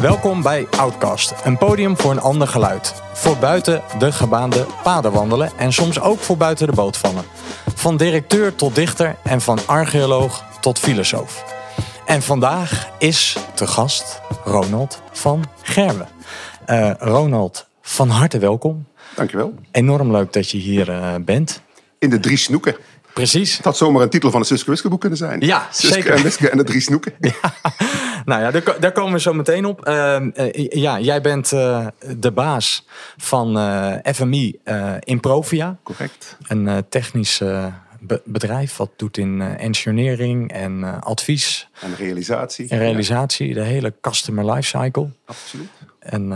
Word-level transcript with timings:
Welkom 0.00 0.42
bij 0.42 0.66
Outcast, 0.70 1.34
een 1.44 1.58
podium 1.58 1.96
voor 1.96 2.10
een 2.10 2.20
ander 2.20 2.48
geluid. 2.48 2.94
Voor 3.12 3.36
buiten 3.36 3.82
de 3.98 4.12
gebaande 4.12 4.66
paden 4.82 5.12
wandelen 5.12 5.50
en 5.58 5.72
soms 5.72 6.00
ook 6.00 6.18
voor 6.18 6.36
buiten 6.36 6.66
de 6.66 6.72
boot 6.72 6.96
vallen. 6.96 7.24
Van 7.74 7.96
directeur 7.96 8.54
tot 8.54 8.74
dichter 8.74 9.16
en 9.24 9.40
van 9.40 9.58
archeoloog 9.66 10.44
tot 10.60 10.78
filosoof. 10.78 11.44
En 12.06 12.22
vandaag 12.22 12.90
is 12.98 13.36
te 13.54 13.66
gast 13.66 14.20
Ronald 14.44 15.02
van 15.12 15.44
Gerwen. 15.62 16.08
Uh, 16.66 16.90
Ronald, 16.98 17.68
van 17.82 18.08
harte 18.08 18.38
welkom. 18.38 18.86
Dankjewel. 19.14 19.54
Enorm 19.70 20.10
leuk 20.10 20.32
dat 20.32 20.50
je 20.50 20.58
hier 20.58 20.88
uh, 20.88 21.14
bent. 21.20 21.60
In 21.98 22.10
de 22.10 22.20
drie 22.20 22.36
snoeken. 22.36 22.76
Precies. 23.16 23.56
Het 23.56 23.64
had 23.64 23.76
zomaar 23.76 24.02
een 24.02 24.08
titel 24.08 24.30
van 24.30 24.40
een 24.40 24.46
Suske 24.46 24.70
Wiske 24.70 24.88
boek 24.88 25.00
kunnen 25.00 25.18
zijn. 25.18 25.40
Ja, 25.40 25.68
Suske 25.70 25.94
zeker. 25.94 26.12
en 26.14 26.22
Wiske 26.22 26.50
en 26.50 26.56
de 26.56 26.64
drie 26.64 26.80
snoeken. 26.80 27.12
Ja. 27.42 27.52
Nou 28.24 28.40
ja, 28.40 28.50
daar, 28.50 28.80
daar, 28.80 28.92
komen 28.92 29.12
we 29.12 29.20
zo 29.20 29.32
meteen 29.32 29.64
op. 29.64 29.88
Uh, 29.88 30.16
uh, 30.34 30.68
ja, 30.68 31.00
jij 31.00 31.20
bent 31.20 31.52
uh, 31.52 31.86
de 32.16 32.32
baas 32.32 32.86
van 33.16 33.58
FMI 34.14 34.58
Improvia. 35.00 35.76
Correct. 35.82 36.36
Een 36.46 36.84
technisch 36.88 37.38
be 38.00 38.22
bedrijf 38.24 38.76
wat 38.76 38.90
doet 38.96 39.16
in 39.16 39.40
engineering 39.40 40.52
en 40.52 41.02
advies. 41.02 41.68
En 41.80 41.96
realisatie. 41.96 42.68
En 42.68 42.78
realisatie, 42.78 43.48
ja. 43.48 43.54
de 43.54 43.62
hele 43.62 43.94
customer 44.00 44.52
lifecycle. 44.52 45.08
Absoluut. 45.24 45.68
En 46.06 46.28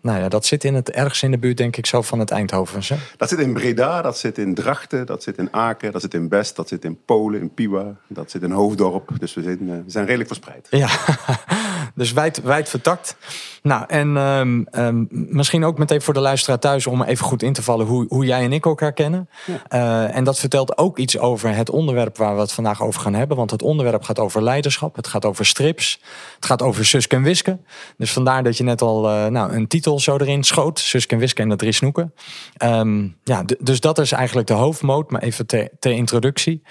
nou 0.00 0.20
ja, 0.20 0.28
dat 0.28 0.46
zit 0.46 0.64
in 0.64 0.74
het, 0.74 0.90
ergens 0.90 1.22
in 1.22 1.30
de 1.30 1.38
buurt, 1.38 1.56
denk 1.56 1.76
ik, 1.76 1.86
zo 1.86 2.02
van 2.02 2.18
het 2.18 2.30
Eindhovense. 2.30 2.96
Dat 3.16 3.28
zit 3.28 3.38
in 3.38 3.52
Breda, 3.52 4.02
dat 4.02 4.18
zit 4.18 4.38
in 4.38 4.54
Drachten, 4.54 5.06
dat 5.06 5.22
zit 5.22 5.38
in 5.38 5.52
Aken, 5.52 5.92
dat 5.92 6.00
zit 6.00 6.14
in 6.14 6.28
Best, 6.28 6.56
dat 6.56 6.68
zit 6.68 6.84
in 6.84 6.98
Polen, 7.04 7.40
in 7.40 7.54
Piwa, 7.54 7.96
dat 8.06 8.30
zit 8.30 8.42
in 8.42 8.50
Hoofddorp. 8.50 9.10
Dus 9.18 9.34
we 9.34 9.42
zijn, 9.42 9.58
we 9.58 9.82
zijn 9.90 10.04
redelijk 10.04 10.28
verspreid. 10.28 10.66
Ja, 10.70 10.88
dus 11.98 12.12
wijd, 12.12 12.42
wijd 12.42 12.68
vertakt. 12.68 13.16
Nou, 13.62 13.84
en 13.86 14.16
um, 14.16 14.66
um, 14.72 15.06
misschien 15.10 15.64
ook 15.64 15.78
meteen 15.78 16.02
voor 16.02 16.14
de 16.14 16.20
luisteraar 16.20 16.58
thuis 16.58 16.86
om 16.86 17.02
even 17.02 17.24
goed 17.24 17.42
in 17.42 17.52
te 17.52 17.62
vallen 17.62 17.86
hoe, 17.86 18.06
hoe 18.08 18.24
jij 18.24 18.42
en 18.42 18.52
ik 18.52 18.64
elkaar 18.64 18.92
kennen. 18.92 19.28
Ja. 19.46 20.08
Uh, 20.08 20.16
en 20.16 20.24
dat 20.24 20.38
vertelt 20.38 20.78
ook 20.78 20.98
iets 20.98 21.18
over 21.18 21.54
het 21.54 21.70
onderwerp 21.70 22.16
waar 22.16 22.34
we 22.34 22.40
het 22.40 22.52
vandaag 22.52 22.82
over 22.82 23.00
gaan 23.00 23.14
hebben. 23.14 23.36
Want 23.36 23.50
het 23.50 23.62
onderwerp 23.62 24.02
gaat 24.02 24.18
over 24.18 24.42
leiderschap, 24.42 24.96
het 24.96 25.06
gaat 25.06 25.24
over 25.24 25.46
strips, 25.46 26.00
het 26.34 26.46
gaat 26.46 26.62
over 26.62 26.86
Suske 26.86 27.16
en 27.16 27.22
Wiske. 27.22 27.58
Dus 27.96 28.12
vandaar 28.12 28.42
dat 28.42 28.56
je 28.56 28.64
net 28.64 28.82
al 28.82 29.10
uh, 29.10 29.26
nou, 29.26 29.52
een 29.52 29.66
titel 29.66 30.00
zo 30.00 30.16
erin 30.16 30.44
schoot. 30.44 30.78
Suske 30.78 31.14
en 31.14 31.20
Wiske 31.20 31.42
en 31.42 31.48
de 31.48 31.56
drie 31.56 31.72
snoeken. 31.72 32.14
Um, 32.62 33.16
ja, 33.24 33.44
dus 33.58 33.80
dat 33.80 33.98
is 33.98 34.12
eigenlijk 34.12 34.46
de 34.46 34.54
hoofdmoot. 34.54 35.10
Maar 35.10 35.22
even 35.22 35.46
ter, 35.46 35.68
ter 35.78 35.92
introductie. 35.92 36.62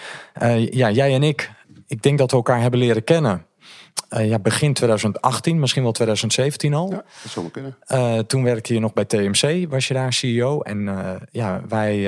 Uh, 0.42 0.72
ja, 0.72 0.92
jij 0.92 1.14
en 1.14 1.24
ik, 1.24 1.52
ik 1.88 2.02
denk 2.02 2.18
dat 2.18 2.32
we 2.32 2.38
elkaar 2.38 2.62
hebben 2.62 2.80
leren 2.80 3.04
kennen. 3.04 3.46
Uh, 4.14 4.30
ja, 4.30 4.40
begin 4.40 4.74
2018, 4.74 5.60
misschien 5.60 5.84
wel 5.84 5.92
2017 5.92 6.74
al. 6.74 6.90
Ja, 6.90 7.04
dat 7.24 7.32
zou 7.32 7.50
kunnen. 7.50 7.78
Uh, 7.92 8.20
toen 8.20 8.44
werkte 8.44 8.74
je 8.74 8.80
nog 8.80 8.94
bij 8.94 9.06
TMC, 9.06 9.70
was 9.70 9.88
je 9.88 9.94
daar 9.94 10.14
CEO. 10.14 10.62
En 10.62 10.80
uh, 10.80 11.12
ja, 11.32 11.62
wij, 11.68 12.04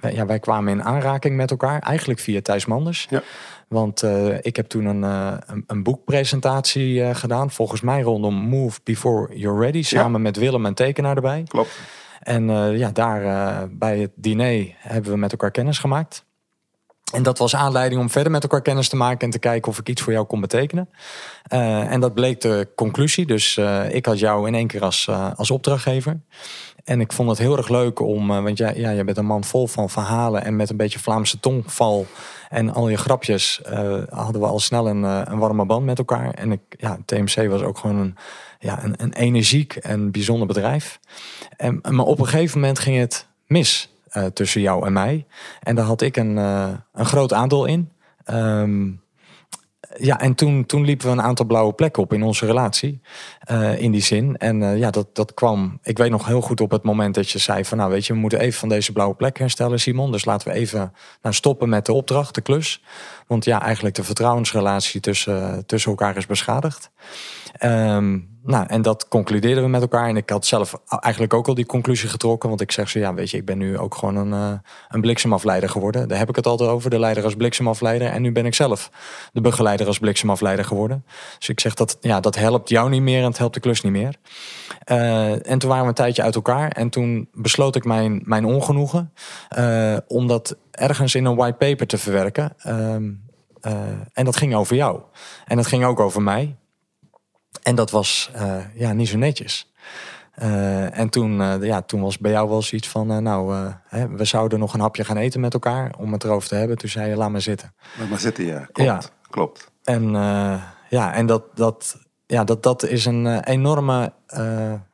wij, 0.00 0.14
ja, 0.14 0.26
wij 0.26 0.38
kwamen 0.38 0.72
in 0.72 0.84
aanraking 0.84 1.36
met 1.36 1.50
elkaar, 1.50 1.80
eigenlijk 1.80 2.20
via 2.20 2.40
Thijs 2.40 2.66
Manders. 2.66 3.06
Ja. 3.10 3.22
Want 3.68 4.02
ik 4.40 4.56
heb 4.56 4.66
toen 4.66 4.84
een, 4.84 5.02
een, 5.02 5.64
een 5.66 5.82
boekpresentatie 5.82 7.14
gedaan, 7.14 7.50
volgens 7.50 7.80
mij 7.80 8.02
rondom 8.02 8.34
Move 8.34 8.80
Before 8.84 9.36
You're 9.38 9.60
Ready, 9.60 9.82
samen 9.82 10.12
ja. 10.12 10.18
met 10.18 10.36
Willem 10.36 10.66
en 10.66 10.74
Tekenaar 10.74 11.16
erbij. 11.16 11.42
Klopt. 11.48 11.78
En 12.20 12.48
ja, 12.76 12.90
daar 12.90 13.68
bij 13.70 13.98
het 13.98 14.12
diner 14.14 14.74
hebben 14.78 15.10
we 15.10 15.18
met 15.18 15.30
elkaar 15.30 15.50
kennis 15.50 15.78
gemaakt. 15.78 16.24
En 17.12 17.22
dat 17.22 17.38
was 17.38 17.56
aanleiding 17.56 18.00
om 18.00 18.10
verder 18.10 18.32
met 18.32 18.42
elkaar 18.42 18.62
kennis 18.62 18.88
te 18.88 18.96
maken 18.96 19.20
en 19.20 19.30
te 19.30 19.38
kijken 19.38 19.70
of 19.70 19.78
ik 19.78 19.88
iets 19.88 20.02
voor 20.02 20.12
jou 20.12 20.26
kon 20.26 20.40
betekenen. 20.40 20.88
Uh, 21.52 21.92
en 21.92 22.00
dat 22.00 22.14
bleek 22.14 22.40
de 22.40 22.68
conclusie. 22.76 23.26
Dus 23.26 23.56
uh, 23.56 23.94
ik 23.94 24.06
had 24.06 24.18
jou 24.18 24.46
in 24.46 24.54
één 24.54 24.66
keer 24.66 24.82
als, 24.82 25.06
uh, 25.10 25.30
als 25.34 25.50
opdrachtgever. 25.50 26.20
En 26.84 27.00
ik 27.00 27.12
vond 27.12 27.28
het 27.28 27.38
heel 27.38 27.56
erg 27.56 27.68
leuk 27.68 28.00
om, 28.00 28.26
want 28.26 28.58
jij, 28.58 28.76
ja, 28.76 28.92
jij 28.92 29.04
bent 29.04 29.16
een 29.16 29.26
man 29.26 29.44
vol 29.44 29.66
van 29.66 29.90
verhalen 29.90 30.44
en 30.44 30.56
met 30.56 30.70
een 30.70 30.76
beetje 30.76 30.98
Vlaamse 30.98 31.40
tongval 31.40 32.06
en 32.48 32.72
al 32.72 32.88
je 32.88 32.96
grapjes 32.96 33.60
hadden 34.08 34.40
we 34.40 34.46
al 34.46 34.60
snel 34.60 34.88
een, 34.88 35.02
een 35.02 35.38
warme 35.38 35.64
band 35.64 35.84
met 35.84 35.98
elkaar. 35.98 36.30
En 36.30 36.52
ik, 36.52 36.60
ja, 36.68 36.98
TMC 37.04 37.48
was 37.48 37.62
ook 37.62 37.78
gewoon 37.78 37.96
een, 37.96 38.16
ja, 38.58 38.84
een, 38.84 38.94
een 38.96 39.12
energiek 39.12 39.76
en 39.76 40.10
bijzonder 40.10 40.46
bedrijf. 40.46 41.00
En, 41.56 41.80
maar 41.88 42.06
op 42.06 42.18
een 42.18 42.26
gegeven 42.26 42.60
moment 42.60 42.78
ging 42.78 42.98
het 42.98 43.26
mis. 43.46 43.93
Uh, 44.16 44.24
tussen 44.24 44.60
jou 44.60 44.86
en 44.86 44.92
mij. 44.92 45.26
En 45.62 45.74
daar 45.74 45.84
had 45.84 46.00
ik 46.00 46.16
een, 46.16 46.36
uh, 46.36 46.68
een 46.92 47.06
groot 47.06 47.32
aandeel 47.32 47.64
in. 47.64 47.92
Um, 48.32 49.02
ja, 49.96 50.20
en 50.20 50.34
toen, 50.34 50.66
toen 50.66 50.84
liepen 50.84 51.06
we 51.06 51.12
een 51.12 51.22
aantal 51.22 51.46
blauwe 51.46 51.72
plekken 51.72 52.02
op 52.02 52.12
in 52.12 52.22
onze 52.22 52.46
relatie. 52.46 53.00
Uh, 53.50 53.80
in 53.80 53.90
die 53.90 54.02
zin. 54.02 54.36
En 54.36 54.78
ja, 54.78 54.90
dat, 54.90 55.14
dat 55.14 55.34
kwam. 55.34 55.78
Ik 55.82 55.98
weet 55.98 56.10
nog 56.10 56.26
heel 56.26 56.40
goed 56.40 56.60
op 56.60 56.70
het 56.70 56.82
moment 56.82 57.14
dat 57.14 57.30
je 57.30 57.38
zei: 57.38 57.64
van 57.64 57.78
nou, 57.78 57.90
weet 57.90 58.06
je, 58.06 58.12
we 58.12 58.18
moeten 58.18 58.40
even 58.40 58.58
van 58.58 58.68
deze 58.68 58.92
blauwe 58.92 59.14
plek 59.14 59.38
herstellen, 59.38 59.80
Simon. 59.80 60.12
Dus 60.12 60.24
laten 60.24 60.48
we 60.48 60.54
even 60.54 60.92
nou, 61.22 61.34
stoppen 61.34 61.68
met 61.68 61.86
de 61.86 61.92
opdracht, 61.92 62.34
de 62.34 62.40
klus. 62.40 62.82
Want 63.26 63.44
ja, 63.44 63.62
eigenlijk 63.62 63.94
de 63.94 64.04
vertrouwensrelatie 64.04 65.00
tussen, 65.00 65.66
tussen 65.66 65.90
elkaar 65.90 66.16
is 66.16 66.26
beschadigd. 66.26 66.90
Um, 67.64 68.33
nou, 68.46 68.66
en 68.66 68.82
dat 68.82 69.08
concludeerden 69.08 69.64
we 69.64 69.70
met 69.70 69.80
elkaar. 69.80 70.08
En 70.08 70.16
ik 70.16 70.30
had 70.30 70.46
zelf 70.46 70.80
eigenlijk 70.86 71.34
ook 71.34 71.48
al 71.48 71.54
die 71.54 71.66
conclusie 71.66 72.08
getrokken. 72.08 72.48
Want 72.48 72.60
ik 72.60 72.72
zeg 72.72 72.88
zo, 72.88 72.98
ja, 72.98 73.14
weet 73.14 73.30
je, 73.30 73.36
ik 73.36 73.44
ben 73.44 73.58
nu 73.58 73.78
ook 73.78 73.94
gewoon 73.94 74.16
een, 74.16 74.52
uh, 74.52 74.58
een 74.88 75.00
bliksemafleider 75.00 75.68
geworden. 75.68 76.08
Daar 76.08 76.18
heb 76.18 76.28
ik 76.28 76.36
het 76.36 76.46
altijd 76.46 76.70
over, 76.70 76.90
de 76.90 76.98
leider 76.98 77.24
als 77.24 77.34
bliksemafleider. 77.34 78.08
En 78.08 78.22
nu 78.22 78.32
ben 78.32 78.46
ik 78.46 78.54
zelf 78.54 78.90
de 79.32 79.40
begeleider 79.40 79.86
als 79.86 79.98
bliksemafleider 79.98 80.64
geworden. 80.64 81.04
Dus 81.38 81.48
ik 81.48 81.60
zeg, 81.60 81.74
dat, 81.74 81.96
ja, 82.00 82.20
dat 82.20 82.34
helpt 82.34 82.68
jou 82.68 82.90
niet 82.90 83.02
meer 83.02 83.18
en 83.18 83.28
het 83.28 83.38
helpt 83.38 83.54
de 83.54 83.60
klus 83.60 83.80
niet 83.80 83.92
meer. 83.92 84.14
Uh, 84.90 85.50
en 85.50 85.58
toen 85.58 85.68
waren 85.68 85.82
we 85.82 85.88
een 85.88 85.94
tijdje 85.94 86.22
uit 86.22 86.34
elkaar. 86.34 86.68
En 86.68 86.90
toen 86.90 87.28
besloot 87.32 87.76
ik 87.76 87.84
mijn, 87.84 88.22
mijn 88.24 88.44
ongenoegen. 88.44 89.12
Uh, 89.58 89.96
om 90.06 90.26
dat 90.26 90.56
ergens 90.70 91.14
in 91.14 91.24
een 91.24 91.36
white 91.36 91.56
paper 91.56 91.86
te 91.86 91.98
verwerken. 91.98 92.52
en 94.12 94.24
dat 94.24 94.36
ging 94.36 94.54
over 94.54 94.76
jou. 94.76 95.00
En 95.44 95.56
dat 95.56 95.66
ging 95.66 95.84
ook 95.84 96.00
over 96.00 96.22
mij. 96.22 96.56
En 97.64 97.74
dat 97.74 97.90
was 97.90 98.30
uh, 98.36 98.56
ja, 98.74 98.92
niet 98.92 99.08
zo 99.08 99.16
netjes. 99.16 99.72
Uh, 100.42 100.98
en 100.98 101.08
toen, 101.08 101.40
uh, 101.40 101.54
ja, 101.60 101.82
toen 101.82 102.00
was 102.00 102.18
bij 102.18 102.30
jou 102.30 102.48
wel 102.48 102.62
zoiets 102.62 102.88
van, 102.88 103.22
nou, 103.22 103.70
hè, 103.88 104.08
we 104.08 104.24
zouden 104.24 104.58
nog 104.58 104.74
een 104.74 104.80
hapje 104.80 105.04
gaan 105.04 105.16
eten 105.16 105.40
met 105.40 105.52
elkaar 105.52 105.94
om 105.98 106.12
het 106.12 106.24
erover 106.24 106.48
te 106.48 106.54
hebben. 106.54 106.78
Toen 106.78 106.88
zei 106.88 107.10
je, 107.10 107.16
laat 107.16 107.30
maar 107.30 107.40
zitten. 107.40 107.74
Laat 107.98 108.08
maar 108.08 108.18
zitten, 108.18 108.44
ja. 108.44 108.68
Klopt, 108.72 108.90
ja. 108.90 109.00
klopt. 109.30 109.70
En 109.84 110.10
ja, 110.88 111.14
en 111.14 111.26
dat, 111.26 111.56
dat, 111.56 111.96
ja, 112.26 112.44
dat, 112.44 112.62
dat 112.62 112.82
is 112.82 113.04
een 113.04 113.40
enorme 113.40 114.12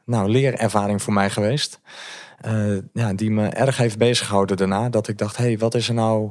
nou, 0.05 0.29
leerervaring 0.29 1.03
voor 1.03 1.13
mij 1.13 1.31
geweest. 1.31 1.81
ja, 2.93 3.13
die 3.15 3.31
me 3.31 3.49
erg 3.49 3.77
heeft 3.77 3.99
bezig 3.99 4.27
gehouden 4.27 4.57
daarna. 4.57 4.89
Dat 4.89 5.09
ik 5.09 5.19
dacht, 5.19 5.37
hé, 5.37 5.45
hey, 5.45 5.59
wat 5.59 5.75
is 5.75 5.89
er 5.89 5.95
nou 5.95 6.31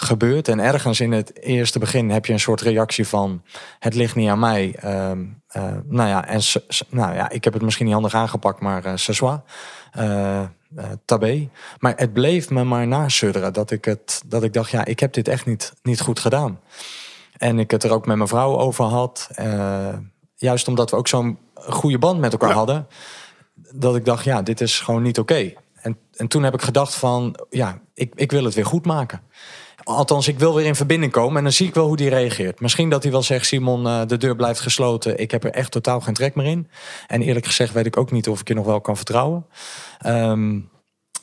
gebeurt. 0.00 0.48
En 0.48 0.58
ergens 0.60 1.00
in 1.00 1.12
het 1.12 1.42
eerste 1.42 1.78
begin 1.78 2.10
heb 2.10 2.26
je 2.26 2.32
een 2.32 2.40
soort 2.40 2.60
reactie 2.60 3.06
van... 3.06 3.42
het 3.78 3.94
ligt 3.94 4.14
niet 4.14 4.28
aan 4.28 4.38
mij. 4.38 4.76
Uh, 4.84 5.10
uh, 5.56 5.76
nou, 5.84 6.08
ja, 6.08 6.26
en, 6.26 6.40
nou 6.88 7.14
ja, 7.14 7.30
ik 7.30 7.44
heb 7.44 7.52
het 7.52 7.62
misschien 7.62 7.84
niet 7.84 7.94
handig 7.94 8.14
aangepakt, 8.14 8.60
maar 8.60 8.86
uh, 8.86 8.96
ce 8.96 9.12
soit. 9.12 9.40
Uh, 9.98 10.42
tabé. 11.04 11.48
Maar 11.78 11.92
het 11.96 12.12
bleef 12.12 12.50
me 12.50 12.64
maar 12.64 12.86
nasudderen 12.86 13.52
dat 13.52 13.70
ik, 13.70 13.84
het, 13.84 14.22
dat 14.26 14.42
ik 14.42 14.52
dacht... 14.52 14.70
ja, 14.70 14.84
ik 14.84 15.00
heb 15.00 15.12
dit 15.12 15.28
echt 15.28 15.46
niet, 15.46 15.72
niet 15.82 16.00
goed 16.00 16.20
gedaan. 16.20 16.60
En 17.36 17.58
ik 17.58 17.70
het 17.70 17.84
er 17.84 17.92
ook 17.92 18.06
met 18.06 18.16
mijn 18.16 18.28
vrouw 18.28 18.58
over 18.58 18.84
had. 18.84 19.28
juist 20.34 20.68
omdat 20.68 20.90
we 20.90 20.96
ook 20.96 21.08
zo'n 21.08 21.38
goede 21.54 21.98
band 21.98 22.20
met 22.20 22.32
elkaar 22.32 22.48
ja. 22.48 22.54
hadden... 22.54 22.86
dat 23.54 23.96
ik 23.96 24.04
dacht, 24.04 24.24
ja, 24.24 24.42
dit 24.42 24.60
is 24.60 24.80
gewoon 24.80 25.02
niet 25.02 25.18
oké. 25.18 25.32
Okay. 25.32 25.56
En, 25.74 25.98
en 26.16 26.28
toen 26.28 26.42
heb 26.42 26.54
ik 26.54 26.62
gedacht 26.62 26.94
van, 26.94 27.46
ja, 27.50 27.80
ik, 27.94 28.12
ik 28.14 28.30
wil 28.30 28.44
het 28.44 28.54
weer 28.54 28.66
goed 28.66 28.86
maken. 28.86 29.20
Althans, 29.82 30.28
ik 30.28 30.38
wil 30.38 30.54
weer 30.54 30.66
in 30.66 30.74
verbinding 30.74 31.12
komen 31.12 31.36
en 31.36 31.42
dan 31.42 31.52
zie 31.52 31.66
ik 31.66 31.74
wel 31.74 31.86
hoe 31.86 31.96
die 31.96 32.08
reageert. 32.08 32.60
Misschien 32.60 32.90
dat 32.90 33.02
hij 33.02 33.12
wel 33.12 33.22
zegt, 33.22 33.46
Simon, 33.46 33.86
uh, 33.86 34.00
de 34.06 34.16
deur 34.16 34.36
blijft 34.36 34.60
gesloten. 34.60 35.18
Ik 35.18 35.30
heb 35.30 35.44
er 35.44 35.50
echt 35.50 35.70
totaal 35.70 36.00
geen 36.00 36.14
trek 36.14 36.34
meer 36.34 36.46
in. 36.46 36.68
En 37.06 37.22
eerlijk 37.22 37.46
gezegd 37.46 37.72
weet 37.72 37.86
ik 37.86 37.96
ook 37.96 38.10
niet 38.10 38.28
of 38.28 38.40
ik 38.40 38.48
je 38.48 38.54
nog 38.54 38.66
wel 38.66 38.80
kan 38.80 38.96
vertrouwen. 38.96 39.46
Um, 40.06 40.70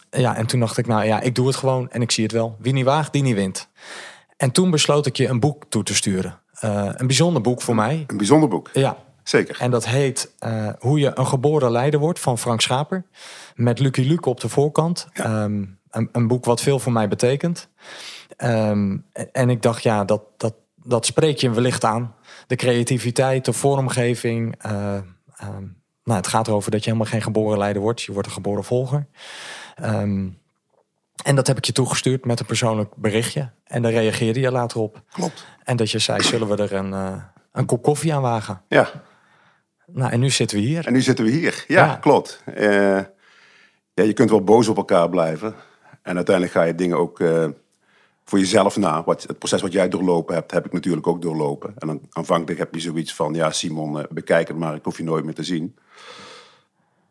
ja, 0.09 0.35
en 0.35 0.45
toen 0.45 0.59
dacht 0.59 0.77
ik, 0.77 0.87
nou 0.87 1.05
ja, 1.05 1.21
ik 1.21 1.35
doe 1.35 1.47
het 1.47 1.55
gewoon 1.55 1.89
en 1.89 2.01
ik 2.01 2.11
zie 2.11 2.23
het 2.23 2.33
wel. 2.33 2.55
Wie 2.59 2.73
niet 2.73 2.85
waagt, 2.85 3.13
die 3.13 3.23
niet 3.23 3.35
wint. 3.35 3.69
En 4.37 4.51
toen 4.51 4.71
besloot 4.71 5.05
ik 5.05 5.17
je 5.17 5.27
een 5.27 5.39
boek 5.39 5.63
toe 5.69 5.83
te 5.83 5.95
sturen. 5.95 6.39
Uh, 6.63 6.89
een 6.91 7.07
bijzonder 7.07 7.41
boek 7.41 7.61
voor 7.61 7.75
mij. 7.75 8.03
Een 8.07 8.17
bijzonder 8.17 8.49
boek? 8.49 8.69
Ja. 8.73 8.97
Zeker. 9.23 9.59
En 9.59 9.71
dat 9.71 9.85
heet 9.85 10.33
uh, 10.45 10.69
Hoe 10.79 10.99
je 10.99 11.11
een 11.13 11.27
geboren 11.27 11.71
leider 11.71 11.99
wordt 11.99 12.19
van 12.19 12.37
Frank 12.37 12.61
Schaper. 12.61 13.05
Met 13.55 13.79
Lucky 13.79 14.01
Luke 14.01 14.29
op 14.29 14.39
de 14.39 14.49
voorkant. 14.49 15.07
Ja. 15.13 15.43
Um, 15.43 15.79
een, 15.89 16.09
een 16.11 16.27
boek 16.27 16.45
wat 16.45 16.61
veel 16.61 16.79
voor 16.79 16.91
mij 16.91 17.07
betekent. 17.07 17.69
Um, 18.43 19.05
en 19.31 19.49
ik 19.49 19.61
dacht, 19.61 19.83
ja, 19.83 20.05
dat, 20.05 20.21
dat, 20.37 20.53
dat 20.75 21.05
spreekt 21.05 21.41
je 21.41 21.49
wellicht 21.49 21.83
aan. 21.83 22.15
De 22.47 22.55
creativiteit, 22.55 23.45
de 23.45 23.53
vormgeving. 23.53 24.65
Uh, 24.65 24.93
um, 25.43 25.81
nou, 26.03 26.17
het 26.19 26.27
gaat 26.27 26.47
erover 26.47 26.71
dat 26.71 26.83
je 26.83 26.89
helemaal 26.89 27.11
geen 27.11 27.21
geboren 27.21 27.57
leider 27.57 27.81
wordt. 27.81 28.01
Je 28.01 28.11
wordt 28.11 28.27
een 28.27 28.33
geboren 28.33 28.63
volger. 28.63 29.07
Um, 29.83 30.37
en 31.23 31.35
dat 31.35 31.47
heb 31.47 31.57
ik 31.57 31.65
je 31.65 31.71
toegestuurd 31.71 32.25
met 32.25 32.39
een 32.39 32.45
persoonlijk 32.45 32.95
berichtje. 32.95 33.49
En 33.63 33.81
daar 33.81 33.91
reageerde 33.91 34.39
je 34.39 34.51
later 34.51 34.79
op. 34.79 35.01
Klopt. 35.11 35.45
En 35.63 35.77
dat 35.77 35.91
je 35.91 35.99
zei, 35.99 36.23
zullen 36.23 36.47
we 36.47 36.55
er 36.63 36.73
een, 36.73 36.91
uh, 36.91 37.23
een 37.51 37.65
kop 37.65 37.83
koffie 37.83 38.13
aan 38.13 38.21
wagen? 38.21 38.61
Ja. 38.67 38.89
Nou, 39.85 40.11
en 40.11 40.19
nu 40.19 40.29
zitten 40.29 40.57
we 40.57 40.63
hier. 40.63 40.85
En 40.87 40.93
nu 40.93 41.01
zitten 41.01 41.25
we 41.25 41.31
hier. 41.31 41.65
Ja, 41.67 41.85
Ja. 41.85 41.95
klopt. 41.95 42.43
Eh, 42.55 42.99
ja, 43.93 44.03
je 44.03 44.13
kunt 44.13 44.29
wel 44.29 44.43
boos 44.43 44.67
op 44.67 44.77
elkaar 44.77 45.09
blijven. 45.09 45.55
En 46.01 46.15
uiteindelijk 46.15 46.55
ga 46.55 46.63
je 46.63 46.75
dingen 46.75 46.97
ook 46.97 47.19
eh, 47.19 47.47
voor 48.29 48.39
jezelf 48.39 48.77
na. 48.77 49.03
Wat, 49.03 49.23
het 49.23 49.37
proces 49.37 49.61
wat 49.61 49.71
jij 49.71 49.89
doorlopen 49.89 50.35
hebt, 50.35 50.51
heb 50.51 50.65
ik 50.65 50.71
natuurlijk 50.71 51.07
ook 51.07 51.21
doorlopen. 51.21 51.73
En 51.77 51.87
dan 51.87 52.01
aanvankelijk 52.09 52.59
heb 52.59 52.73
je 52.73 52.79
zoiets 52.79 53.13
van, 53.13 53.33
ja 53.33 53.51
Simon, 53.51 53.99
eh, 53.99 54.05
bekijk 54.09 54.47
het 54.47 54.57
maar, 54.57 54.75
ik 54.75 54.83
hoef 54.83 54.97
je 54.97 55.03
nooit 55.03 55.25
meer 55.25 55.33
te 55.33 55.43
zien. 55.43 55.75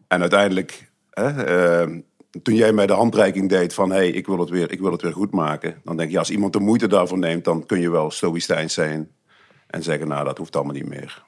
En 0.08 0.20
uiteindelijk, 0.20 0.90
hè, 1.10 1.44
eh, 1.44 1.98
toen 2.42 2.54
jij 2.54 2.72
mij 2.72 2.86
de 2.86 2.92
handreiking 2.92 3.48
deed 3.48 3.74
van, 3.74 3.90
hé, 3.90 3.96
hey, 3.96 4.10
ik, 4.10 4.26
wil 4.26 4.38
het 4.38 4.48
weer, 4.48 4.72
ik 4.72 4.80
wil 4.80 4.92
het 4.92 5.02
weer 5.02 5.12
goed 5.12 5.30
maken. 5.30 5.80
Dan 5.84 5.96
denk 5.96 6.10
je, 6.10 6.18
als 6.18 6.30
iemand 6.30 6.52
de 6.52 6.60
moeite 6.60 6.86
daarvoor 6.86 7.18
neemt, 7.18 7.44
dan 7.44 7.66
kun 7.66 7.80
je 7.80 7.90
wel 7.90 8.10
stoïcijns 8.10 8.74
zijn. 8.74 9.10
En 9.66 9.82
zeggen, 9.82 10.08
nou, 10.08 10.24
dat 10.24 10.38
hoeft 10.38 10.56
allemaal 10.56 10.74
niet 10.74 10.88
meer. 10.88 11.24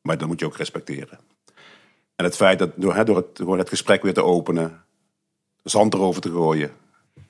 Maar 0.00 0.18
dat 0.18 0.28
moet 0.28 0.40
je 0.40 0.46
ook 0.46 0.56
respecteren. 0.56 1.18
En 2.16 2.24
het 2.24 2.36
feit 2.36 2.58
dat 2.58 2.70
door, 2.74 2.94
hè, 2.94 3.04
door, 3.04 3.16
het, 3.16 3.36
door 3.36 3.58
het 3.58 3.68
gesprek 3.68 4.02
weer 4.02 4.14
te 4.14 4.24
openen, 4.24 4.84
zand 5.62 5.94
erover 5.94 6.20
te 6.20 6.30
gooien, 6.30 6.70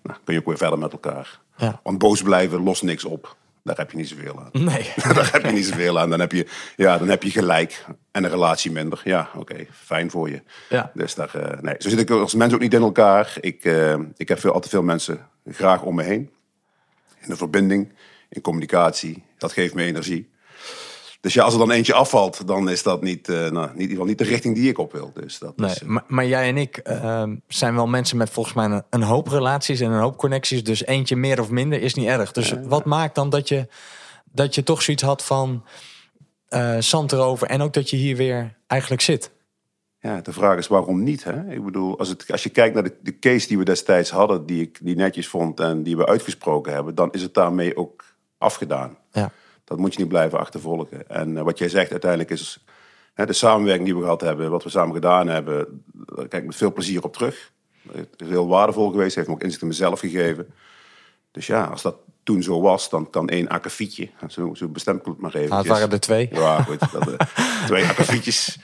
nou, 0.03 0.19
kun 0.25 0.35
je 0.35 0.41
ook 0.41 0.47
weer 0.47 0.57
verder 0.57 0.79
met 0.79 0.93
elkaar. 0.93 1.43
Ja. 1.57 1.81
Want 1.83 1.99
boos 1.99 2.23
blijven 2.23 2.63
lost 2.63 2.83
niks 2.83 3.05
op. 3.05 3.37
Daar 3.65 3.77
heb 3.77 3.91
je 3.91 3.97
niet 3.97 4.09
zoveel 4.09 4.41
aan. 4.41 4.65
Nee. 4.65 4.93
Daar 5.15 5.33
heb 5.33 5.45
je 5.45 5.53
niet 5.53 5.67
zoveel 5.67 5.99
aan. 5.99 6.11
Dan 6.11 6.21
heb 6.21 6.33
je, 6.33 6.47
ja, 6.77 6.99
dan 6.99 7.09
heb 7.09 7.23
je 7.23 7.31
gelijk 7.31 7.85
en 8.11 8.25
een 8.25 8.31
relatie 8.31 8.71
minder. 8.71 9.01
Ja, 9.05 9.29
oké, 9.37 9.67
fijn 9.73 10.11
voor 10.11 10.31
je. 10.31 10.43
Ja. 10.69 10.91
Dus 10.95 11.15
daar, 11.15 11.35
eh, 11.35 11.61
nee, 11.61 11.75
zo 11.79 11.89
zit 11.89 12.01
ik 12.01 12.11
als 12.11 12.35
mens 12.35 12.55
ook 12.55 12.61
niet 12.61 12.75
in 12.75 12.83
elkaar. 12.83 13.37
Ik, 13.41 13.65
eh, 13.65 13.99
ik 14.17 14.29
heb 14.29 14.41
veel, 14.41 14.53
altijd 14.53 14.73
veel 14.73 14.83
mensen 14.83 15.29
graag 15.47 15.83
om 15.83 15.95
me 15.95 16.03
heen. 16.03 16.31
In 17.21 17.29
de 17.29 17.37
verbinding, 17.37 17.93
in 18.29 18.41
communicatie. 18.41 19.23
Dat 19.39 19.53
geeft 19.53 19.75
me 19.75 19.83
energie. 19.83 20.31
Dus 21.25 21.35
ja, 21.35 21.43
als 21.43 21.53
er 21.53 21.59
dan 21.59 21.71
eentje 21.71 21.95
afvalt, 21.95 22.47
dan 22.47 22.71
is 22.71 22.83
dat 22.83 23.03
niet, 23.03 23.29
eh, 23.29 23.37
nou, 23.37 23.53
niet, 23.53 23.75
in 23.75 23.81
ieder 23.81 23.89
geval 23.89 24.05
niet 24.05 24.19
de 24.19 24.25
richting 24.25 24.55
die 24.55 24.69
ik 24.69 24.79
op 24.79 24.93
wil. 24.93 25.11
Dus 25.15 25.39
dat 25.39 25.57
Nee, 25.57 25.71
is, 25.71 25.83
eh, 25.83 25.89
maar, 25.89 26.05
maar 26.07 26.27
jij 26.27 26.49
en 26.49 26.57
ik 26.57 26.77
ehm, 26.77 27.37
zijn 27.49 27.75
wel 27.75 27.87
mensen 27.87 28.17
met 28.17 28.31
volgens 28.31 28.55
mij 28.55 28.65
een, 28.65 28.83
een 28.91 29.03
hoop 29.03 29.29
relaties 29.29 29.81
en 29.81 29.91
een 29.91 30.01
hoop 30.01 30.17
connecties. 30.17 30.65
Dus 30.65 30.87
eentje 30.87 31.17
meer 31.17 31.41
of 31.41 31.51
minder 31.51 31.83
is 31.83 31.95
niet 31.95 32.07
erg. 32.07 32.33
Dus 32.33 32.55
wat 32.65 32.85
maakt 32.85 33.15
dan 33.15 33.31
dat 33.31 33.49
je, 33.49 33.69
dat 34.25 34.55
je 34.55 34.63
toch 34.63 34.83
zoiets 34.83 35.03
had 35.03 35.25
van 35.25 35.65
eh 36.49 36.77
zand 36.79 37.13
erover 37.13 37.47
en 37.47 37.61
ook 37.63 37.73
dat 37.73 37.91
je 37.91 37.97
hier 37.97 38.17
weer 38.17 38.55
eigenlijk 38.67 39.03
zit? 39.03 39.31
Ja, 40.01 40.21
de 40.21 40.33
vraag 40.33 40.59
is 40.59 40.67
waarom 40.67 41.03
niet. 41.03 41.25
Hè? 41.25 41.53
Ik 41.53 41.65
bedoel, 41.65 41.99
als, 41.99 42.09
het, 42.09 42.31
als 42.31 42.43
je 42.43 42.51
kijkt 42.51 42.75
naar 42.75 42.85
de, 42.85 42.95
de 43.03 43.19
case 43.19 43.49
die 43.49 43.59
we 43.59 43.65
destijds 43.65 44.11
hadden, 44.11 44.47
die 44.47 44.63
ik 44.63 44.79
die 44.83 44.97
netjes 44.97 45.29
vond 45.29 45.61
en 45.61 45.83
die 45.83 45.97
we 45.97 46.07
uitgesproken 46.07 46.73
hebben, 46.73 46.95
dan 46.95 47.13
is 47.13 47.23
het 47.23 47.35
daarmee 47.35 47.77
ook 47.77 48.05
afgedaan. 48.39 48.97
Ja. 49.13 49.31
Dat 49.65 49.79
moet 49.79 49.93
je 49.95 50.01
niet 50.01 50.09
blijven 50.09 50.39
achtervolgen. 50.39 51.09
En 51.09 51.37
eh, 51.37 51.43
wat 51.43 51.59
jij 51.59 51.69
zegt, 51.69 51.91
uiteindelijk 51.91 52.31
is 52.31 52.65
hè, 53.15 53.27
de 53.27 53.33
samenwerking 53.33 53.85
die 53.85 53.97
we 53.97 54.03
gehad 54.03 54.21
hebben, 54.21 54.51
wat 54.51 54.63
we 54.63 54.71
samen 54.71 54.95
gedaan 54.95 55.29
hebben, 55.29 55.83
daar 55.93 56.29
kijk 56.29 56.43
ik 56.43 56.49
met 56.49 56.57
veel 56.57 56.73
plezier 56.73 57.05
op 57.05 57.13
terug. 57.13 57.53
Het 57.93 58.09
is 58.17 58.29
heel 58.29 58.49
waardevol 58.49 58.91
geweest, 58.91 59.15
heeft 59.15 59.29
me 59.29 59.35
ook 59.35 59.43
inzicht 59.43 59.63
in 59.63 59.69
mezelf 59.69 60.01
gegeven. 60.01 60.55
Dus 61.31 61.47
ja, 61.47 61.65
als 61.65 61.83
dat 61.83 61.97
toen 62.23 62.43
zo 62.43 62.61
was, 62.61 62.91
dan 62.91 63.11
kan 63.11 63.29
één 63.29 63.49
akkefietje, 63.49 64.11
zo, 64.29 64.55
zo 64.55 64.69
bestemd 64.69 65.01
ik 65.01 65.07
het 65.07 65.19
maar 65.19 65.35
even. 65.35 65.49
Nou, 65.49 65.61
het 65.61 65.71
waren 65.71 65.91
er 65.91 66.01
twee. 66.01 66.29
Ja, 66.33 66.63
goed. 66.63 66.93
Dat, 66.93 67.09
eh, 67.09 67.27
twee 67.67 67.85
akkefietjes. 67.85 68.59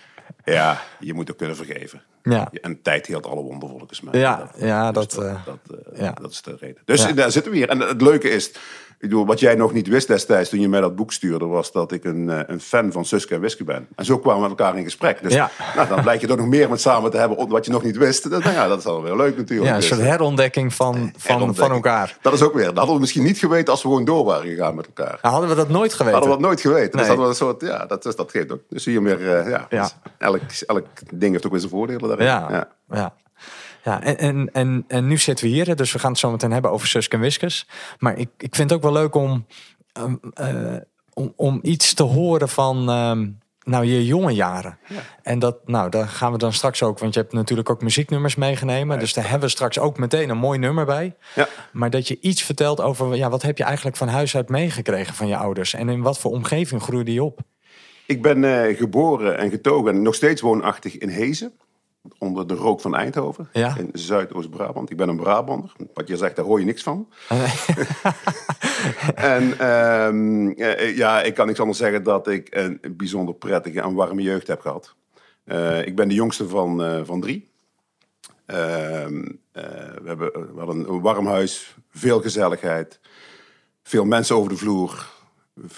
Ja, 0.45 0.83
je 1.01 1.15
moet 1.15 1.31
ook 1.31 1.37
kunnen 1.37 1.57
vergeven. 1.57 2.03
Ja. 2.23 2.51
En 2.53 2.83
tijd 2.83 3.07
heelt 3.07 3.27
alle 3.27 3.43
wonder 3.43 3.69
volgens 3.69 4.01
mij. 4.01 4.21
Ja, 4.21 4.51
ja, 4.57 4.93
dus 4.93 5.07
dat, 5.07 5.25
eh, 5.25 5.45
dat, 5.45 5.79
eh, 5.93 6.01
ja. 6.01 6.13
dat 6.13 6.31
is 6.31 6.43
de 6.43 6.57
reden. 6.61 6.83
Dus 6.85 7.03
Ja. 7.03 7.13
daar 7.13 7.31
zitten 7.31 7.53
we 7.53 7.59
hier. 7.59 7.69
En 7.69 7.81
het 7.81 8.03
leuke 8.03 8.29
is, 8.29 8.53
ik 9.01 9.09
bedoel, 9.09 9.27
wat 9.27 9.41
jij 9.41 9.55
nog 9.55 9.73
niet 9.73 9.89
wist 9.89 10.07
destijds 10.09 10.51
toen 10.51 10.61
je 10.61 10.69
mij 10.69 10.81
dat 10.81 10.97
boek 10.97 11.13
stuurde, 11.13 11.47
was 11.47 11.73
dat 11.73 11.93
ik 11.93 12.05
een, 12.05 12.31
eh, 12.31 12.41
een 12.47 12.61
fan 12.61 12.93
van 12.93 13.05
Suske 13.05 13.35
en 13.35 13.41
Wiske 13.41 13.65
ben. 13.65 13.87
En 13.97 14.05
zo 14.05 14.19
kwamen 14.19 14.43
we 14.43 14.49
met 14.49 14.59
elkaar 14.59 14.77
in 14.77 14.85
gesprek. 14.85 15.23
Dus 15.23 15.33
Ja. 15.35 15.51
nou, 15.77 15.89
dan 15.89 16.03
blijkt 16.03 16.21
je 16.21 16.27
toch 16.27 16.37
nog 16.37 16.47
meer 16.47 16.69
met 16.71 16.81
samen 16.81 17.11
te 17.11 17.17
hebben 17.17 17.49
wat 17.49 17.65
je 17.65 17.71
nog 17.73 17.83
niet 17.83 17.97
wist. 17.97 18.31
Dat, 18.31 18.43
nou 18.43 18.55
ja, 18.55 18.69
dat 18.69 18.79
is 18.79 18.85
wel 18.85 19.17
leuk 19.17 19.37
natuurlijk. 19.37 19.69
Ja, 19.69 19.75
een 19.75 19.81
Dus, 19.81 19.89
soort 19.89 20.01
eh, 20.01 20.07
herontdekking 20.07 20.75
van, 20.75 20.95
van, 20.95 21.13
van 21.17 21.37
herontdekking. 21.37 21.75
elkaar. 21.75 22.17
Dat 22.23 22.33
is 22.33 22.43
ook 22.43 22.55
weer. 22.55 22.65
Dat 22.67 22.77
hadden 22.77 22.95
we 22.95 23.01
misschien 23.01 23.23
niet 23.23 23.39
geweten 23.39 23.73
als 23.73 23.83
we 23.83 23.89
gewoon 23.89 24.05
door 24.05 24.25
waren 24.25 24.49
gegaan 24.49 24.75
met 24.75 24.87
elkaar. 24.87 25.19
Nou, 25.23 25.33
hadden 25.35 25.51
we 25.51 25.57
dat 25.57 25.69
nooit 25.69 25.93
geweten. 25.95 26.13
Hadden 26.19 26.31
we 26.31 26.37
dat 26.41 26.47
nooit 26.47 26.61
geweten. 26.61 26.99
Dus 26.99 27.09
Nee. 27.09 27.17
we 27.17 27.23
een 27.25 27.35
soort, 27.35 27.61
ja, 27.61 27.87
dat, 27.87 28.05
is, 28.07 28.17
dat 28.17 28.31
geeft 28.31 28.53
ook. 28.53 28.61
Dus 28.69 28.83
zie 28.83 28.93
je 28.93 29.03
weer, 29.03 29.37
eh, 29.37 29.51
ja, 29.51 29.67
Ja. 29.71 29.83
dus 29.83 29.95
elk, 30.19 30.41
elk 30.67 30.87
ding 31.15 31.33
heeft 31.33 31.45
ook 31.45 31.51
weer 31.53 31.61
zijn 31.61 31.73
voordelen 31.73 32.09
daarin. 32.09 32.27
Ja, 32.27 32.69
ja. 32.91 33.15
Ja. 33.85 34.03
en, 34.03 34.19
en, 34.19 34.49
en, 34.53 34.85
en 34.89 35.07
nu 35.07 35.19
zitten 35.19 35.45
we 35.45 35.51
hier, 35.53 35.77
dus 35.77 35.93
we 35.93 35.99
gaan 35.99 36.11
het 36.11 36.21
zo 36.21 36.31
meteen 36.31 36.53
hebben 36.53 36.71
over 36.71 36.89
Suske 36.89 37.17
en 37.17 37.23
Wiskes. 37.23 37.69
Maar 37.99 38.19
ik, 38.19 38.29
ik 38.39 38.55
vind 38.55 38.71
het 38.71 38.73
ook 38.73 38.83
wel 38.83 39.03
leuk 39.03 39.15
om, 39.15 39.47
ehm, 39.93 40.15
eh, 40.35 40.77
om, 41.13 41.33
om 41.37 41.59
iets 41.63 41.95
te 41.95 42.03
horen 42.03 42.49
van 42.49 42.89
ehm, 42.91 43.27
nou, 43.65 43.85
je 43.85 44.07
jonge 44.07 44.33
jaren. 44.33 44.79
En 45.23 45.39
dat, 45.39 45.69
nou, 45.69 45.91
daar 45.91 46.09
gaan 46.09 46.33
we 46.33 46.39
dan 46.39 46.53
straks 46.53 46.83
ook, 46.83 46.99
want 46.99 47.15
je 47.15 47.21
hebt 47.21 47.33
natuurlijk 47.33 47.71
ook 47.71 47.83
muzieknummers 47.83 48.35
meegenomen. 48.35 48.99
Dus 48.99 49.15
daar 49.15 49.29
hebben 49.29 49.49
we 49.49 49.55
straks 49.55 49.79
ook 49.79 49.99
meteen 49.99 50.29
een 50.29 50.39
mooi 50.39 50.59
nummer 50.59 50.85
bij. 50.85 51.17
Ja. 51.35 51.49
Maar 51.73 51.91
dat 51.91 52.09
je 52.09 52.19
iets 52.21 52.43
vertelt 52.43 52.81
over, 52.81 53.17
ja, 53.17 53.31
wat 53.31 53.43
heb 53.43 53.59
je 53.59 53.65
eigenlijk 53.65 53.97
van 53.97 54.09
huis 54.09 54.37
uit 54.37 54.49
meegekregen 54.49 55.15
van 55.15 55.27
je 55.27 55.37
ouders? 55.37 55.75
En 55.75 55.89
in 55.89 56.03
wat 56.03 56.19
voor 56.19 56.31
omgeving 56.31 56.83
groeide 56.83 57.13
je 57.13 57.23
op? 57.23 57.41
Ik 58.07 58.23
ben 58.23 58.45
eh, 58.45 58.77
geboren 58.77 59.39
en 59.39 59.51
getogen 59.51 59.95
en 59.95 60.03
nog 60.03 60.15
steeds 60.15 60.41
woonachtig 60.41 60.99
in 60.99 61.09
Hezen. 61.09 61.53
Onder 62.19 62.47
de 62.47 62.55
rook 62.55 62.81
van 62.81 62.95
Eindhoven. 62.97 63.49
Ja. 63.53 63.77
In 63.77 63.91
Zuidoost-Brabant. 63.93 64.91
Ik 64.91 64.97
ben 64.97 65.09
een 65.09 65.17
Brabander. 65.17 65.73
Wat 65.95 66.09
je 66.09 66.17
zegt, 66.17 66.37
daar 66.37 66.45
hoor 66.45 66.59
je 66.59 66.67
niks 66.67 66.83
van. 66.83 67.09
En 69.15 69.59
ehm, 69.59 70.49
eh, 70.49 70.97
ja, 70.97 71.23
ik 71.23 71.35
kan 71.35 71.47
niks 71.47 71.61
anders 71.61 71.79
zeggen 71.79 72.03
dat 72.03 72.29
ik 72.29 72.49
een 72.51 72.81
bijzonder 72.91 73.35
prettige 73.35 73.81
en 73.81 73.95
warme 73.95 74.23
jeugd 74.23 74.47
heb 74.47 74.61
gehad. 74.61 74.95
Eh, 75.45 75.87
ik 75.87 75.97
ben 75.97 76.09
de 76.09 76.15
jongste 76.15 76.49
van, 76.49 76.83
eh, 76.83 77.01
van 77.05 77.21
drie. 77.21 77.51
Ehm, 78.47 79.23
eh, 79.53 79.65
we 80.03 80.03
hebben 80.05 80.33
we 80.33 80.59
hadden 80.59 80.89
een 80.89 81.01
warm 81.01 81.27
huis, 81.27 81.77
veel 81.91 82.21
gezelligheid, 82.21 83.01
veel 83.83 84.05
mensen 84.05 84.37
over 84.37 84.51
de 84.51 84.57
vloer, 84.57 85.09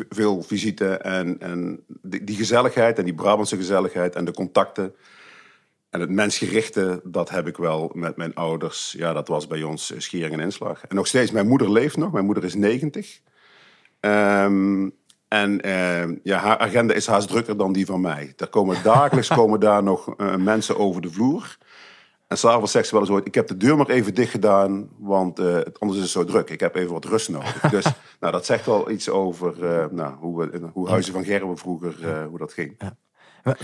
veel 0.08 0.42
visite. 0.42 0.96
En, 0.96 1.40
en 1.40 1.84
die, 1.86 2.24
die 2.24 2.36
gezelligheid 2.36 2.98
en 2.98 3.04
die 3.04 3.14
Brabantse 3.14 3.56
gezelligheid 3.56 4.14
en 4.14 4.24
de 4.24 4.32
contacten 4.32 4.94
en 5.92 6.00
het 6.00 6.10
mensgerichte, 6.10 7.00
dat 7.04 7.30
heb 7.30 7.46
ik 7.46 7.56
wel 7.56 7.90
met 7.94 8.16
mijn 8.16 8.34
ouders. 8.34 8.94
Ja, 8.98 9.12
dat 9.12 9.28
was 9.28 9.46
bij 9.46 9.62
ons 9.62 9.92
schering 9.96 10.32
en 10.32 10.40
inslag. 10.40 10.86
En 10.86 10.96
nog 10.96 11.06
steeds, 11.06 11.30
mijn 11.30 11.48
moeder 11.48 11.72
leeft 11.72 11.96
nog. 11.96 12.12
Mijn 12.12 12.24
moeder 12.24 12.44
is 12.44 12.54
90. 12.54 13.20
Ehm, 14.00 14.88
en 15.28 15.60
ehm, 15.60 16.14
ja, 16.22 16.38
haar 16.38 16.58
agenda 16.58 16.94
is 16.94 17.06
haast 17.06 17.28
drukker 17.28 17.56
dan 17.56 17.72
die 17.72 17.86
van 17.86 18.00
mij. 18.00 18.32
Er 18.36 18.48
komen 18.48 18.82
dagelijks 18.92 19.28
komen 19.28 19.60
daar 19.60 19.82
nog 19.82 20.14
eh, 20.16 20.36
mensen 20.36 20.78
over 20.78 21.02
de 21.02 21.10
vloer. 21.10 21.56
En 22.28 22.38
s'avonds 22.38 22.72
zegt 22.72 22.86
ze 22.86 22.92
wel 22.92 23.00
eens 23.02 23.10
ooit, 23.10 23.26
ik 23.26 23.34
heb 23.34 23.46
de 23.46 23.56
deur 23.56 23.76
maar 23.76 23.88
even 23.88 24.14
dicht 24.14 24.30
gedaan, 24.30 24.88
want 24.98 25.38
eh, 25.38 25.60
anders 25.78 25.98
is 25.98 26.04
het 26.04 26.12
zo 26.12 26.24
druk. 26.24 26.50
Ik 26.50 26.60
heb 26.60 26.74
even 26.74 26.92
wat 26.92 27.04
rust 27.04 27.28
nodig. 27.28 27.60
Dus 27.70 27.86
nou, 28.20 28.32
dat 28.32 28.46
zegt 28.46 28.66
wel 28.66 28.90
iets 28.90 29.08
over 29.08 29.64
eh, 29.64 29.86
nou, 29.90 30.14
hoe, 30.14 30.38
we, 30.50 30.68
hoe 30.72 30.88
Huizen 30.88 31.12
van 31.12 31.24
Gerben 31.24 31.58
vroeger, 31.58 32.24
hoe 32.24 32.38
dat 32.38 32.52
ging. 32.52 32.74
Wa- 32.78 32.96
wa- 33.42 33.56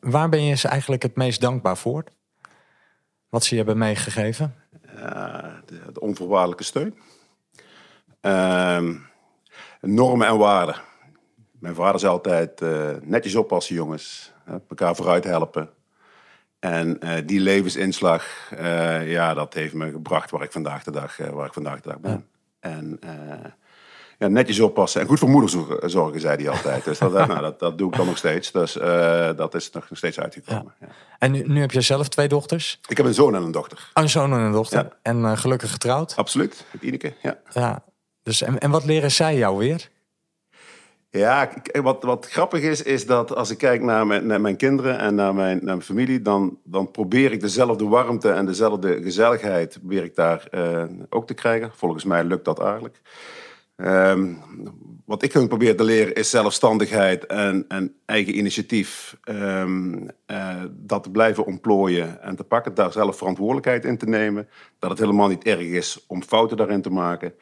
Waar 0.00 0.28
ben 0.28 0.44
je 0.44 0.54
ze 0.54 0.68
eigenlijk 0.68 1.02
het 1.02 1.16
meest 1.16 1.40
dankbaar 1.40 1.76
voor? 1.76 2.04
Wat 3.28 3.44
ze 3.44 3.50
je 3.50 3.56
hebben 3.56 3.78
meegegeven? 3.78 4.54
Eh, 4.96 5.54
de, 5.66 5.92
de 5.92 6.00
onvoorwaardelijke 6.00 6.64
steun. 6.64 6.94
Ehm, 8.20 8.94
normen 9.80 10.26
en 10.26 10.38
waarden. 10.38 10.76
Mijn 11.58 11.74
vader 11.74 12.00
zei 12.00 12.12
altijd, 12.12 12.60
eh, 12.60 12.90
netjes 13.02 13.34
oppassen 13.34 13.74
jongens. 13.74 14.34
elkaar 14.68 14.96
vooruit 14.96 15.24
helpen. 15.24 15.70
En 16.58 17.00
eh, 17.00 17.26
die 17.26 17.40
levensinslag, 17.40 18.50
ja, 19.04 19.34
dat 19.34 19.54
heeft 19.54 19.74
me 19.74 19.90
gebracht 19.90 20.30
waar 20.30 20.42
ik 20.42 20.52
vandaag 20.52 20.82
de 20.84 20.90
dag, 20.90 21.16
waar 21.16 21.46
ik 21.46 21.52
vandaag 21.52 21.80
de 21.80 21.88
dag 21.88 22.00
ben. 22.00 22.28
En 22.60 22.98
ja, 24.18 24.28
netjes 24.28 24.60
oppassen 24.60 25.00
en 25.00 25.06
goed 25.06 25.18
voor 25.18 25.28
moeder 25.28 25.50
zorgen, 25.50 25.90
zorgen, 25.90 26.20
zei 26.20 26.36
hij 26.36 26.48
altijd. 26.48 26.84
Dus 26.84 26.98
dat, 26.98 27.12
nou, 27.28 27.40
dat, 27.40 27.58
dat 27.58 27.78
doe 27.78 27.90
ik 27.90 27.96
dan 27.96 28.06
nog 28.06 28.16
steeds. 28.16 28.52
Dus 28.52 28.78
eh, 28.78 29.30
dat 29.36 29.54
is 29.54 29.70
nog 29.70 29.88
steeds 29.92 30.20
uitgekomen. 30.20 30.74
Ja. 30.80 30.86
En 31.18 31.30
nu, 31.30 31.42
nu 31.46 31.60
heb 31.60 31.70
je 31.70 31.80
zelf 31.80 32.08
twee 32.08 32.28
dochters. 32.28 32.80
Ik 32.88 32.96
heb 32.96 33.06
een 33.06 33.14
zoon 33.14 33.34
en 33.34 33.42
een 33.42 33.52
dochter. 33.52 33.90
Oh, 33.94 34.02
Een 34.02 34.10
zoon 34.10 34.32
en 34.32 34.38
een 34.38 34.52
dochter. 34.52 34.82
Ja. 34.82 34.96
En 35.02 35.24
eh, 35.24 35.36
gelukkig 35.36 35.70
getrouwd. 35.70 36.16
Absoluut, 36.16 36.64
met 36.70 36.82
Ineke. 36.82 37.12
Ja. 37.22 37.38
Ja. 37.52 37.84
Dus, 38.22 38.42
en, 38.42 38.58
en 38.58 38.70
wat 38.70 38.84
leren 38.84 39.10
zij 39.10 39.36
jou 39.36 39.58
weer? 39.58 39.88
Ja, 41.10 41.50
wat, 41.82 42.02
wat 42.02 42.26
grappig 42.30 42.62
is, 42.62 42.82
is 42.82 43.06
dat 43.06 43.34
als 43.34 43.50
ik 43.50 43.58
kijk 43.58 43.82
naar 43.82 44.06
mijn, 44.06 44.26
naar 44.26 44.40
mijn 44.40 44.56
kinderen 44.56 44.98
en 44.98 45.14
naar 45.14 45.34
mijn, 45.34 45.56
naar 45.56 45.64
mijn 45.64 45.82
familie, 45.82 46.22
dan, 46.22 46.58
dan 46.64 46.90
probeer 46.90 47.32
ik 47.32 47.40
dezelfde 47.40 47.84
warmte 47.84 48.30
en 48.30 48.46
dezelfde 48.46 49.02
gezelligheid 49.02 49.78
probeer 49.78 50.04
ik 50.04 50.14
daar 50.14 50.46
eh, 50.50 50.84
ook 51.08 51.26
te 51.26 51.34
krijgen. 51.34 51.70
Volgens 51.74 52.04
mij 52.04 52.24
lukt 52.24 52.44
dat 52.44 52.60
aardig. 52.60 53.00
Ehm, 53.76 54.34
wat 55.04 55.22
ik 55.22 55.32
hun 55.32 55.48
probeer 55.48 55.76
te 55.76 55.84
leren 55.84 56.14
is 56.14 56.30
zelfstandigheid 56.30 57.26
en, 57.26 57.64
en 57.68 57.94
eigen 58.04 58.38
initiatief. 58.38 59.16
Ehm, 59.22 60.08
eh, 60.26 60.62
dat 60.70 61.02
te 61.02 61.10
blijven 61.10 61.46
ontplooien 61.46 62.22
en 62.22 62.36
te 62.36 62.44
pakken, 62.44 62.74
daar 62.74 62.92
zelf 62.92 63.16
verantwoordelijkheid 63.16 63.84
in 63.84 63.98
te 63.98 64.06
nemen. 64.06 64.48
Dat 64.78 64.90
het 64.90 64.98
helemaal 64.98 65.28
niet 65.28 65.44
erg 65.44 65.60
is 65.60 66.04
om 66.06 66.22
fouten 66.22 66.56
daarin 66.56 66.82
te 66.82 66.90
maken. 66.90 67.34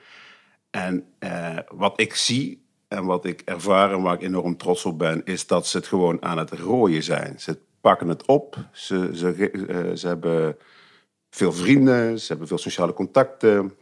En 0.70 1.04
eh, 1.18 1.58
wat 1.68 2.00
ik 2.00 2.14
zie 2.14 2.64
en 2.88 3.04
wat 3.04 3.24
ik 3.24 3.42
ervaar 3.44 3.92
en 3.92 4.02
waar 4.02 4.14
ik 4.14 4.22
enorm 4.22 4.56
trots 4.56 4.84
op 4.84 4.98
ben, 4.98 5.24
is 5.24 5.46
dat 5.46 5.66
ze 5.66 5.76
het 5.76 5.86
gewoon 5.86 6.22
aan 6.22 6.38
het 6.38 6.50
rooien 6.50 7.02
zijn. 7.02 7.40
Ze 7.40 7.58
pakken 7.80 8.08
het 8.08 8.26
op. 8.26 8.56
Ze, 8.72 9.10
ze, 9.14 9.50
uh, 9.52 9.96
ze 9.96 10.06
hebben 10.06 10.56
veel 11.30 11.52
vrienden, 11.52 12.18
ze 12.18 12.26
hebben 12.28 12.48
veel 12.48 12.58
sociale 12.58 12.92
contacten. 12.92 13.72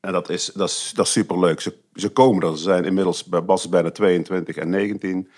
En 0.00 0.12
dat 0.12 0.28
is, 0.28 0.50
dat 0.54 0.68
is, 0.68 0.92
dat 0.94 1.06
is 1.06 1.12
superleuk. 1.12 1.60
Ze, 1.60 1.74
ze 1.94 2.08
komen 2.08 2.48
er. 2.48 2.56
Ze 2.56 2.62
zijn 2.62 2.84
inmiddels 2.84 3.24
bij 3.24 3.44
Bas 3.44 3.68
bijna 3.68 3.90
22 3.90 4.56
en 4.56 4.70
19. 4.70 5.30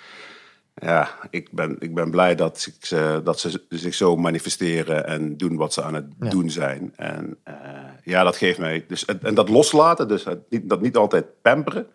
Ja, 0.74 1.18
ik 1.30 1.52
ben, 1.52 1.76
ik 1.78 1.94
ben 1.94 2.10
blij 2.10 2.34
dat, 2.34 2.66
ik 2.76 2.84
ze, 2.86 3.20
dat 3.24 3.40
ze 3.40 3.64
zich 3.68 3.94
zo 3.94 4.16
manifesteren 4.16 5.06
en 5.06 5.36
doen 5.36 5.56
wat 5.56 5.72
ze 5.72 5.82
aan 5.82 5.94
het 5.94 6.06
doen 6.18 6.50
zijn. 6.50 6.92
En 6.96 7.38
uh, 7.48 7.54
ja, 8.04 8.22
dat 8.22 8.36
geeft 8.36 8.58
mij. 8.58 8.84
Dus, 8.88 9.04
en 9.04 9.34
dat 9.34 9.48
loslaten, 9.48 10.08
dus 10.08 10.24
niet, 10.48 10.68
dat 10.68 10.80
niet 10.80 10.96
altijd 10.96 11.26
pamperen. 11.42 11.86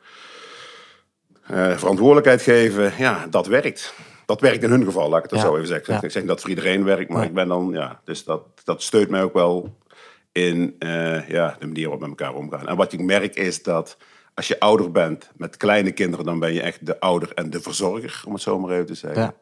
Uh, 1.51 1.77
verantwoordelijkheid 1.77 2.41
geven, 2.41 2.93
ja, 2.98 3.27
dat 3.29 3.48
werkt. 3.48 3.93
Dat 4.25 4.41
werkt 4.41 4.63
in 4.63 4.69
hun 4.69 4.84
geval, 4.84 5.10
laat 5.10 5.24
ik 5.24 5.29
het 5.29 5.39
ja. 5.39 5.45
zo 5.45 5.55
even 5.55 5.67
zeggen. 5.67 6.03
Ik 6.03 6.12
zeg 6.12 6.25
dat 6.25 6.41
voor 6.41 6.50
iedereen 6.50 6.84
werkt, 6.84 7.10
maar 7.10 7.24
ik 7.24 7.34
ben 7.34 7.48
dan, 7.48 7.69
ja, 7.74 8.01
dus 8.03 8.24
dat, 8.24 8.41
dat 8.63 8.84
steunt 8.84 9.10
mij 9.10 9.24
ook 9.24 9.34
wel 9.34 9.75
in 10.35 10.75
uh, 10.79 11.29
ja, 11.29 11.55
de 11.59 11.65
manier 11.65 11.83
waarop 11.83 12.01
we 12.01 12.09
met 12.09 12.19
elkaar 12.19 12.35
omgaan. 12.35 12.67
En 12.67 12.75
wat 12.75 12.93
ik 12.93 12.99
merk 13.01 13.35
is 13.35 13.63
dat 13.63 13.97
als 14.33 14.47
je 14.47 14.59
ouder 14.59 14.91
bent 14.91 15.31
met 15.35 15.57
kleine 15.57 15.91
kinderen, 15.91 16.25
dan 16.25 16.39
ben 16.39 16.53
je 16.53 16.61
echt 16.61 16.85
de 16.85 16.99
ouder 16.99 17.33
en 17.33 17.49
de 17.49 17.61
verzorger, 17.61 18.23
om 18.25 18.33
het 18.33 18.41
zo 18.41 18.59
maar 18.59 18.71
even 18.71 18.85
te 18.85 18.93
zeggen. 18.93 19.21
Ja. 19.21 19.33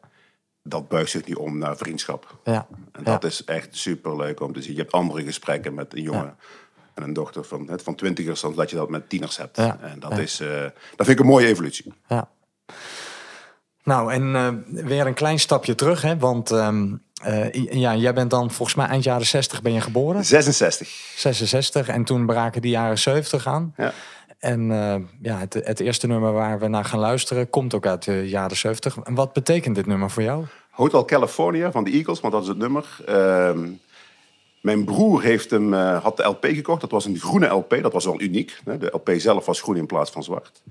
Dat 0.62 0.88
buigt 0.88 1.10
zich 1.10 1.26
niet 1.26 1.36
om 1.36 1.58
naar 1.58 1.76
vriendschap. 1.76 2.38
Ja. 2.44 2.66
En 2.92 3.04
dat 3.04 3.24
is 3.24 3.44
echt 3.44 3.76
super 3.76 4.16
leuk 4.16 4.40
om 4.40 4.52
te 4.52 4.62
zien. 4.62 4.72
Je 4.72 4.80
hebt 4.80 4.92
andere 4.92 5.24
gesprekken 5.24 5.74
met 5.74 5.94
een 5.94 6.02
jongen 6.02 6.36
en 6.94 7.02
een 7.02 7.12
dochter 7.12 7.44
van, 7.44 7.70
van 7.82 7.94
twintigers, 7.94 8.40
dan 8.40 8.54
dat 8.54 8.70
je 8.70 8.76
dat 8.76 8.90
met 8.90 9.08
tieners 9.08 9.36
hebt. 9.36 9.58
En 9.58 9.96
dat, 9.98 10.18
is, 10.18 10.40
uh, 10.40 10.62
dat 10.96 11.06
vind 11.06 11.08
ik 11.08 11.18
een 11.18 11.26
mooie 11.26 11.46
evolutie. 11.46 11.92
Ja. 12.08 12.30
Nou, 13.82 14.12
en 14.12 14.22
uh, 14.22 14.84
weer 14.84 15.06
een 15.06 15.14
klein 15.14 15.38
stapje 15.38 15.74
terug, 15.74 16.02
hè? 16.02 16.18
want 16.18 16.50
um, 16.50 17.02
uh, 17.26 17.52
ja, 17.52 17.96
jij 17.96 18.14
bent 18.14 18.30
dan 18.30 18.50
volgens 18.50 18.76
mij 18.76 18.86
eind 18.86 19.04
jaren 19.04 19.26
60 19.26 19.62
ben 19.62 19.72
je 19.72 19.80
geboren. 19.80 20.24
66. 20.24 20.88
66 21.16 21.88
en 21.88 22.04
toen 22.04 22.26
braken 22.26 22.62
die 22.62 22.70
jaren 22.70 22.98
70 22.98 23.46
aan. 23.46 23.74
Ja. 23.76 23.92
En 24.38 24.70
uh, 24.70 24.94
ja, 25.22 25.38
het, 25.38 25.54
het, 25.54 25.80
eerste 25.80 26.06
nummer 26.06 26.32
waar 26.32 26.58
we 26.58 26.68
naar 26.68 26.84
gaan 26.84 26.98
luisteren 26.98 27.50
komt 27.50 27.74
ook 27.74 27.86
uit 27.86 28.04
de 28.04 28.28
jaren 28.28 28.56
70. 28.56 28.96
En 28.98 29.14
wat 29.14 29.32
betekent 29.32 29.74
dit 29.74 29.86
nummer 29.86 30.10
voor 30.10 30.22
jou? 30.22 30.44
Hotel 30.70 31.04
California 31.04 31.70
van 31.70 31.84
de 31.84 31.90
Eagles, 31.90 32.20
want 32.20 32.32
dat 32.32 32.42
is 32.42 32.48
het 32.48 32.58
nummer. 32.58 32.96
Uh, 33.08 33.50
mijn 34.60 34.84
broer 34.84 35.22
heeft 35.22 35.50
hem, 35.50 35.74
uh, 35.74 36.02
had 36.02 36.16
de 36.16 36.22
LP 36.22 36.44
gekocht. 36.44 36.80
Dat 36.80 36.90
was 36.90 37.04
een 37.04 37.18
groene 37.18 37.46
LP, 37.46 37.82
dat 37.82 37.92
was 37.92 38.04
wel 38.04 38.20
uniek. 38.20 38.60
De 38.64 38.88
LP 38.92 39.10
zelf 39.16 39.46
was 39.46 39.60
groen 39.60 39.76
in 39.76 39.86
plaats 39.86 40.10
van 40.10 40.22
zwart. 40.22 40.62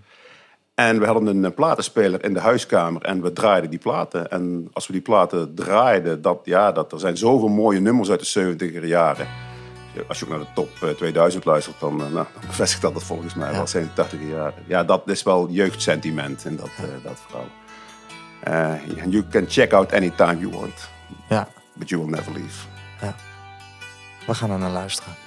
En 0.75 0.99
we 0.99 1.05
hadden 1.05 1.43
een 1.43 1.53
platenspeler 1.53 2.23
in 2.23 2.33
de 2.33 2.39
huiskamer 2.39 3.01
en 3.01 3.21
we 3.21 3.33
draaiden 3.33 3.69
die 3.69 3.79
platen. 3.79 4.31
En 4.31 4.69
als 4.73 4.87
we 4.87 4.93
die 4.93 5.01
platen 5.01 5.55
draaiden, 5.55 6.21
dat, 6.21 6.39
ja, 6.43 6.71
dat, 6.71 6.91
er 6.91 6.99
zijn 6.99 7.17
zoveel 7.17 7.47
mooie 7.47 7.79
nummers 7.79 8.09
uit 8.09 8.33
de 8.33 8.55
70er 8.55 8.85
jaren. 8.85 9.27
Als 10.07 10.19
je 10.19 10.25
ook 10.25 10.31
naar 10.31 10.39
de 10.39 10.45
top 10.53 10.95
2000 10.97 11.45
luistert, 11.45 11.79
dan, 11.79 11.95
nou, 11.95 12.13
dan 12.13 12.25
bevestigt 12.47 12.81
dat 12.81 12.93
het 12.93 13.03
volgens 13.03 13.33
mij 13.33 13.51
wel 13.51 13.67
zijn 13.67 13.89
80er 13.89 14.29
jaren. 14.29 14.63
Ja, 14.67 14.83
dat 14.83 15.09
is 15.09 15.23
wel 15.23 15.49
jeugdsentiment 15.49 16.45
in 16.45 16.55
dat, 16.55 16.69
uh, 16.81 17.03
dat 17.03 17.21
verhaal. 17.27 17.47
Uh, 18.47 19.03
and 19.03 19.11
you 19.11 19.23
can 19.29 19.45
check 19.47 19.73
out 19.73 19.93
anytime 19.93 20.39
you 20.39 20.51
want. 20.51 20.89
Ja. 21.29 21.47
But 21.73 21.89
you 21.89 22.01
will 22.01 22.11
never 22.11 22.33
leave. 22.33 22.67
Ja. 23.01 23.15
We 24.27 24.33
gaan 24.33 24.51
er 24.51 24.59
naar 24.59 24.71
luisteren. 24.71 25.22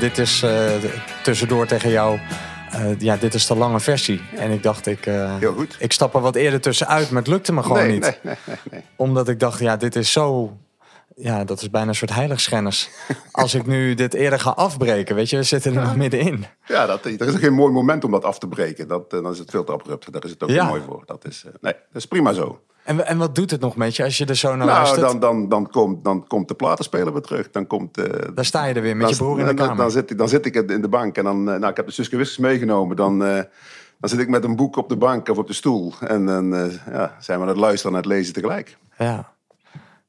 Dit 0.00 0.18
is 0.18 0.42
eh, 0.42 0.66
tussendoor 1.22 1.66
tegen 1.66 1.90
jou. 1.90 2.18
eh, 2.70 2.98
ja, 3.00 3.16
dit 3.16 3.34
is 3.34 3.46
de 3.46 3.56
lange 3.56 3.80
versie. 3.80 4.20
En 4.36 4.50
ik 4.50 4.62
dacht, 4.62 4.86
ik, 4.86 5.06
eh, 5.06 5.36
Heel 5.38 5.52
goed. 5.54 5.76
ik 5.78 5.92
stap 5.92 6.14
er 6.14 6.20
wat 6.20 6.34
eerder 6.34 6.60
tussenuit, 6.60 7.10
maar 7.10 7.22
het 7.22 7.30
lukte 7.30 7.52
me 7.52 7.62
gewoon 7.62 7.78
nee, 7.86 7.92
niet. 7.92 8.20
Nee, 8.22 8.34
nee. 8.70 8.82
Omdat 8.96 9.28
ik 9.28 9.40
dacht, 9.40 9.60
ja, 9.60 9.76
dit 9.76 9.96
is 9.96 10.12
zo... 10.12 10.56
Ja, 11.16 11.44
dat 11.44 11.60
is 11.60 11.70
bijna 11.70 11.88
een 11.88 11.94
soort 11.94 12.14
heiligschennis. 12.14 12.90
Als 13.32 13.54
ik 13.54 13.66
nu 13.66 13.94
dit 13.94 14.14
eerder 14.14 14.40
ga 14.40 14.50
afbreken, 14.50 15.14
weet 15.14 15.30
je, 15.30 15.36
we 15.36 15.42
zitten 15.42 15.74
er 15.76 15.82
nog 15.82 15.96
middenin. 15.96 16.46
Ja, 16.66 16.86
dat, 16.86 17.04
er 17.04 17.28
is 17.28 17.34
geen 17.34 17.52
mooi 17.54 17.72
moment 17.72 18.04
om 18.04 18.10
dat 18.10 18.24
af 18.24 18.38
te 18.38 18.48
breken. 18.48 18.88
Dat, 18.88 19.10
dan 19.10 19.30
is 19.32 19.38
het 19.38 19.50
veel 19.50 19.64
te 19.64 19.72
abrupt. 19.72 20.12
Daar 20.12 20.24
is 20.24 20.30
het 20.30 20.42
ook 20.42 20.50
Ja. 20.50 20.64
mooi 20.64 20.82
voor. 20.86 21.02
Dat 21.06 21.24
is, 21.26 21.44
nee, 21.60 21.72
dat 21.72 21.82
is 22.02 22.06
prima 22.06 22.32
zo. 22.32 22.60
En, 22.84 23.06
en 23.06 23.18
wat 23.18 23.34
doet 23.34 23.50
het 23.50 23.60
nog 23.60 23.76
met 23.76 23.96
je 23.96 24.04
als 24.04 24.18
je 24.18 24.24
er 24.26 24.36
zo 24.36 24.48
naar 24.48 24.66
Nou, 24.66 24.70
luistert? 24.70 25.00
dan, 25.00 25.20
dan, 25.20 25.48
dan, 25.48 25.70
komt, 25.70 26.04
dan 26.04 26.26
komt 26.26 26.48
de 26.48 26.54
platenspeler 26.54 27.12
weer 27.12 27.22
terug. 27.22 27.50
Dan 27.50 27.66
komt... 27.66 27.98
eh, 27.98 28.28
Daar 28.34 28.44
sta 28.44 28.64
je 28.64 28.74
er 28.74 28.82
weer 28.82 28.96
met 28.96 29.08
je 29.08 29.16
broer 29.16 29.40
in 29.40 29.46
de 29.46 29.54
kamer. 29.54 29.76
Dan 29.76 29.90
zit, 29.90 30.10
ik- 30.10 30.18
dan 30.18 30.28
zit 30.28 30.46
ik 30.46 30.54
in 30.54 30.80
de 30.82 30.88
bank 30.88 31.16
en 31.16 31.24
dan... 31.24 31.50
eh, 31.50 31.58
Nou, 31.58 31.70
ik 31.70 31.76
heb 31.76 31.86
de 31.86 31.92
Suske 31.92 32.16
Wissers 32.16 32.38
meegenomen. 32.38 32.96
Dan, 32.96 33.24
eh, 33.24 33.42
dan 33.98 34.08
zit 34.10 34.18
ik 34.18 34.28
met 34.28 34.44
een 34.44 34.56
boek 34.56 34.76
op 34.76 34.88
de 34.88 34.96
bank 34.96 35.28
of 35.28 35.38
op 35.38 35.46
de 35.46 35.52
stoel. 35.52 35.92
En 36.00 36.26
dan 36.26 36.54
ja, 36.90 37.16
zijn 37.20 37.38
we 37.38 37.44
aan 37.44 37.50
het 37.50 37.58
luisteren 37.60 37.92
en 37.96 38.02
het 38.02 38.06
lezen 38.12 38.32
tegelijk. 38.34 38.76
Ja. 38.98 39.32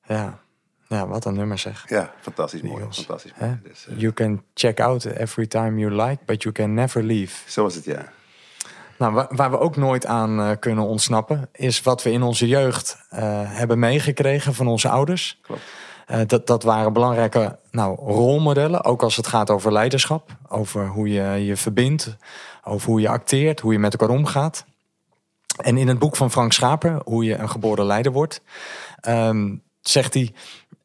ja. 0.08 0.40
Ja, 0.88 1.08
wat 1.08 1.26
een 1.26 1.34
nummer 1.34 1.58
zeg. 1.58 1.86
Ja, 1.90 2.14
fantastisch 2.22 2.62
mooi. 2.62 2.76
Eagles. 2.76 2.98
Fantastisch 2.98 3.32
mooi. 3.40 3.60
Dus, 3.64 3.88
You 3.96 4.14
can 4.14 4.44
check 4.54 4.80
out 4.80 5.06
every 5.06 5.48
time 5.48 5.80
you 5.80 5.92
like, 6.04 6.24
but 6.26 6.42
you 6.44 6.54
can 6.56 6.74
never 6.74 7.04
leave. 7.04 7.34
zo 7.48 7.66
is 7.66 7.76
het, 7.76 7.86
ja. 7.86 8.12
Nou, 9.02 9.14
wa- 9.14 9.28
waar 9.30 9.52
we 9.52 9.60
ook 9.60 9.76
nooit 9.76 10.06
aan 10.06 10.40
eh, 10.40 10.50
kunnen 10.60 10.84
ontsnappen, 10.84 11.50
is 11.52 11.82
wat 11.82 12.04
we 12.04 12.12
in 12.12 12.22
onze 12.24 12.48
jeugd 12.48 12.98
eh, 13.10 13.20
hebben 13.46 13.80
meegekregen 13.80 14.54
van 14.54 14.68
onze 14.68 14.90
ouders. 14.90 15.40
Klopt. 15.42 15.62
Eh, 16.06 16.20
dat, 16.28 16.48
dat 16.48 16.64
waren 16.64 16.94
belangrijke 16.94 17.58
nou, 17.72 17.96
rolmodellen, 17.96 18.84
ook 18.84 19.04
als 19.04 19.16
het 19.16 19.28
gaat 19.28 19.50
over 19.50 19.72
leiderschap, 19.72 20.30
over 20.50 20.88
hoe 20.88 21.10
je 21.10 21.46
je 21.46 21.56
verbindt, 21.58 22.18
over 22.64 22.90
hoe 22.90 23.02
je 23.02 23.10
acteert, 23.10 23.60
hoe 23.60 23.74
je 23.74 23.80
met 23.80 23.94
elkaar 23.98 24.16
omgaat. 24.16 24.66
En 25.58 25.78
in 25.78 25.88
het 25.88 26.00
boek 26.00 26.16
van 26.16 26.32
Frank 26.32 26.54
Schaper, 26.54 27.02
hoe 27.06 27.24
je 27.24 27.36
een 27.36 27.50
geboren 27.50 27.86
leider 27.86 28.12
wordt, 28.12 28.42
ehm, 29.00 29.56
zegt 29.82 30.14
hij, 30.14 30.34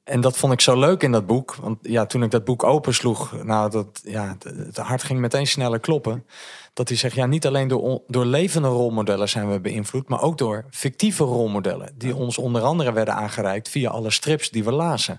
en 0.04 0.20
dat 0.20 0.36
vond 0.36 0.52
ik 0.52 0.60
zo 0.60 0.78
leuk 0.78 1.02
in 1.02 1.12
dat 1.12 1.26
boek, 1.26 1.54
want 1.60 1.78
ja, 1.82 2.06
toen 2.06 2.22
ik 2.22 2.30
dat 2.30 2.44
boek 2.44 2.64
opensloeg, 2.64 3.42
nou, 3.42 3.70
dat, 3.70 4.00
ja, 4.04 4.28
het- 4.28 4.44
het 4.66 4.76
hart 4.76 5.02
ging 5.02 5.20
meteen 5.20 5.46
sneller 5.46 5.80
kloppen. 5.80 6.24
Dat 6.76 6.88
hij 6.88 6.96
zegt, 6.96 7.14
ja, 7.14 7.26
niet 7.26 7.46
alleen 7.46 7.68
door, 7.68 8.02
door 8.06 8.24
levende 8.24 8.68
rolmodellen 8.68 9.28
zijn 9.28 9.50
we 9.50 9.60
beïnvloed, 9.60 10.08
maar 10.08 10.22
ook 10.22 10.38
door 10.38 10.64
fictieve 10.70 11.24
rolmodellen, 11.24 11.92
die 11.94 12.14
ons 12.14 12.38
onder 12.38 12.62
andere 12.62 12.92
werden 12.92 13.14
aangereikt 13.14 13.68
via 13.68 13.90
alle 13.90 14.10
strips 14.10 14.50
die 14.50 14.64
we 14.64 14.72
lazen. 14.72 15.18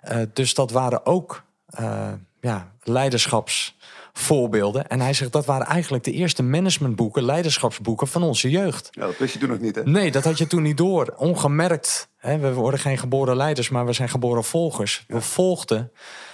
Eh, 0.00 0.20
dus 0.32 0.54
dat 0.54 0.70
waren 0.70 1.06
ook 1.06 1.42
eh, 1.66 2.12
ja, 2.40 2.72
leiderschapsvoorbeelden. 2.82 4.88
En 4.88 5.00
hij 5.00 5.12
zegt, 5.12 5.32
dat 5.32 5.46
waren 5.46 5.66
eigenlijk 5.66 6.04
de 6.04 6.12
eerste 6.12 6.42
managementboeken, 6.42 7.24
leiderschapsboeken 7.24 8.08
van 8.08 8.22
onze 8.22 8.50
jeugd. 8.50 8.88
Ja, 8.90 9.06
dat 9.06 9.18
wist 9.18 9.32
je 9.32 9.38
toen 9.38 9.48
nog 9.48 9.60
niet, 9.60 9.74
hè? 9.74 9.82
Nee, 9.84 10.10
dat 10.10 10.24
had 10.24 10.38
je 10.38 10.46
toen 10.46 10.62
niet 10.62 10.76
door. 10.76 11.14
Ongemerkt. 11.16 12.08
Hè, 12.16 12.38
we 12.38 12.52
worden 12.52 12.80
geen 12.80 12.98
geboren 12.98 13.36
leiders, 13.36 13.68
maar 13.68 13.86
we 13.86 13.92
zijn 13.92 14.08
geboren 14.08 14.44
volgers. 14.44 15.04
We 15.08 15.20
volgden 15.20 15.92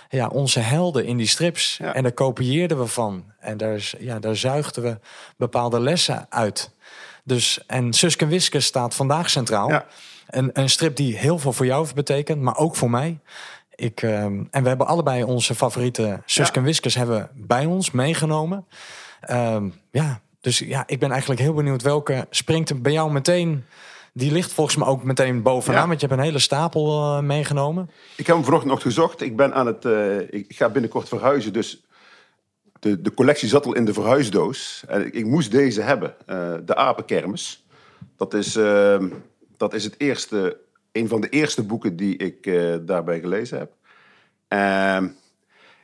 ja, 0.08 0.26
onze 0.26 0.60
helden 0.60 1.04
in 1.04 1.16
die 1.16 1.26
strips. 1.26 1.76
Ja. 1.76 1.94
En 1.94 2.02
daar 2.02 2.12
kopieerden 2.12 2.78
we 2.78 2.86
van. 2.86 3.24
En 3.40 3.56
daar, 3.56 3.92
ja, 3.98 4.18
daar 4.18 4.36
zuigden 4.36 4.82
we 4.82 4.98
bepaalde 5.36 5.80
lessen 5.80 6.26
uit. 6.28 6.70
Dus, 7.24 7.66
en 7.66 7.92
Suske 7.92 8.24
en 8.24 8.30
Wiske 8.30 8.60
staat 8.60 8.94
vandaag 8.94 9.30
centraal. 9.30 9.68
Ja. 9.70 9.86
Een, 10.26 10.50
een 10.52 10.70
strip 10.70 10.96
die 10.96 11.16
heel 11.16 11.38
veel 11.38 11.52
voor 11.52 11.66
jou 11.66 11.82
heeft 11.82 11.94
betekend, 11.94 12.40
maar 12.40 12.56
ook 12.56 12.76
voor 12.76 12.90
mij. 12.90 13.18
Ik, 13.74 14.02
ehm, 14.02 14.42
en 14.50 14.62
we 14.62 14.68
hebben 14.68 14.86
allebei 14.86 15.22
onze 15.22 15.54
favoriete 15.54 16.22
Suske 16.26 16.52
Ja. 16.54 16.58
en 16.58 16.66
Wiskes 16.66 16.94
hebben 16.94 17.30
bij 17.34 17.64
ons 17.64 17.90
meegenomen. 17.90 18.66
Ehm, 19.20 19.68
ja, 19.90 20.20
dus 20.40 20.58
ja, 20.58 20.82
ik 20.86 20.98
ben 20.98 21.10
eigenlijk 21.10 21.40
heel 21.40 21.54
benieuwd 21.54 21.82
welke 21.82 22.26
springt 22.30 22.70
er 22.70 22.80
bij 22.80 22.92
jou 22.92 23.12
meteen. 23.12 23.64
Die 24.16 24.32
ligt 24.32 24.52
volgens 24.52 24.76
mij 24.76 24.86
ook 24.86 25.02
meteen 25.02 25.42
bovenaan, 25.42 25.80
Ja. 25.80 25.86
want 25.88 26.00
je 26.00 26.06
hebt 26.06 26.18
een 26.18 26.24
hele 26.24 26.38
stapel 26.38 26.86
eh, 27.02 27.20
meegenomen. 27.20 27.90
Ik 28.16 28.26
heb 28.26 28.36
hem 28.36 28.44
vanochtend 28.44 28.72
nog 28.72 28.82
gezocht. 28.82 29.20
Ik 29.20 29.36
ben 29.36 29.54
aan 29.54 29.66
het... 29.66 29.84
eh, 29.84 30.18
ik 30.18 30.44
ga 30.48 30.68
binnenkort 30.68 31.08
verhuizen, 31.08 31.52
dus... 31.52 31.84
de, 32.80 33.00
de 33.00 33.14
collectie 33.14 33.48
zat 33.48 33.66
al 33.66 33.74
in 33.74 33.84
de 33.84 33.92
verhuisdoos. 33.92 34.84
En 34.88 35.06
ik, 35.06 35.14
ik 35.14 35.26
moest 35.26 35.50
deze 35.50 35.80
hebben. 35.80 36.14
Eh, 36.26 36.54
de 36.64 36.74
Apenkermis. 36.74 37.64
Dat 38.16 38.34
is, 38.34 38.56
ehm, 38.56 39.08
dat 39.56 39.74
is 39.74 39.84
het 39.84 39.94
eerste, 39.98 40.58
een 40.92 41.08
van 41.08 41.20
de 41.20 41.28
eerste 41.28 41.62
boeken 41.62 41.96
die 41.96 42.16
ik 42.16 42.52
daarbij 42.86 43.20
gelezen 43.20 43.58
heb. 43.58 43.72
Ehm, 44.48 45.08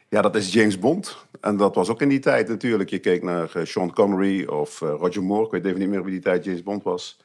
ja, 0.08 0.20
dat 0.22 0.36
is 0.36 0.52
James 0.52 0.78
Bond. 0.78 1.16
En 1.40 1.56
dat 1.56 1.74
was 1.74 1.88
ook 1.88 2.00
in 2.02 2.08
die 2.08 2.18
tijd 2.18 2.48
natuurlijk. 2.48 2.90
Je 2.90 2.98
keek 2.98 3.22
naar 3.22 3.50
Sean 3.64 3.92
Connery 3.92 4.44
of 4.46 4.80
Roger 4.80 5.22
Moore. 5.22 5.44
Ik 5.44 5.50
weet 5.50 5.64
even 5.64 5.78
niet 5.78 5.88
meer 5.88 6.02
wie 6.04 6.12
die 6.12 6.22
tijd 6.22 6.44
James 6.44 6.62
Bond 6.62 6.82
was. 6.82 7.18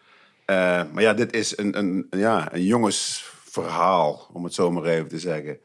Eh, 0.45 0.81
maar 0.91 1.01
ja, 1.03 1.13
dit 1.13 1.33
is 1.33 1.57
een, 1.57 1.77
een, 1.77 2.07
ja, 2.09 2.53
een 2.53 2.63
jongensverhaal, 2.63 4.29
om 4.33 4.43
het 4.43 4.53
zo 4.53 4.71
maar 4.71 4.83
even 4.83 5.07
te 5.07 5.19
zeggen. 5.19 5.57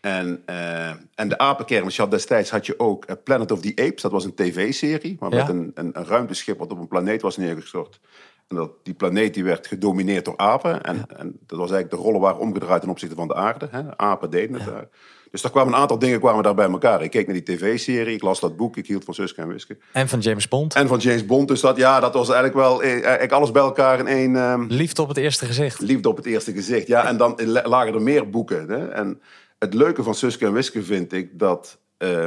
En, 0.00 0.42
eh, 0.46 0.88
en 1.14 1.28
de 1.28 1.38
apenkermis, 1.38 1.96
je 1.96 2.02
had 2.02 2.10
destijds 2.10 2.50
had 2.50 2.66
je 2.66 2.78
ook 2.78 3.04
eh, 3.04 3.16
Planet 3.24 3.50
of 3.50 3.60
the 3.60 3.72
Apes. 3.76 4.02
Dat 4.02 4.12
was 4.12 4.24
een 4.24 4.34
tv-serie, 4.34 5.16
maar 5.20 5.30
Ja. 5.30 5.36
met 5.36 5.48
een, 5.48 5.70
een, 5.74 5.90
een 5.92 6.06
ruimteschip 6.06 6.58
wat 6.58 6.70
op 6.72 6.78
een 6.78 6.88
planeet 6.88 7.22
was 7.22 7.36
neergestort. 7.36 8.00
En 8.48 8.56
dat, 8.56 8.70
die 8.82 8.94
planeet 8.94 9.34
die 9.34 9.44
werd 9.44 9.66
gedomineerd 9.66 10.24
door 10.24 10.36
apen. 10.36 10.82
En, 10.82 11.06
en 11.16 11.38
dat 11.46 11.58
was 11.58 11.70
eigenlijk 11.70 11.90
de 11.90 11.96
rollen 11.96 12.20
waren 12.20 12.40
omgedraaid 12.40 12.80
ten 12.80 12.90
opzichte 12.90 13.14
van 13.14 13.28
de 13.28 13.34
aarde. 13.34 13.68
Hè. 13.70 13.98
Apen 13.98 14.30
deden 14.30 14.54
het 14.60 14.64
daar. 14.64 14.88
Dus 15.34 15.42
er 15.42 15.50
kwamen 15.50 15.72
een 15.72 15.78
aantal 15.78 15.98
dingen 15.98 16.20
kwamen 16.20 16.42
daar 16.42 16.54
bij 16.54 16.68
elkaar. 16.70 17.02
Ik 17.02 17.10
keek 17.10 17.26
naar 17.26 17.34
die 17.42 17.56
tv-serie, 17.56 18.14
ik 18.14 18.22
las 18.22 18.40
dat 18.40 18.56
boek, 18.56 18.76
ik 18.76 18.86
hield 18.86 19.04
van 19.04 19.14
Suske 19.14 19.40
en 19.40 19.48
Wiske. 19.48 19.78
En 19.92 20.08
van 20.08 20.18
James 20.20 20.48
Bond. 20.48 20.74
En 20.74 20.88
van 20.88 20.98
James 20.98 21.26
Bond, 21.26 21.48
dus 21.48 21.60
dat, 21.60 21.76
ja, 21.76 22.00
dat 22.00 22.14
was 22.14 22.26
eigenlijk 22.28 22.56
wel 22.56 22.82
eh, 22.82 22.90
eigenlijk 22.92 23.32
alles 23.32 23.50
bij 23.50 23.62
elkaar 23.62 23.98
in 23.98 24.06
één... 24.06 24.36
ehm, 24.36 24.64
Liefde 24.68 25.02
op 25.02 25.08
het 25.08 25.16
eerste 25.16 25.46
gezicht. 25.46 25.80
Liefde 25.80 26.08
op 26.08 26.16
het 26.16 26.26
eerste 26.26 26.52
gezicht. 26.52 26.86
Ja, 26.86 27.06
en 27.06 27.16
dan 27.16 27.40
la- 27.44 27.68
lagen 27.68 27.94
er 27.94 28.02
meer 28.02 28.30
boeken. 28.30 28.68
Hè? 28.68 28.88
En 28.88 29.20
het 29.58 29.74
leuke 29.74 30.02
van 30.02 30.14
Suske 30.14 30.46
en 30.46 30.52
Wiske 30.52 30.82
vind 30.82 31.12
ik 31.12 31.38
dat 31.38 31.78
eh, 31.96 32.26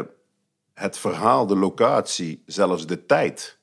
het 0.73 0.97
verhaal, 0.97 1.47
de 1.47 1.55
locatie, 1.55 2.43
zelfs 2.45 2.87
de 2.87 3.05
tijd 3.05 3.57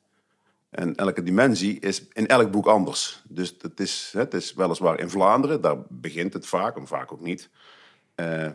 en 0.70 0.94
elke 0.94 1.22
dimensie 1.22 1.80
is 1.80 2.04
in 2.12 2.26
elk 2.26 2.50
boek 2.50 2.66
anders. 2.66 3.22
Dus 3.28 3.54
het 3.60 3.80
is, 3.80 4.12
het 4.16 4.34
is 4.34 4.54
weliswaar 4.54 4.98
in 5.00 5.10
Vlaanderen, 5.10 5.60
daar 5.60 5.76
begint 5.88 6.32
het 6.32 6.46
vaak, 6.46 6.76
en 6.76 6.86
vaak 6.86 7.12
ook 7.12 7.20
niet. 7.20 7.48
Eh, 8.14 8.46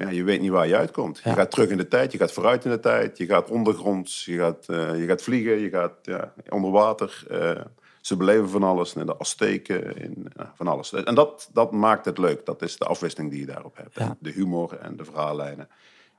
maar 0.00 0.12
ja, 0.12 0.18
je 0.18 0.24
weet 0.24 0.40
niet 0.40 0.50
waar 0.50 0.66
je 0.66 0.76
uitkomt. 0.76 1.20
Ja. 1.24 1.30
Je 1.30 1.36
gaat 1.36 1.50
terug 1.50 1.70
in 1.70 1.76
de 1.76 1.88
tijd, 1.88 2.12
je 2.12 2.18
gaat 2.18 2.32
vooruit 2.32 2.64
in 2.64 2.70
de 2.70 2.80
tijd, 2.80 3.18
je 3.18 3.26
gaat 3.26 3.50
ondergronds, 3.50 4.24
je 4.24 4.36
gaat, 4.38 4.68
eh, 4.68 4.98
je 4.98 5.06
gaat 5.06 5.22
vliegen, 5.22 5.58
je 5.58 5.68
gaat 5.68 5.92
ja, 6.02 6.32
onder 6.48 6.70
water. 6.70 7.24
eh, 7.30 7.60
ze 8.00 8.16
beleven 8.16 8.48
van 8.48 8.62
alles, 8.62 8.94
en 8.94 9.06
de 9.06 9.18
Azteken, 9.18 9.96
in, 9.96 10.32
van 10.54 10.66
alles. 10.68 10.92
En 10.92 11.14
dat, 11.14 11.48
dat 11.52 11.72
maakt 11.72 12.04
het 12.04 12.18
leuk. 12.18 12.46
Dat 12.46 12.62
is 12.62 12.78
de 12.78 12.84
afwisseling 12.84 13.30
die 13.30 13.40
je 13.40 13.46
daarop 13.46 13.76
hebt. 13.76 13.94
Ja. 13.98 14.16
De 14.18 14.30
humor 14.30 14.78
en 14.78 14.96
de 14.96 15.04
verhaallijnen. 15.04 15.68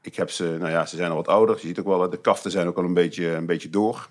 Ik 0.01 0.15
heb 0.15 0.29
ze, 0.29 0.55
nou 0.59 0.71
ja, 0.71 0.85
ze 0.85 0.95
zijn 0.95 1.09
al 1.09 1.15
wat 1.15 1.27
ouder. 1.27 1.55
Je 1.55 1.67
ziet 1.67 1.79
ook 1.79 1.85
wel, 1.85 2.09
de 2.09 2.21
kaften 2.21 2.51
zijn 2.51 2.67
ook 2.67 2.77
al 2.77 2.83
een 2.83 2.93
beetje, 2.93 3.27
een 3.31 3.45
beetje 3.45 3.69
door. 3.69 4.09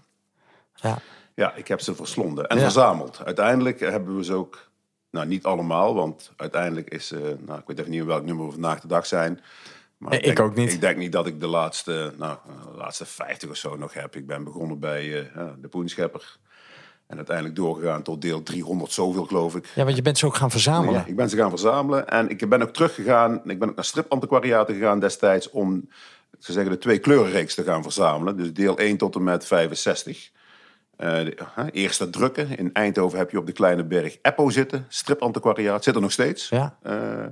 Ja. 0.75 0.99
Ja, 1.35 1.55
ik 1.55 1.69
heb 1.69 1.81
ze 1.81 1.95
verslonden 1.95 2.47
en 2.47 2.59
verzameld. 2.59 3.25
Uiteindelijk 3.25 3.81
hebben 3.81 4.17
we 4.17 4.25
ze 4.25 4.35
ook, 4.35 4.70
nou 5.11 5.27
niet 5.27 5.45
allemaal, 5.45 5.95
want 5.95 6.33
uiteindelijk 6.37 6.91
is, 6.91 7.13
eh 7.13 7.21
nou 7.39 7.59
ik 7.59 7.67
weet 7.67 7.79
even 7.79 7.91
niet 7.91 8.05
welk 8.05 8.25
nummer 8.25 8.47
we 8.47 8.53
vandaag 8.53 8.81
de 8.81 8.89
dag 8.89 9.07
zijn. 9.07 9.41
Maar 9.97 10.13
ik 10.13 10.25
denk- 10.25 10.41
ook 10.41 10.55
niet. 10.55 10.73
Ik 10.73 10.81
denk 10.81 10.97
niet 10.97 11.13
dat 11.13 11.27
ik 11.27 11.41
de 11.41 11.47
laatste, 11.47 12.13
nou, 12.19 12.39
de 12.73 12.77
laatste 12.77 13.05
50 13.07 13.51
of 13.51 13.57
zo 13.57 13.77
nog 13.77 13.93
heb. 13.95 14.17
Ik 14.17 14.27
ben 14.27 14.45
begonnen 14.45 14.79
bij 14.79 15.31
eh, 15.35 15.47
de 15.61 15.69
Poenschepper. 15.69 16.37
En 17.07 17.17
uiteindelijk 17.17 17.57
doorgegaan 17.57 18.03
tot 18.03 18.21
deel 18.23 18.43
300 18.43 18.93
zoveel, 18.93 19.25
geloof 19.25 19.57
ik. 19.57 19.67
ja, 19.75 19.85
want 19.85 19.97
je 19.97 20.03
bent 20.03 20.19
ze 20.19 20.27
ook 20.27 20.35
gaan 20.37 20.51
verzamelen. 20.51 20.95
Ja, 20.95 21.07
ik 21.07 21.17
ben 21.17 21.29
ze 21.29 21.37
gaan 21.37 21.51
verzamelen. 21.51 22.09
En 22.09 22.29
ik 22.31 22.49
ben 22.49 22.63
ook 22.63 22.73
teruggegaan. 22.73 23.41
Ik 23.51 23.59
ben 23.59 23.69
ook 23.69 23.75
naar 23.75 23.85
stripantiquariaten 23.85 24.75
gegaan 24.75 25.01
destijds 25.01 25.51
om 25.51 25.89
ze 26.39 26.53
zeggen, 26.53 26.73
de 26.73 26.79
twee 26.79 26.99
kleurenreeks 26.99 27.55
te 27.55 27.63
gaan 27.63 27.83
verzamelen. 27.83 28.37
Dus 28.37 28.53
deel 28.53 28.79
1 28.79 28.97
tot 28.97 29.15
en 29.15 29.23
met 29.25 29.47
65. 29.47 30.31
Eh, 31.01 31.25
de, 31.25 31.37
eerste 31.73 32.11
drukken. 32.11 32.59
In 32.59 32.73
Eindhoven 32.73 33.19
heb 33.19 33.31
je 33.31 33.39
op 33.39 33.47
de 33.47 33.53
kleine 33.53 33.85
berg 33.85 34.19
Eppo 34.23 34.51
zitten. 34.51 34.87
Stripantiquariaat. 34.89 35.85
Zit 35.85 35.95
er 35.95 36.01
nog 36.01 36.13
steeds. 36.13 36.49
Ja. 36.49 36.79
Eh, 36.83 37.25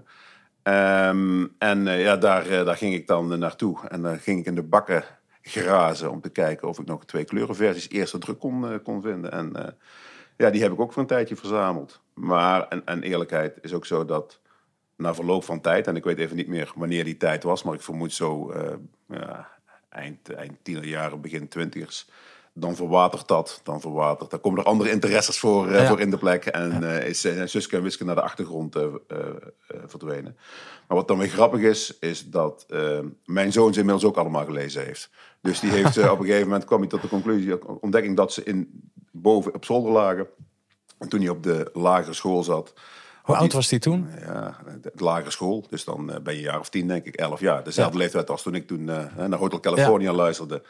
ehm, 0.62 1.46
en 1.59 1.88
eh, 1.88 2.02
ja, 2.02 2.16
daar, 2.16 2.48
daar 2.64 2.76
ging 2.76 2.94
ik 2.94 3.07
dan 3.07 3.38
naartoe. 3.38 3.78
En 3.88 4.02
dan 4.02 4.18
ging 4.18 4.40
ik 4.40 4.46
in 4.46 4.54
de 4.54 4.62
bakken 4.62 5.04
grazen 5.42 6.11
om 6.11 6.20
te 6.20 6.28
kijken 6.28 6.68
of 6.68 6.78
ik 6.78 6.87
nog 6.87 7.04
twee 7.04 7.24
kleurenversies 7.24 7.90
eerste 7.90 8.18
druk 8.18 8.38
kon, 8.38 8.83
kon 8.83 9.02
vinden. 9.02 9.33
En 9.33 9.76
ja, 10.37 10.50
die 10.50 10.62
heb 10.62 10.72
ik 10.72 10.81
ook 10.81 10.92
voor 10.92 11.02
een 11.02 11.09
tijdje 11.09 11.37
verzameld. 11.37 12.00
Maar, 12.14 12.68
en, 12.68 12.83
en 12.85 13.02
eerlijkheid 13.02 13.59
is 13.61 13.72
ook 13.72 13.87
zo 13.87 14.04
dat 14.04 14.40
na 14.96 15.14
verloop 15.14 15.44
van 15.44 15.61
tijd, 15.61 15.87
en 15.87 15.96
ik 15.96 16.04
weet 16.04 16.18
even 16.18 16.37
niet 16.37 16.48
meer 16.48 16.72
wanneer 16.74 17.04
die 17.04 17.16
tijd 17.16 17.42
was, 17.42 17.62
maar 17.62 17.74
ik 17.74 17.83
vermoed 17.83 18.12
zo 18.12 18.52
ja, 19.09 19.48
eind, 19.88 20.33
eind 20.33 20.57
tienerjaren, 20.62 21.20
begin 21.20 21.48
twintigers. 21.48 22.09
Dan 22.61 22.77
verwatert 22.77 23.29
dat, 23.29 23.61
dan 23.62 23.81
verwatert. 23.81 24.31
Dan 24.31 24.40
komen 24.40 24.59
er 24.59 24.64
andere 24.64 24.90
interesses 24.90 25.38
voor, 25.38 25.68
eh, 25.68 25.81
Ja. 25.81 25.88
voor 25.88 26.01
in 26.01 26.11
de 26.11 26.18
plek. 26.18 26.44
En 26.44 26.94
eh, 26.94 27.09
is 27.09 27.25
eh, 27.25 27.42
Suske 27.44 27.77
en 27.77 27.83
Wiske 27.83 28.05
naar 28.05 28.14
de 28.14 28.23
achtergrond 28.23 28.77
verdwenen. 29.87 30.37
Maar 30.88 30.97
wat 30.97 31.09
dan 31.09 31.18
weer 31.18 31.29
grappig 31.29 31.61
is, 31.61 31.99
is 31.99 32.31
dat 32.31 32.66
mijn 33.25 33.53
zoon 33.53 33.73
ze 33.73 33.79
inmiddels 33.79 34.05
ook 34.07 34.16
allemaal 34.16 34.44
gelezen 34.44 34.85
heeft. 34.85 35.11
Dus 35.40 35.61
die 35.61 35.71
heeft 35.71 35.99
op 35.99 36.18
een 36.18 36.25
gegeven 36.25 36.47
moment 36.47 36.64
kwam 36.64 36.81
hij 36.81 36.88
tot 36.88 37.03
de 37.03 37.09
conclusie, 37.09 37.81
ontdekking 37.81 38.16
dat 38.16 38.33
ze 38.33 38.42
in, 38.44 38.90
boven 39.11 39.55
op 39.55 39.64
zolder 39.64 39.92
lagen. 39.92 40.27
En 40.99 41.09
toen 41.09 41.21
hij 41.21 41.29
op 41.29 41.42
de 41.42 41.71
lagere 41.73 42.14
school 42.14 42.42
zat, 42.42 42.73
Hoe 43.23 43.37
oud 43.37 43.53
was 43.53 43.68
die 43.68 43.79
toen? 43.79 44.09
ja, 44.21 44.57
de 44.83 44.90
de 44.94 45.05
lagere 45.05 45.31
school. 45.31 45.66
Dus 45.71 45.85
dan 45.85 46.07
ben 46.07 46.33
je 46.35 46.38
een 46.38 46.44
jaar 46.44 46.61
of 46.61 46.68
tien, 46.68 46.88
denk 46.88 47.05
ik, 47.05 47.14
elf 47.14 47.40
jaar. 47.40 47.64
Dezelfde 47.64 47.99
leeftijd 47.99 48.31
als 48.31 48.42
toen 48.42 48.55
ik 48.55 48.66
toen 48.66 48.85
naar 48.85 49.35
Hotel 49.35 49.61
California 49.61 50.12
luisterde. 50.12 50.62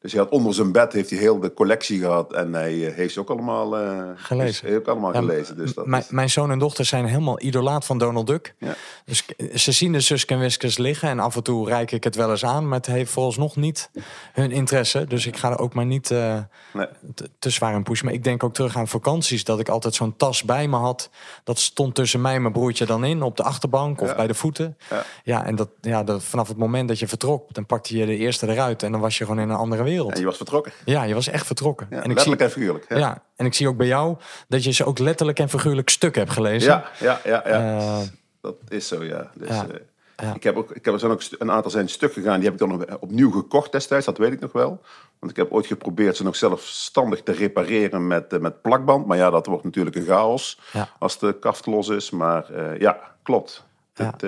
Dus 0.00 0.12
hij 0.12 0.20
had 0.22 0.30
onder 0.30 0.54
zijn 0.54 0.72
bed 0.72 0.92
heeft 0.92 1.10
hij 1.10 1.18
heel 1.18 1.40
de 1.40 1.52
collectie 1.52 1.98
gehad. 2.00 2.32
En 2.32 2.52
hij 2.52 2.86
eh, 2.86 2.94
heeft 2.94 3.12
ze 3.12 3.20
ook 3.20 3.30
allemaal 3.30 3.78
eh, 3.78 4.02
Gelezen. 4.16 4.66
Heeft, 4.66 4.78
ook 4.78 4.86
allemaal 4.88 5.12
Ja, 5.12 5.18
gelezen. 5.18 5.56
Dus 5.56 5.74
dat 5.74 5.86
Mijn, 5.86 6.02
is- 6.02 6.08
mijn 6.08 6.30
zoon 6.30 6.50
en 6.50 6.58
dochter 6.58 6.84
zijn 6.84 7.04
helemaal 7.06 7.40
idolaat 7.42 7.84
van 7.84 7.98
Donald 7.98 8.26
Duck. 8.26 8.54
Ja. 8.58 8.74
Dus 9.04 9.24
ze 9.54 9.72
zien 9.72 9.92
de 9.92 10.00
Suske 10.00 10.34
en 10.34 10.50
liggen 10.76 11.08
en 11.08 11.18
af 11.18 11.36
en 11.36 11.42
toe 11.42 11.68
reik 11.68 11.92
ik 11.92 12.04
het 12.04 12.14
wel 12.14 12.30
eens 12.30 12.44
aan. 12.44 12.68
Maar 12.68 12.76
het 12.78 12.86
heeft 12.86 13.10
vooralsnog 13.10 13.56
niet 13.56 13.90
hun 14.32 14.50
interesse. 14.50 15.04
Dus 15.04 15.26
ik 15.26 15.36
ga 15.36 15.50
er 15.50 15.58
ook 15.58 15.74
maar 15.74 15.86
niet 15.86 16.10
eh, 16.10 16.38
nee. 16.72 16.86
te, 17.14 17.30
te 17.38 17.50
zwaar 17.50 17.74
in 17.74 17.82
pushen. 17.82 18.04
Maar 18.04 18.14
ik 18.14 18.24
denk 18.24 18.42
ook 18.44 18.54
terug 18.54 18.76
aan 18.76 18.88
vakanties. 18.88 19.44
Dat 19.44 19.60
ik 19.60 19.68
altijd 19.68 19.94
zo'n 19.94 20.16
tas 20.16 20.42
bij 20.42 20.68
me 20.68 20.76
had. 20.76 21.10
Dat 21.44 21.58
stond 21.58 21.94
tussen 21.94 22.20
mij 22.20 22.34
en 22.34 22.40
mijn 22.42 22.52
broertje 22.52 22.86
dan 22.86 23.04
in. 23.04 23.22
Op 23.22 23.36
de 23.36 23.42
achterbank 23.42 24.00
of 24.00 24.08
Ja. 24.08 24.14
bij 24.16 24.26
de 24.26 24.34
voeten. 24.34 24.76
Ja. 24.90 25.04
Ja, 25.24 25.44
en 25.44 25.56
dat, 25.56 25.68
ja, 25.80 26.04
dat, 26.04 26.24
vanaf 26.24 26.48
het 26.48 26.56
moment 26.56 26.88
dat 26.88 26.98
je 26.98 27.08
vertrok. 27.08 27.54
Dan 27.54 27.66
pakte 27.66 27.96
je 27.96 28.06
de 28.06 28.16
eerste 28.16 28.48
eruit. 28.48 28.82
En 28.82 28.92
dan 28.92 29.00
was 29.00 29.18
je 29.18 29.24
gewoon 29.24 29.40
in 29.40 29.48
een 29.48 29.56
andere 29.56 29.82
wereld. 29.86 30.12
En 30.12 30.18
je 30.20 30.24
was 30.26 30.36
vertrokken. 30.36 30.72
Ja, 30.84 31.02
je 31.02 31.14
was 31.14 31.28
echt 31.28 31.46
vertrokken. 31.46 31.86
Ja, 31.90 31.96
en 32.02 32.10
ik 32.10 32.18
zie, 32.18 32.28
letterlijk 32.28 32.40
en 32.40 32.50
figuurlijk. 32.50 32.84
Ja. 32.88 32.96
ja, 32.96 33.22
en 33.36 33.46
ik 33.46 33.54
zie 33.54 33.68
ook 33.68 33.76
bij 33.76 33.86
jou 33.86 34.16
dat 34.48 34.64
je 34.64 34.70
ze 34.72 34.84
ook 34.84 34.98
letterlijk 34.98 35.38
en 35.38 35.48
figuurlijk 35.48 35.88
stuk 35.88 36.14
hebt 36.14 36.30
gelezen. 36.30 36.70
ja, 36.70 36.90
ja, 37.00 37.20
ja. 37.24 37.42
ja. 37.48 37.78
Eh, 37.78 37.98
dat 38.40 38.54
is 38.68 38.88
zo, 38.88 39.04
ja. 39.04 39.30
Dus, 39.34 39.48
ja. 39.48 39.66
eh, 39.68 39.80
Ja. 40.26 40.34
Ik 40.34 40.42
heb 40.42 40.56
ook, 40.56 40.70
ik 40.70 40.84
heb 40.84 40.94
er 40.94 41.00
zijn 41.00 41.12
ook 41.12 41.22
een 41.38 41.50
aantal 41.50 41.70
zijn 41.70 41.88
stuk 41.88 42.12
gegaan. 42.12 42.34
Die 42.34 42.44
heb 42.44 42.52
ik 42.52 42.58
dan 42.58 42.68
nog 42.68 42.98
opnieuw 43.00 43.30
gekocht 43.30 43.72
destijds. 43.72 44.06
Dat 44.06 44.18
weet 44.18 44.32
ik 44.32 44.40
nog 44.40 44.52
wel. 44.52 44.80
Want 45.18 45.32
ik 45.32 45.36
heb 45.38 45.52
ooit 45.52 45.66
geprobeerd 45.66 46.16
ze 46.16 46.22
nog 46.22 46.36
zelfstandig 46.36 47.22
te 47.22 47.32
repareren 47.32 48.06
met, 48.06 48.32
eh, 48.32 48.38
met 48.40 48.62
plakband. 48.62 49.06
Maar 49.06 49.16
ja, 49.16 49.30
dat 49.30 49.46
wordt 49.46 49.64
natuurlijk 49.64 49.96
een 49.96 50.04
chaos 50.04 50.60
Ja. 50.72 50.88
als 50.98 51.18
de 51.18 51.38
kaft 51.38 51.66
los 51.66 51.88
is. 51.88 52.10
Maar 52.10 52.44
ja, 52.80 53.00
klopt. 53.22 53.64
Ja. 53.94 54.04
Het, 54.16 54.22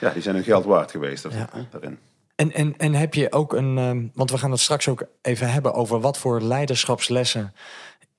ja, 0.00 0.10
die 0.10 0.22
zijn 0.22 0.34
hun 0.34 0.44
geld 0.44 0.64
waard 0.64 0.90
geweest 0.90 1.22
daarin. 1.70 1.98
En, 2.36 2.52
en, 2.52 2.76
en 2.76 2.94
heb 2.94 3.14
je 3.14 3.32
ook 3.32 3.52
een, 3.52 3.78
ehm, 3.78 4.06
want 4.14 4.30
we 4.30 4.38
gaan 4.38 4.50
het 4.50 4.60
straks 4.60 4.88
ook 4.88 5.06
even 5.22 5.50
hebben 5.50 5.74
over 5.74 6.00
wat 6.00 6.18
voor 6.18 6.40
leiderschapslessen. 6.40 7.54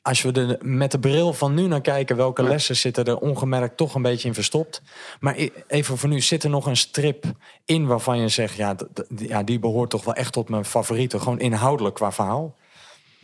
Als 0.02 0.22
we 0.22 0.32
er 0.32 0.58
met 0.62 0.92
de 0.92 1.00
bril 1.00 1.34
van 1.34 1.54
nu 1.54 1.68
naar 1.68 1.82
kijken, 1.82 2.16
welke 2.16 2.44
lessen 2.44 2.76
zitten 2.76 3.06
er 3.06 3.18
ongemerkt 3.18 3.78
toch 3.78 3.96
een 3.96 4.02
beetje 4.02 4.28
in 4.28 4.34
verstopt. 4.34 4.82
Maar 5.20 5.38
e- 5.38 5.50
even 5.68 5.98
voor 5.98 6.10
nu, 6.10 6.22
zit 6.22 6.44
er 6.44 6.50
nog 6.50 6.66
een 6.66 6.78
strip 6.78 7.26
in 7.66 7.86
waarvan 7.86 8.20
je 8.20 8.28
zegt, 8.28 8.56
ja, 8.56 8.76
ja 9.16 9.44
die 9.44 9.60
behoort 9.60 9.90
toch 9.90 10.06
wel 10.06 10.14
echt 10.14 10.34
tot 10.34 10.50
mijn 10.50 10.66
favorieten. 10.66 11.22
Gewoon 11.22 11.40
inhoudelijk 11.40 11.96
qua 11.96 12.12
verhaal. 12.12 12.56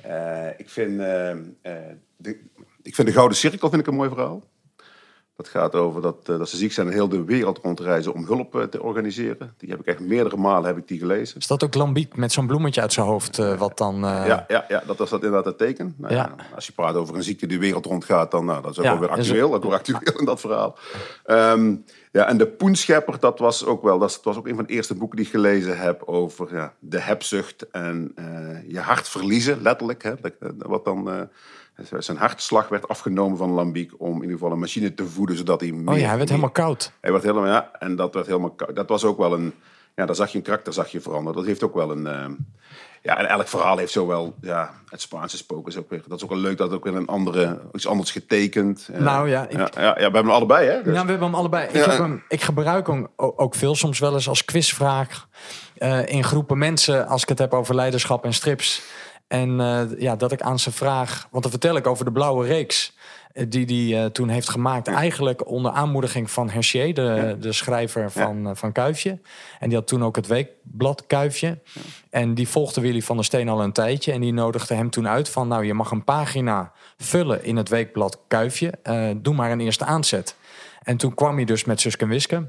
Eh, 0.02 0.48
ik, 0.58 0.70
vind, 0.70 1.00
eh, 1.00 1.32
eh, 1.32 1.38
de, 2.18 2.40
ik 2.82 2.96
vind 2.96 3.08
de 3.08 3.14
Gouden 3.14 3.38
Cirkel 3.38 3.70
vind 3.70 3.82
ik 3.82 3.88
een 3.88 3.96
mooi 3.96 4.10
verhaal. 4.10 4.44
Dat 5.36 5.48
gaat 5.50 5.76
over 5.76 6.02
dat, 6.02 6.16
eh, 6.26 6.38
dat 6.38 6.50
ze 6.50 6.58
ziek 6.58 6.72
zijn 6.72 6.88
en 6.88 6.94
heel 6.94 7.10
de 7.10 7.24
wereld 7.24 7.58
rondreizen 7.64 8.14
om 8.14 8.26
hulp 8.26 8.56
eh, 8.56 8.64
te 8.64 8.84
organiseren. 8.84 9.54
Die 9.58 9.70
heb 9.70 9.80
ik 9.80 9.86
echt 9.86 10.00
meerdere 10.00 10.38
malen 10.38 10.66
heb 10.68 10.78
ik 10.78 10.88
die 10.88 11.00
gelezen. 11.00 11.38
Is 11.40 11.48
dat 11.48 11.64
ook 11.64 11.76
Lambiek 11.76 12.16
met 12.16 12.32
zo'n 12.32 12.48
bloemetje 12.48 12.82
uit 12.82 12.94
zijn 12.94 13.06
hoofd, 13.06 13.40
eh, 13.40 13.58
wat 13.58 13.78
dan... 13.78 13.96
Ja, 14.00 14.46
ja, 14.48 14.66
ja, 14.68 14.84
dat 14.86 14.98
was 14.98 15.10
dat 15.10 15.20
inderdaad 15.24 15.46
het 15.46 15.58
teken. 15.58 15.96
Nou, 15.98 16.14
Ja. 16.14 16.36
Als 16.56 16.66
je 16.68 16.74
praat 16.74 16.96
over 16.96 17.16
een 17.16 17.24
ziekte 17.24 17.48
die 17.48 17.58
de 17.58 17.64
wereld 17.66 17.86
rondgaat, 17.86 18.32
dan 18.32 18.46
nou, 18.46 18.62
dat 18.62 18.72
is 18.72 18.78
ook 18.78 18.84
Ja, 18.84 18.92
wel 18.92 19.00
weer 19.00 19.10
actueel. 19.10 19.54
Ook 19.54 19.64
weer 19.64 19.74
actueel 19.74 20.20
in 20.20 20.26
dat 20.26 20.40
verhaal. 20.40 20.78
Ehm, 21.26 21.76
ja, 22.12 22.28
en 22.28 22.38
de 22.38 22.48
Poenschepper, 22.48 23.20
dat 23.20 23.40
was 23.40 23.66
ook 23.66 23.84
wel, 23.84 24.00
dat 24.00 24.20
was 24.24 24.38
ook 24.38 24.48
een 24.48 24.56
van 24.56 24.66
de 24.66 24.74
eerste 24.74 24.96
boeken 24.96 25.18
die 25.18 25.26
ik 25.26 25.32
gelezen 25.32 25.78
heb 25.80 26.04
over 26.06 26.56
ja, 26.56 26.74
de 26.80 27.00
hebzucht 27.00 27.70
en 27.70 28.12
je 28.68 28.80
hart 28.80 29.08
verliezen, 29.10 29.62
letterlijk. 29.62 30.04
Hè, 30.04 30.14
dat, 30.22 30.34
dat- 30.40 30.54
wat 30.68 30.86
dan, 30.86 31.30
zijn 32.00 32.18
hartslag 32.18 32.68
werd 32.70 32.88
afgenomen 32.88 33.38
van 33.38 33.50
Lambiek 33.52 33.92
om 33.98 34.16
in 34.16 34.22
ieder 34.22 34.32
geval 34.32 34.52
een 34.52 34.60
machine 34.60 34.94
te 34.94 35.06
voeden, 35.06 35.38
zodat 35.38 35.62
hij 35.62 35.72
meer... 35.72 35.94
Oh 35.94 36.00
ja, 36.00 36.08
hij 36.08 36.18
werd 36.18 36.18
meer- 36.18 36.28
helemaal 36.28 36.50
koud. 36.50 36.92
hij 37.02 37.12
werd 37.12 37.24
helemaal, 37.24 37.46
ja, 37.46 37.72
en 37.80 37.96
dat 37.96 38.14
werd 38.14 38.26
helemaal, 38.28 38.50
koud. 38.52 38.76
dat 38.76 38.90
was 38.90 39.04
ook 39.04 39.18
wel 39.18 39.34
een, 39.34 39.54
ja, 39.96 40.06
daar 40.06 40.16
zag 40.16 40.32
je 40.32 40.38
een 40.38 40.44
karakter, 40.44 40.74
zag 40.74 40.88
je 40.92 41.02
veranderen. 41.02 41.38
Dat 41.38 41.46
heeft 41.46 41.64
ook 41.64 41.74
wel 41.76 41.92
een, 41.92 42.08
eh, 42.08 42.26
Ja, 43.04 43.18
en 43.18 43.26
elk 43.30 43.48
verhaal 43.48 43.78
heeft 43.78 43.92
zo 43.92 44.08
wel, 44.08 44.36
ja, 44.42 44.74
het 44.90 45.02
Spaanse 45.02 45.38
spoken 45.38 45.72
is 45.72 45.78
ook 45.78 45.90
weer, 45.90 46.02
dat 46.08 46.18
is 46.18 46.24
ook 46.24 46.30
wel 46.30 46.40
leuk, 46.40 46.58
dat 46.58 46.72
ook 46.72 46.84
weer 46.84 46.96
een 46.96 47.08
andere, 47.08 47.60
iets 47.74 47.88
anders 47.88 48.12
getekend. 48.12 48.90
Eh, 48.94 49.00
Nou 49.00 49.30
ja, 49.30 49.48
ik- 49.48 49.58
ja, 49.58 49.70
ja, 49.76 49.82
ja, 49.82 49.94
we 49.96 50.02
hebben 50.02 50.22
hem 50.22 50.30
allebei, 50.32 50.68
hè? 50.68 50.76
Dus- 50.84 50.94
Nou, 50.94 51.06
we 51.06 51.12
hebben 51.12 51.28
hem 51.28 51.36
allebei. 51.36 51.68
Ik, 51.68 51.74
Ja. 51.76 51.90
heb 51.90 51.98
hem, 52.00 52.24
ik 52.28 52.42
gebruik 52.42 52.88
hem 52.88 53.08
ook 53.16 53.56
veel, 53.56 53.76
soms 53.76 54.00
wel 54.00 54.14
eens 54.14 54.28
als 54.28 54.46
quizvraag 54.46 55.28
eh, 55.78 56.06
in 56.08 56.24
groepen 56.24 56.58
mensen 56.58 57.08
als 57.08 57.22
ik 57.22 57.30
het 57.30 57.40
heb 57.40 57.54
over 57.54 57.76
leiderschap 57.76 58.26
en 58.26 58.34
strips. 58.34 58.82
En 59.32 59.60
eh, 59.60 59.82
ja, 59.98 60.16
dat 60.16 60.32
ik 60.32 60.42
aan 60.42 60.60
ze 60.60 60.72
vraag, 60.72 61.28
want 61.32 61.44
dan 61.44 61.52
vertel 61.52 61.76
ik 61.76 61.88
over 61.88 62.06
de 62.06 62.12
blauwe 62.12 62.46
reeks. 62.48 62.94
eh, 63.34 63.46
Die 63.50 63.96
hij 63.96 64.10
toen 64.10 64.30
heeft 64.30 64.50
gemaakt. 64.50 64.88
Eigenlijk 64.88 65.48
onder 65.48 65.72
aanmoediging 65.72 66.32
van 66.32 66.50
Hergé, 66.50 66.92
de, 66.92 67.38
de 67.40 67.54
schrijver 67.54 68.12
van, 68.12 68.48
eh, 68.48 68.56
van 68.56 68.72
Kuifje. 68.72 69.20
En 69.60 69.70
die 69.70 69.78
had 69.78 69.88
toen 69.88 70.04
ook 70.04 70.16
het 70.16 70.28
weekblad 70.28 71.08
Kuifje. 71.08 71.60
En 72.10 72.34
die 72.34 72.48
volgde 72.48 72.82
Willy 72.82 73.02
van 73.02 73.16
der 73.16 73.26
Steen 73.26 73.50
al 73.50 73.62
een 73.64 73.72
tijdje. 73.72 74.12
En 74.12 74.22
die 74.22 74.34
nodigde 74.34 74.74
hem 74.74 74.90
toen 74.90 75.08
uit 75.08 75.30
van... 75.30 75.48
nou, 75.48 75.66
je 75.66 75.74
mag 75.74 75.92
een 75.92 76.04
pagina 76.04 76.72
vullen 76.98 77.44
in 77.44 77.56
het 77.58 77.70
weekblad 77.70 78.20
Kuifje. 78.28 78.74
Eh, 78.84 79.10
doe 79.18 79.34
maar 79.34 79.52
een 79.52 79.62
eerste 79.62 79.86
aanzet. 79.86 80.36
En 80.84 80.98
toen 80.98 81.14
kwam 81.14 81.36
hij 81.36 81.46
dus 81.46 81.64
met 81.66 81.82
Suske 81.82 82.04
en 82.04 82.10
Wiske. 82.10 82.48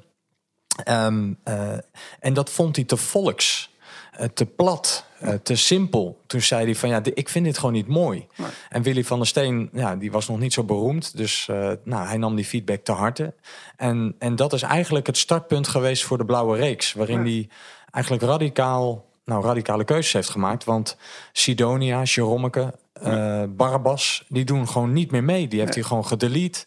Ehm, 0.84 1.32
eh, 1.44 1.72
en 2.20 2.32
dat 2.34 2.50
vond 2.50 2.76
hij 2.76 2.84
te 2.84 2.96
volks, 2.96 3.70
eh, 4.12 4.26
te 4.34 4.46
plat, 4.46 5.04
eh, 5.22 5.34
te 5.34 5.56
simpel. 5.56 6.20
Toen 6.26 6.40
zei 6.40 6.64
hij 6.64 6.74
van 6.74 6.88
ja, 6.88 7.00
ik 7.14 7.28
vind 7.28 7.44
dit 7.44 7.58
gewoon 7.58 7.72
niet 7.72 7.86
mooi. 7.88 8.26
En 8.68 8.82
Willy 8.82 9.04
van 9.04 9.18
der 9.18 9.26
Steen, 9.26 9.70
ja, 9.72 9.96
die 9.96 10.12
was 10.12 10.28
nog 10.28 10.38
niet 10.38 10.52
zo 10.52 10.64
beroemd. 10.64 11.16
Dus 11.16 11.48
eh, 11.48 11.70
nou, 11.84 12.06
hij 12.06 12.16
nam 12.16 12.36
die 12.36 12.44
feedback 12.44 12.84
te 12.84 12.92
harte. 12.92 13.34
En, 13.76 14.14
en 14.18 14.36
dat 14.36 14.52
is 14.52 14.62
eigenlijk 14.62 15.06
het 15.06 15.16
startpunt 15.16 15.68
geweest 15.68 16.04
voor 16.04 16.18
de 16.18 16.24
Blauwe 16.24 16.56
Reeks. 16.56 16.92
Waarin 16.92 17.20
hij 17.20 17.48
eigenlijk 17.90 18.24
radicaal, 18.24 19.04
nou, 19.24 19.44
radicale 19.44 19.84
keuzes 19.84 20.12
heeft 20.12 20.30
gemaakt. 20.30 20.64
Want 20.64 20.96
Sidonia, 21.32 22.02
Jerommeke, 22.02 22.74
eh 22.92 23.42
Barabbas, 23.48 24.24
die 24.28 24.44
doen 24.44 24.68
gewoon 24.68 24.92
niet 24.92 25.10
meer 25.10 25.24
mee. 25.24 25.48
Die 25.48 25.60
heeft 25.60 25.74
hij 25.74 25.82
gewoon 25.82 26.06
gedelete. 26.06 26.66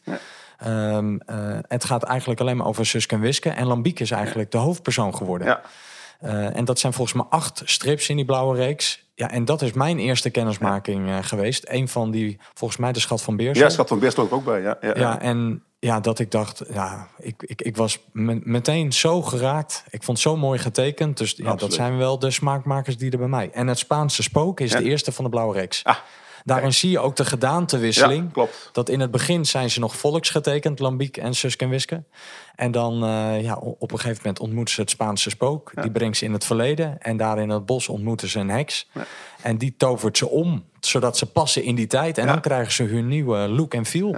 Ehm, 0.57 1.17
eh, 1.25 1.57
het 1.67 1.85
gaat 1.85 2.03
eigenlijk 2.03 2.39
alleen 2.39 2.57
maar 2.57 2.67
over 2.67 2.85
Suske 2.85 3.15
en 3.15 3.21
Wiske. 3.21 3.49
En 3.49 3.65
Lambiek 3.65 3.99
is 3.99 4.11
eigenlijk 4.11 4.51
de 4.51 4.57
hoofdpersoon 4.57 5.15
geworden. 5.15 5.47
Ja. 5.47 5.61
Eh, 6.19 6.55
en 6.57 6.65
dat 6.65 6.79
zijn 6.79 6.93
volgens 6.93 7.17
mij 7.17 7.25
acht 7.29 7.61
strips 7.65 8.09
in 8.09 8.15
die 8.15 8.25
blauwe 8.25 8.55
reeks. 8.55 9.03
Ja, 9.15 9.31
en 9.31 9.45
dat 9.45 9.61
is 9.61 9.73
mijn 9.73 9.99
eerste 9.99 10.29
kennismaking 10.29 11.07
eh, 11.09 11.17
geweest. 11.21 11.63
Een 11.67 11.87
van 11.87 12.11
die, 12.11 12.37
volgens 12.53 12.79
mij 12.79 12.91
de 12.91 12.99
Schat 12.99 13.21
van 13.21 13.35
Beers. 13.35 13.59
Ja, 13.59 13.69
Schat 13.69 13.87
van 13.87 13.99
Beer 13.99 14.11
stond 14.11 14.29
er 14.29 14.35
ook 14.35 14.43
bij, 14.43 14.61
ja. 14.61 14.77
ja, 14.81 14.93
Ja, 14.97 15.21
en 15.21 15.63
ja, 15.79 15.99
dat 15.99 16.19
ik 16.19 16.31
dacht, 16.31 16.63
ja, 16.73 17.07
ik, 17.17 17.43
ik, 17.45 17.61
ik 17.61 17.75
was 17.77 17.99
me- 18.11 18.39
meteen 18.43 18.93
zo 18.93 19.21
geraakt. 19.21 19.83
Ik 19.89 20.03
vond 20.03 20.17
het 20.17 20.27
zo 20.27 20.37
mooi 20.37 20.59
getekend. 20.59 21.17
Dus 21.17 21.33
ja, 21.37 21.55
dat 21.55 21.73
zijn 21.73 21.97
wel 21.97 22.19
de 22.19 22.31
smaakmakers 22.31 22.97
die 22.97 23.11
er 23.11 23.17
bij 23.17 23.27
mij. 23.27 23.49
En 23.53 23.67
het 23.67 23.77
Spaanse 23.77 24.23
spook 24.23 24.59
is 24.59 24.71
Ja. 24.71 24.77
de 24.77 24.83
eerste 24.83 25.11
van 25.11 25.23
de 25.23 25.29
blauwe 25.29 25.53
reeks. 25.53 25.83
Ah. 25.83 25.95
Daarin 26.45 26.73
zie 26.73 26.89
je 26.89 26.99
ook 26.99 27.15
de 27.15 27.25
gedaantewisseling. 27.25 28.23
Ja, 28.23 28.31
klopt. 28.31 28.69
Dat 28.71 28.89
in 28.89 28.99
het 28.99 29.11
begin 29.11 29.45
zijn 29.45 29.69
ze 29.69 29.79
nog 29.79 29.95
volks 29.95 30.29
getekend, 30.29 30.79
Lambiek 30.79 31.17
en 31.17 31.33
Suske 31.33 31.63
en 31.63 31.69
Wiske. 31.69 32.03
En 32.55 32.71
dan 32.71 32.93
eh, 33.03 33.41
ja, 33.41 33.55
op 33.55 33.91
een 33.91 33.99
gegeven 33.99 34.17
moment 34.23 34.39
ontmoeten 34.39 34.73
ze 34.73 34.81
het 34.81 34.89
Spaanse 34.89 35.29
spook. 35.29 35.71
Die 35.81 35.91
brengt 35.91 36.17
ze 36.17 36.25
in 36.25 36.33
het 36.33 36.45
verleden. 36.45 37.01
En 37.01 37.17
daar 37.17 37.39
in 37.39 37.49
het 37.49 37.65
bos 37.65 37.89
ontmoeten 37.89 38.29
ze 38.29 38.39
een 38.39 38.49
heks. 38.49 38.87
En 39.41 39.57
die 39.57 39.73
tovert 39.77 40.17
ze 40.17 40.29
om, 40.29 40.63
zodat 40.79 41.17
ze 41.17 41.25
passen 41.25 41.63
in 41.63 41.75
die 41.75 41.87
tijd. 41.87 42.17
En 42.17 42.27
dan 42.27 42.41
krijgen 42.41 42.73
ze 42.73 42.83
hun 42.83 43.07
nieuwe 43.07 43.37
look 43.37 43.73
en 43.73 43.85
feel. 43.85 44.15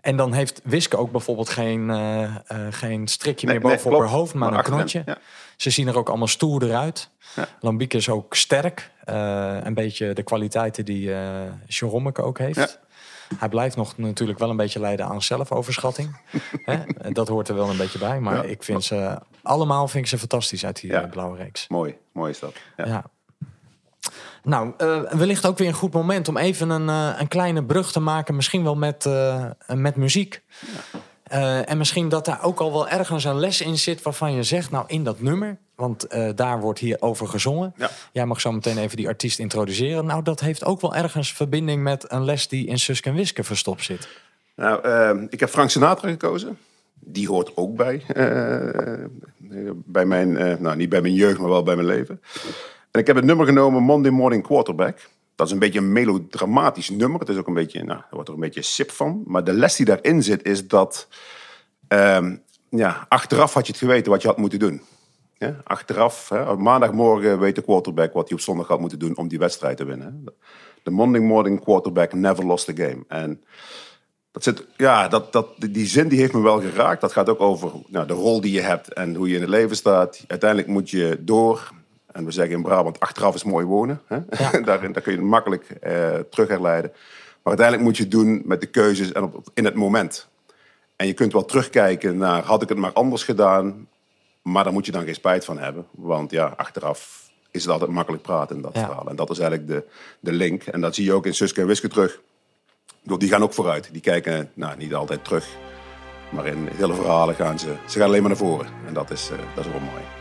En 0.00 0.16
dan 0.16 0.32
heeft 0.32 0.60
Wiske 0.64 0.96
ook 0.96 1.10
bijvoorbeeld 1.12 1.48
geen, 1.48 1.90
eh, 1.90 2.22
eh, 2.24 2.32
geen 2.70 3.08
strikje 3.08 3.46
Nee, 3.46 3.54
meer 3.58 3.64
nee, 3.64 3.74
bovenop 3.74 3.96
klopt. 3.98 4.10
haar 4.10 4.18
hoofd, 4.20 4.34
maar, 4.34 4.50
Maar 4.50 4.58
een 4.58 4.64
knotje. 4.72 5.02
ja. 5.06 5.18
Ze 5.58 5.70
zien 5.70 5.88
er 5.88 5.96
ook 5.98 6.08
allemaal 6.08 6.26
stoer 6.26 6.62
eruit. 6.62 7.10
Ja. 7.36 7.48
Lambiek 7.60 7.94
is 7.94 8.08
ook 8.08 8.34
sterk. 8.34 8.90
eh, 9.04 9.56
een 9.62 9.74
beetje 9.74 10.12
de 10.12 10.22
kwaliteiten 10.22 10.84
die 10.84 11.10
Jerommeke 11.66 12.22
ook 12.22 12.38
heeft. 12.38 12.56
Ja. 12.56 12.68
Hij 13.38 13.48
blijft 13.48 13.76
nog 13.76 13.96
natuurlijk 13.98 14.38
wel 14.38 14.50
een 14.50 14.56
beetje 14.56 14.80
lijden 14.80 15.06
aan 15.06 15.22
zelfoverschatting. 15.22 16.16
Hè? 16.64 16.78
Dat 17.12 17.28
hoort 17.28 17.48
er 17.48 17.54
wel 17.54 17.70
een 17.70 17.76
beetje 17.76 17.98
bij. 17.98 18.20
Maar 18.20 18.36
Ja. 18.36 18.42
ik 18.42 18.62
vind 18.62 18.84
ze 18.84 19.18
allemaal 19.42 19.88
vind 19.88 20.04
ik 20.04 20.10
ze 20.10 20.18
fantastisch 20.18 20.64
uit 20.64 20.80
die 20.80 20.90
Ja. 20.90 21.02
eh, 21.02 21.10
blauwe 21.10 21.36
reeks. 21.36 21.68
Mooi, 21.68 21.96
mooi 22.12 22.30
is 22.30 22.38
dat. 22.38 22.54
Ja. 22.76 22.86
Ja. 22.86 23.04
Nou, 24.42 24.72
eh, 24.76 25.00
wellicht 25.12 25.46
ook 25.46 25.58
weer 25.58 25.68
een 25.68 25.74
goed 25.74 25.92
moment 25.92 26.28
om 26.28 26.36
even 26.36 26.70
een, 26.70 26.88
een 27.20 27.28
kleine 27.28 27.64
brug 27.64 27.92
te 27.92 28.00
maken. 28.00 28.36
Misschien 28.36 28.62
wel 28.62 28.76
met, 28.76 29.08
met 29.66 29.96
muziek. 29.96 30.42
Eh, 31.28 31.70
en 31.70 31.78
misschien 31.78 32.08
dat 32.08 32.24
daar 32.24 32.44
ook 32.44 32.60
al 32.60 32.72
wel 32.72 32.88
ergens 32.88 33.24
een 33.24 33.38
les 33.38 33.60
in 33.60 33.78
zit 33.78 34.02
waarvan 34.02 34.32
je 34.32 34.42
zegt, 34.42 34.70
nou 34.70 34.84
in 34.86 35.04
dat 35.04 35.20
nummer, 35.20 35.58
want 35.74 36.06
eh, 36.06 36.28
daar 36.34 36.60
wordt 36.60 36.78
hier 36.78 36.96
over 37.00 37.26
gezongen. 37.26 37.74
Ja. 37.76 37.90
Jij 38.12 38.26
mag 38.26 38.40
zo 38.40 38.52
meteen 38.52 38.78
even 38.78 38.96
die 38.96 39.08
artiest 39.08 39.38
introduceren. 39.38 40.06
Nou, 40.06 40.22
dat 40.22 40.40
heeft 40.40 40.64
ook 40.64 40.80
wel 40.80 40.94
ergens 40.94 41.32
verbinding 41.32 41.82
met 41.82 42.12
een 42.12 42.24
les 42.24 42.48
die 42.48 42.66
in 42.66 42.78
Suske 42.78 43.08
en 43.08 43.14
Wiske 43.14 43.44
verstopt 43.44 43.84
zit. 43.84 44.08
Nou, 44.56 44.82
eh, 44.82 45.22
ik 45.28 45.40
heb 45.40 45.48
Frank 45.48 45.70
Sinatra 45.70 46.08
gekozen. 46.08 46.58
Die 47.00 47.28
hoort 47.28 47.56
ook 47.56 47.76
bij, 47.76 48.02
eh, 48.06 49.04
bij 49.74 50.04
mijn, 50.04 50.32
nou 50.62 50.76
niet 50.76 50.88
bij 50.88 51.00
mijn 51.00 51.14
jeugd, 51.14 51.38
maar 51.38 51.48
wel 51.48 51.62
bij 51.62 51.74
mijn 51.76 51.86
leven. 51.86 52.20
En 52.90 53.00
ik 53.00 53.06
heb 53.06 53.16
het 53.16 53.24
nummer 53.24 53.46
genomen 53.46 53.82
Monday 53.82 54.10
Morning 54.10 54.42
Quarterback. 54.42 54.98
Dat 55.38 55.46
is 55.46 55.52
een 55.52 55.58
beetje 55.58 55.78
een 55.78 55.92
melodramatisch 55.92 56.90
nummer. 56.90 57.20
Het 57.20 57.28
is 57.28 57.36
ook 57.36 57.46
een 57.46 57.54
beetje, 57.54 57.84
nou, 57.84 57.98
er 57.98 58.06
wordt 58.10 58.28
er 58.28 58.34
een 58.34 58.40
beetje 58.40 58.62
sip 58.62 58.90
van. 58.90 59.22
Maar 59.26 59.44
de 59.44 59.52
les 59.52 59.76
die 59.76 59.86
daarin 59.86 60.22
zit 60.22 60.44
is 60.44 60.68
dat, 60.68 61.08
ehm, 61.88 62.36
ja, 62.68 63.06
achteraf 63.08 63.54
had 63.54 63.66
je 63.66 63.72
het 63.72 63.80
geweten 63.80 64.12
wat 64.12 64.22
je 64.22 64.28
had 64.28 64.36
moeten 64.36 64.58
doen. 64.58 64.82
Achteraf, 65.64 66.28
hè, 66.28 66.56
maandagmorgen 66.56 67.38
weet 67.38 67.54
de 67.54 67.62
quarterback 67.62 68.12
wat 68.12 68.28
hij 68.28 68.38
op 68.38 68.42
zondag 68.42 68.68
had 68.68 68.80
moeten 68.80 68.98
doen 68.98 69.16
om 69.16 69.28
die 69.28 69.38
wedstrijd 69.38 69.76
te 69.76 69.84
winnen. 69.84 70.24
De 70.82 70.90
Monday 70.90 71.20
Morning 71.20 71.60
Quarterback 71.60 72.12
never 72.12 72.46
lost 72.46 72.64
the 72.64 72.76
game. 72.76 73.04
En 73.08 73.42
dat 74.32 74.42
zit, 74.42 74.66
ja, 74.76 75.08
dat, 75.08 75.32
dat, 75.32 75.48
die 75.70 75.86
zin 75.86 76.08
die 76.08 76.20
heeft 76.20 76.32
me 76.32 76.40
wel 76.40 76.60
geraakt. 76.60 77.00
Dat 77.00 77.12
gaat 77.12 77.28
ook 77.28 77.40
over 77.40 77.72
nou, 77.86 78.06
de 78.06 78.14
rol 78.14 78.40
die 78.40 78.52
je 78.52 78.60
hebt 78.60 78.92
en 78.92 79.14
hoe 79.14 79.28
je 79.28 79.34
in 79.34 79.40
het 79.40 79.50
leven 79.50 79.76
staat. 79.76 80.24
Uiteindelijk 80.26 80.70
moet 80.70 80.90
je 80.90 81.18
door. 81.20 81.72
En 82.18 82.24
we 82.24 82.30
zeggen 82.32 82.54
in 82.54 82.62
Brabant, 82.62 83.00
achteraf 83.00 83.34
is 83.34 83.44
mooi 83.44 83.66
wonen. 83.66 84.00
Hè? 84.06 84.20
Daarin, 84.64 84.92
daar 84.92 85.02
kun 85.02 85.12
je 85.12 85.18
het 85.18 85.26
makkelijk 85.26 85.70
eh, 85.70 86.14
terug 86.30 86.48
herleiden. 86.48 86.90
Maar 87.42 87.56
uiteindelijk 87.56 87.86
moet 87.86 87.96
je 87.96 88.02
het 88.02 88.12
doen 88.12 88.42
met 88.44 88.60
de 88.60 88.66
keuzes 88.66 89.12
en 89.12 89.22
op, 89.22 89.48
in 89.54 89.64
het 89.64 89.74
moment. 89.74 90.28
En 90.96 91.06
je 91.06 91.12
kunt 91.12 91.32
wel 91.32 91.44
terugkijken 91.44 92.16
naar, 92.16 92.42
had 92.42 92.62
ik 92.62 92.68
het 92.68 92.78
maar 92.78 92.92
anders 92.92 93.24
gedaan? 93.24 93.88
Maar 94.42 94.64
daar 94.64 94.72
moet 94.72 94.86
je 94.86 94.92
dan 94.92 95.04
geen 95.04 95.14
spijt 95.14 95.44
van 95.44 95.58
hebben. 95.58 95.86
Want 95.90 96.30
ja, 96.30 96.52
achteraf 96.56 97.30
is 97.50 97.62
het 97.62 97.72
altijd 97.72 97.90
makkelijk 97.90 98.22
praten 98.22 98.56
in 98.56 98.62
dat 98.62 98.74
Ja. 98.74 98.84
verhaal. 98.84 99.08
En 99.08 99.16
dat 99.16 99.30
is 99.30 99.38
eigenlijk 99.38 99.70
de, 99.70 99.84
de 100.20 100.32
link. 100.32 100.62
En 100.62 100.80
dat 100.80 100.94
zie 100.94 101.04
je 101.04 101.12
ook 101.12 101.26
in 101.26 101.34
Suske 101.34 101.60
en 101.60 101.66
Wiske 101.66 101.88
terug. 101.88 102.20
Die 103.02 103.28
gaan 103.28 103.42
ook 103.42 103.52
vooruit. 103.54 103.88
Die 103.92 104.02
kijken 104.02 104.50
nou, 104.54 104.76
niet 104.76 104.94
altijd 104.94 105.24
terug. 105.24 105.48
Maar 106.30 106.46
in 106.46 106.68
hele 106.72 106.94
verhalen 106.94 107.34
gaan 107.34 107.58
ze... 107.58 107.74
Ze 107.86 107.98
gaan 107.98 108.06
alleen 108.08 108.20
maar 108.20 108.30
naar 108.30 108.38
voren. 108.38 108.66
En 108.86 108.94
dat 108.94 109.10
is, 109.10 109.30
eh, 109.30 109.38
dat 109.54 109.64
is 109.64 109.70
wel 109.70 109.80
mooi. 109.80 110.17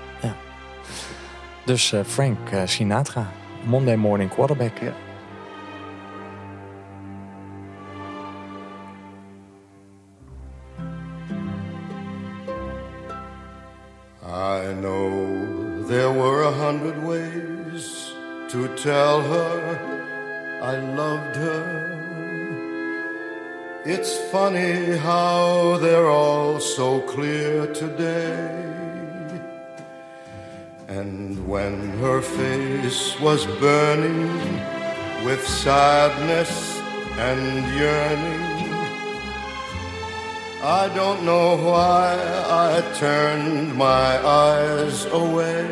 Dus 1.68 1.92
eh, 1.92 2.04
Frank 2.04 2.52
eh, 2.52 2.66
Sinatra, 2.66 3.28
Monday 3.66 3.96
Morning 3.96 4.30
Quarterback. 4.30 4.80
Ja. 4.80 4.94
I 14.24 14.74
know 14.82 15.86
there 15.88 16.12
were 16.12 16.44
a 16.44 16.52
hundred 16.52 17.04
ways 17.04 18.14
to 18.48 18.70
tell 18.76 19.22
her 19.22 19.78
I 20.62 20.78
loved 20.96 21.36
her. 21.36 21.88
It's 23.84 24.16
funny 24.32 24.98
how 24.98 25.78
they're 25.82 26.10
all 26.10 26.62
so 26.62 27.02
clear 27.02 27.68
today. 27.74 28.77
And 30.88 31.46
when 31.46 31.90
her 32.00 32.22
face 32.22 33.20
was 33.20 33.46
burning 33.60 34.32
with 35.26 35.46
sadness 35.46 36.80
and 37.18 37.76
yearning, 37.76 38.72
I 40.64 40.90
don't 40.96 41.26
know 41.26 41.58
why 41.58 42.16
I 42.48 42.82
turned 42.96 43.76
my 43.76 44.26
eyes 44.26 45.06
away, 45.08 45.68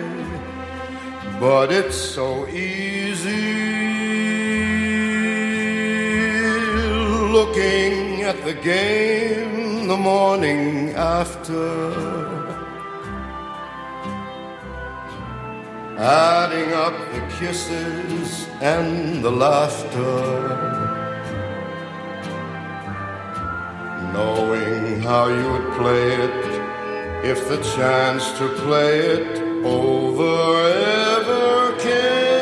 but 1.39 1.71
it's 1.71 1.95
so 1.95 2.45
easy 2.49 3.55
looking 7.31 8.23
at 8.23 8.43
the 8.43 8.53
game 8.53 9.87
the 9.87 9.95
morning 9.95 10.89
after. 10.89 12.44
adding 15.97 16.73
up 16.73 16.93
the 17.13 17.21
kisses 17.37 18.47
and 18.61 19.23
the 19.23 19.31
laughter. 19.31 20.83
Knowing 24.11 25.01
how 25.01 25.27
you 25.27 25.51
would 25.51 25.73
play 25.77 26.13
it 26.13 26.45
if 27.23 27.47
the 27.47 27.57
chance 27.75 28.31
to 28.37 28.47
play 28.63 28.99
it 28.99 29.39
over 29.63 30.69
ever 31.15 31.77
came. 31.79 32.35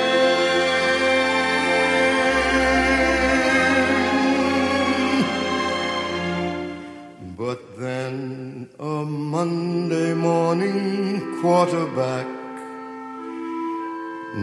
But 7.37 7.77
then 7.77 8.69
a 8.79 9.05
Monday 9.05 10.13
morning 10.13 11.39
quarterback 11.41 12.32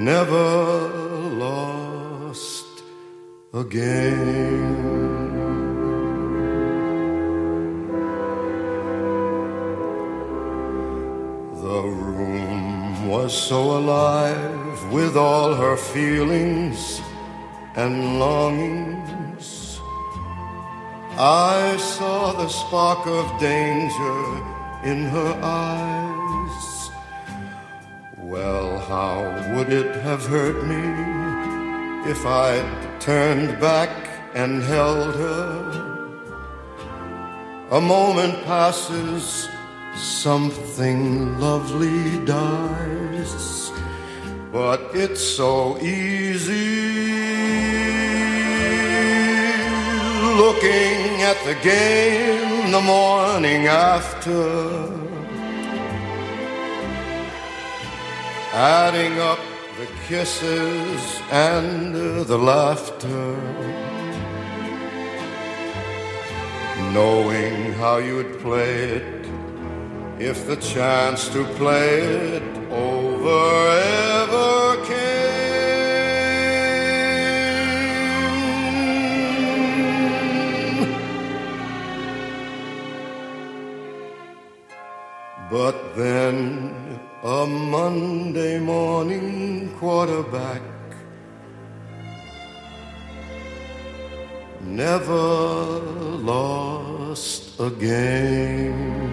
never 0.05 0.89
lost 1.45 2.67
again. 3.53 4.73
The 11.63 11.83
room 11.83 13.09
was 13.09 13.33
so 13.37 13.77
alive 13.77 14.91
with 14.91 15.19
all 15.19 15.53
her 15.55 15.77
feelings 15.77 17.03
and 17.77 18.19
longings. 18.19 19.81
I 21.19 21.77
saw 21.77 22.33
the 22.33 22.49
spark 22.49 23.07
of 23.07 23.39
danger 23.39 24.21
in 24.83 25.05
her 25.17 25.33
eyes. 25.43 26.91
Well, 28.17 28.79
how 28.79 29.40
would 29.61 29.73
it 29.75 29.95
have 29.97 30.25
hurt 30.25 30.65
me 30.65 30.85
if 32.11 32.25
I'd 32.25 32.99
turned 32.99 33.61
back 33.61 33.91
and 34.33 34.63
held 34.63 35.15
her? 35.17 35.49
A 37.71 37.79
moment 37.79 38.43
passes, 38.45 39.51
something 39.97 41.39
lovely 41.39 42.25
dies, 42.25 43.71
but 44.51 44.81
it's 44.95 45.21
so 45.21 45.79
easy 45.81 47.13
looking 50.43 51.21
at 51.31 51.39
the 51.45 51.57
game 51.63 52.71
the 52.73 52.81
morning 52.81 53.67
after, 53.67 54.41
adding 58.55 59.19
up 59.19 59.50
the 59.81 59.87
kisses 60.07 61.03
and 61.33 61.95
the 62.27 62.37
laughter, 62.37 63.37
knowing 66.93 67.73
how 67.81 67.97
you'd 67.97 68.39
play 68.41 68.75
it 68.99 69.27
if 70.19 70.47
the 70.47 70.57
chance 70.57 71.29
to 71.31 71.45
play 71.61 72.01
it 72.37 72.43
over 72.71 73.71
ever 74.19 74.85
came. 74.85 75.21
But 85.51 85.77
then 85.97 86.90
a 87.23 87.47
Monday 87.47 88.59
morning 88.59 89.71
quarterback 89.79 90.63
never 94.61 95.81
lost 96.23 97.61
a 97.61 97.71
game. 97.79 99.09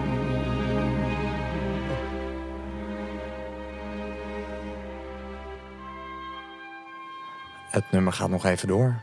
Het 7.70 7.90
nummer 7.90 8.12
gaat 8.12 8.30
nog 8.30 8.44
even 8.44 8.68
door. 8.68 9.02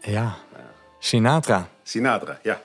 Ja. 0.00 0.36
Sinatra. 0.98 1.68
Sinatra, 1.82 2.38
ja. 2.42 2.60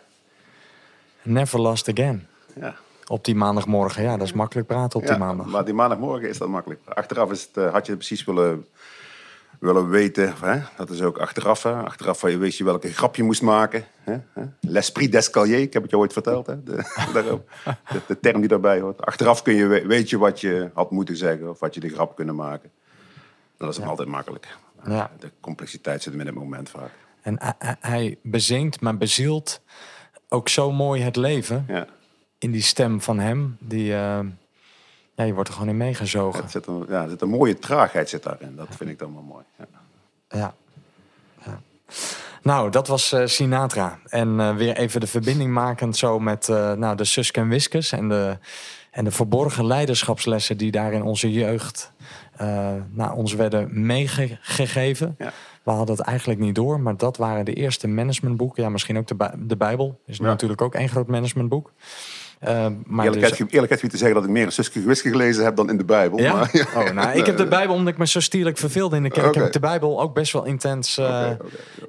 Never 1.21 1.59
Lost 1.59 1.89
Again. 1.89 2.27
ja. 2.55 2.75
Op 3.07 3.25
die 3.25 3.35
maandagmorgen. 3.35 4.03
Ja, 4.03 4.17
dat 4.17 4.27
is 4.27 4.33
makkelijk 4.33 4.67
praten 4.67 4.99
op 4.99 5.05
die 5.05 5.11
Ja, 5.15 5.19
maandag. 5.19 5.45
Maar 5.45 5.65
die 5.65 5.73
maandagmorgen 5.73 6.29
is 6.29 6.37
dat 6.37 6.47
makkelijk. 6.47 6.81
Achteraf 6.85 7.31
is 7.31 7.41
het, 7.41 7.57
eh, 7.57 7.71
had 7.71 7.85
je 7.85 7.91
het 7.91 7.97
precies 8.05 8.23
willen, 8.23 8.65
willen 9.59 9.89
weten. 9.89 10.33
Hè? 10.41 10.59
Dat 10.77 10.89
is 10.89 11.01
ook 11.01 11.17
achteraf. 11.17 11.63
Hè? 11.63 11.73
Achteraf 11.73 12.21
je 12.21 12.37
wist 12.37 12.57
je 12.57 12.63
welke 12.63 12.93
grap 12.93 13.15
je 13.15 13.23
moest 13.23 13.41
maken. 13.41 13.83
Hè? 14.01 14.17
L'esprit 14.61 15.11
d'escalier, 15.11 15.59
ik 15.59 15.73
heb 15.73 15.81
het 15.81 15.91
je 15.91 15.97
ooit 15.97 16.13
verteld. 16.13 16.47
Hè? 16.47 16.63
De, 16.63 16.75
daarop. 17.13 17.49
de, 17.91 18.01
de 18.07 18.19
term 18.19 18.39
die 18.39 18.49
daarbij 18.49 18.79
hoort. 18.79 19.01
Achteraf 19.05 19.41
kun 19.41 19.53
je, 19.53 19.65
we- 19.67 19.85
weet 19.87 20.09
je 20.09 20.17
wat 20.17 20.41
je 20.41 20.69
had 20.73 20.91
moeten 20.91 21.17
zeggen. 21.17 21.49
Of 21.49 21.59
wat 21.59 21.73
je 21.73 21.79
de 21.79 21.89
grap 21.89 22.15
kunnen 22.15 22.35
maken. 22.35 22.71
Dat 23.57 23.69
is 23.77 23.81
altijd 23.81 24.07
makkelijk. 24.07 24.57
Ja. 24.85 25.11
De 25.19 25.31
complexiteit 25.39 26.01
zit 26.03 26.11
hem 26.11 26.21
in 26.21 26.27
het 26.27 26.35
moment 26.35 26.69
vaak. 26.69 26.89
En 27.21 27.37
hij- 27.79 28.17
bezingt, 28.23 28.81
maar 28.81 28.97
bezielt 28.97 29.61
ook 30.29 30.49
zo 30.49 30.71
mooi 30.71 31.01
het 31.01 31.15
leven. 31.15 31.65
Ja. 31.67 31.87
In 32.43 32.51
die 32.51 32.61
stem 32.61 33.01
van 33.01 33.19
hem. 33.19 33.57
Die, 33.59 33.93
eh, 33.93 34.19
ja, 35.15 35.23
je 35.23 35.33
wordt 35.33 35.49
er 35.49 35.55
gewoon 35.55 35.69
in 35.69 35.77
meegezogen. 35.77 36.41
Het 36.41 36.51
zit 36.51 36.67
een, 36.67 36.85
ja, 36.89 37.03
er 37.03 37.09
zit 37.09 37.21
een 37.21 37.29
mooie 37.29 37.59
traagheid 37.59 38.09
zit 38.09 38.23
daarin. 38.23 38.55
Dat 38.55 38.67
vind 38.69 38.89
ik 38.89 38.99
dan 38.99 39.13
wel 39.13 39.21
mooi. 39.21 39.43
Ja. 39.57 39.65
Ja. 40.29 40.53
ja. 41.45 41.61
Nou, 42.41 42.69
dat 42.69 42.87
was 42.87 43.11
eh, 43.11 43.25
Sinatra. 43.25 43.99
En 44.07 44.39
eh, 44.39 44.55
weer 44.55 44.77
even 44.77 44.99
de 44.99 45.07
verbinding 45.07 45.51
makend 45.51 45.97
zo 45.97 46.19
met 46.19 46.47
nou, 46.47 46.95
de 46.95 47.03
Suske 47.03 47.39
en 47.39 47.47
Wiskes 47.47 47.91
en 47.91 48.09
de, 48.09 48.37
en 48.91 49.03
de 49.03 49.11
verborgen 49.11 49.65
leiderschapslessen 49.65 50.57
die 50.57 50.71
daar 50.71 50.93
in 50.93 51.03
onze 51.03 51.31
jeugd 51.31 51.91
nou, 52.89 53.15
ons 53.15 53.33
werden 53.33 53.85
meegegeven. 53.85 55.15
Ja. 55.17 55.31
We 55.63 55.71
hadden 55.71 55.95
het 55.95 56.05
eigenlijk 56.05 56.39
niet 56.39 56.55
door, 56.55 56.79
maar 56.79 56.97
dat 56.97 57.17
waren 57.17 57.45
de 57.45 57.53
eerste 57.53 57.87
managementboeken. 57.87 58.63
Ja, 58.63 58.69
misschien 58.69 58.97
ook 58.97 59.07
de, 59.07 59.29
de 59.37 59.57
Bijbel 59.57 59.99
is 60.05 60.17
Ja. 60.17 60.23
natuurlijk 60.23 60.61
ook 60.61 60.75
één 60.75 60.89
groot 60.89 61.07
managementboek. 61.07 61.71
Eh, 62.43 62.67
maar 62.85 63.05
Eerlijkheid, 63.05 63.37
dus- 63.37 63.47
eerlijkheid 63.51 63.81
wie 63.81 63.89
te 63.89 63.97
zeggen 63.97 64.15
dat 64.15 64.25
ik 64.25 64.29
meer 64.31 64.45
een 64.45 64.51
Suske 64.51 64.79
Gewiske 64.81 65.09
gelezen 65.09 65.43
heb 65.43 65.55
dan 65.55 65.69
in 65.69 65.77
de 65.77 65.85
Bijbel. 65.85 66.19
ja? 66.19 66.33
Maar, 66.35 66.49
ja. 66.53 66.65
Oh, 66.75 66.89
nou, 66.91 67.17
ik 67.17 67.25
heb 67.25 67.37
de 67.37 67.47
Bijbel, 67.47 67.75
omdat 67.75 67.93
ik 67.93 67.99
me 67.99 68.07
zo 68.07 68.19
stierlijk 68.19 68.57
verveelde 68.57 68.95
in 68.95 69.03
de 69.03 69.09
kerk, 69.09 69.27
Oké. 69.27 69.37
heb 69.37 69.47
ik 69.47 69.53
de 69.53 69.59
Bijbel 69.59 70.01
ook 70.01 70.13
best 70.13 70.33
wel 70.33 70.45
intens. 70.45 70.97
eh. 70.97 71.29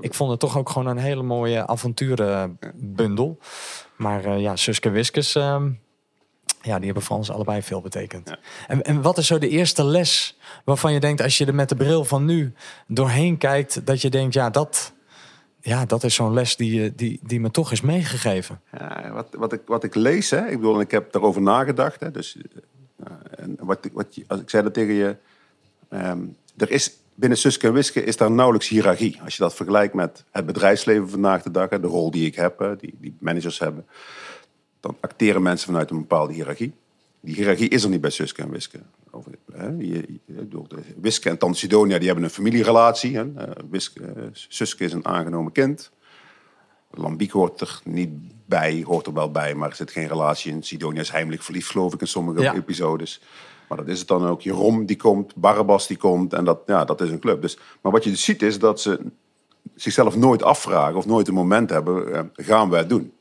Ik 0.01 0.15
vond 0.15 0.31
het 0.31 0.41
toch 0.41 0.59
ook 0.59 0.69
gewoon 0.71 0.87
een 0.89 0.97
hele 0.99 1.23
mooie 1.23 1.67
avonturenbundel. 1.67 3.39
Maar 3.97 4.25
eh, 4.25 4.41
ja, 4.41 4.57
Suske 4.57 4.91
Wiskes, 4.91 5.35
ehm, 5.35 5.71
ja, 6.63 6.77
die 6.77 6.85
hebben 6.85 7.03
voor 7.03 7.17
ons 7.17 7.31
allebei 7.31 7.63
veel 7.63 7.81
betekend. 7.81 8.29
Ja. 8.29 8.39
En, 8.67 8.83
en 8.83 9.03
wat 9.03 9.19
is 9.19 9.27
zo 9.27 9.39
de 9.39 9.49
eerste 9.49 9.85
les 9.85 10.39
waarvan 10.65 10.93
je 10.93 11.01
denkt, 11.01 11.23
als 11.23 11.39
je 11.39 11.47
er 11.47 11.55
met 11.55 11.69
de 11.69 11.77
bril 11.77 12.05
van 12.05 12.25
nu 12.25 12.53
doorheen 12.87 13.39
kijkt, 13.39 13.87
dat 13.87 14.03
je 14.03 14.11
denkt, 14.11 14.35
ja, 14.35 14.51
dat, 14.51 14.93
ja, 15.65 15.85
dat 15.85 16.05
is 16.05 16.15
zo'n 16.15 16.33
les 16.33 16.57
die, 16.57 16.75
je- 16.83 16.95
die, 16.95 17.21
die 17.23 17.41
me 17.41 17.51
toch 17.51 17.73
is 17.73 17.81
meegegeven. 17.81 18.61
Ja, 18.73 19.11
wat, 19.13 19.29
wat, 19.37 19.53
ik, 19.53 19.61
wat 19.67 19.85
ik 19.85 19.95
lees, 19.95 20.31
hè, 20.31 20.47
ik 20.47 20.57
bedoel, 20.57 20.81
ik 20.81 20.91
heb 20.91 21.13
daarover 21.13 21.43
nagedacht. 21.43 22.01
Hè, 22.01 22.11
dus, 22.11 22.37
eh, 23.05 23.13
en 23.37 23.57
wat, 23.61 23.89
wat, 23.93 24.07
als 24.27 24.41
ik 24.41 24.51
zei 24.51 24.63
dat 24.63 24.75
tegen 24.75 24.95
je, 24.95 25.17
ehm, 25.89 26.21
er 26.57 26.71
is 26.71 26.97
binnen 27.15 27.39
Suske 27.39 27.67
en 27.67 27.73
Wiske 27.73 28.05
is 28.05 28.17
daar 28.17 28.31
nauwelijks 28.31 28.69
hiërarchie. 28.69 29.21
Als 29.25 29.37
je 29.37 29.43
dat 29.43 29.55
vergelijkt 29.55 29.95
met 29.95 30.25
het 30.31 30.47
bedrijfsleven 30.47 31.09
vandaag 31.11 31.43
de 31.43 31.51
dag, 31.51 31.71
hè, 31.71 31.81
de 31.81 31.87
rol 31.87 32.11
die 32.11 32.27
ik 32.27 32.35
heb, 32.35 32.59
hè, 32.59 32.77
die, 32.77 32.95
die 33.01 33.17
managers 33.21 33.59
hebben, 33.59 33.87
dan 34.81 34.97
acteren 35.01 35.43
mensen 35.43 35.67
vanuit 35.67 35.91
een 35.91 35.99
bepaalde 35.99 36.33
hiërarchie. 36.33 36.75
Die 37.25 37.35
hiërarchie 37.35 37.69
is 37.69 37.85
er 37.85 37.91
niet 37.91 38.01
bij 38.01 38.11
Suske 38.11 38.43
en 38.43 38.51
Wiske. 38.51 38.79
Over, 39.11 39.33
hè, 39.53 39.69
je, 39.79 40.21
bedoel, 40.27 40.69
de 40.69 40.77
Wiske 41.01 41.29
en 41.31 41.39
Tante 41.39 41.59
Sidonia 41.59 41.97
die 41.99 42.07
hebben 42.07 42.25
een 42.25 42.31
familierelatie. 42.31 43.17
Hè. 43.17 43.35
Eh, 43.37 43.51
Wiske, 43.71 44.05
eh, 44.05 44.23
Suske 44.33 44.85
is 44.85 44.93
een 44.93 45.07
aangenomen 45.07 45.53
kind. 45.53 45.91
Lambiek 46.91 47.31
hoort 47.31 47.61
er 47.61 47.81
niet 47.85 48.11
bij, 48.47 48.83
hoort 48.87 49.07
er 49.07 49.13
wel 49.13 49.31
bij, 49.31 49.55
maar 49.55 49.69
er 49.71 49.77
zit 49.77 49.91
geen 49.91 50.09
relatie 50.09 50.53
in. 50.53 50.63
Sidonia 50.63 51.01
is 51.01 51.11
heimelijk 51.11 51.43
verliefd, 51.43 51.71
geloof 51.71 51.95
ik, 51.95 52.01
in 52.01 52.07
sommige 52.07 52.41
Ja. 52.41 52.55
episodes. 52.55 53.21
Maar 53.69 53.79
dat 53.79 53.89
is 53.89 53.99
het 53.99 54.09
dan 54.09 54.27
ook. 54.27 54.43
Jeroen 54.43 54.87
die 54.87 54.97
komt, 54.97 55.35
Barabbas 55.37 55.87
die 55.87 55.97
komt 55.97 56.33
en 56.33 56.45
dat, 56.45 56.61
ja, 56.67 56.85
dat 56.85 57.01
is 57.01 57.11
een 57.11 57.19
club. 57.19 57.43
Dus, 57.43 57.59
maar 57.83 57.93
wat 57.93 58.05
je 58.05 58.11
dus 58.11 58.25
ziet 58.25 58.43
is 58.43 58.59
dat 58.59 58.81
ze 58.81 59.01
zichzelf 59.75 60.17
nooit 60.17 60.43
afvragen 60.43 60.97
of 60.97 61.07
nooit 61.07 61.29
een 61.29 61.35
moment 61.35 61.71
hebben, 61.71 62.15
eh, 62.15 62.21
gaan 62.33 62.71
wij 62.71 62.79
het 62.79 62.89
doen? 62.89 63.13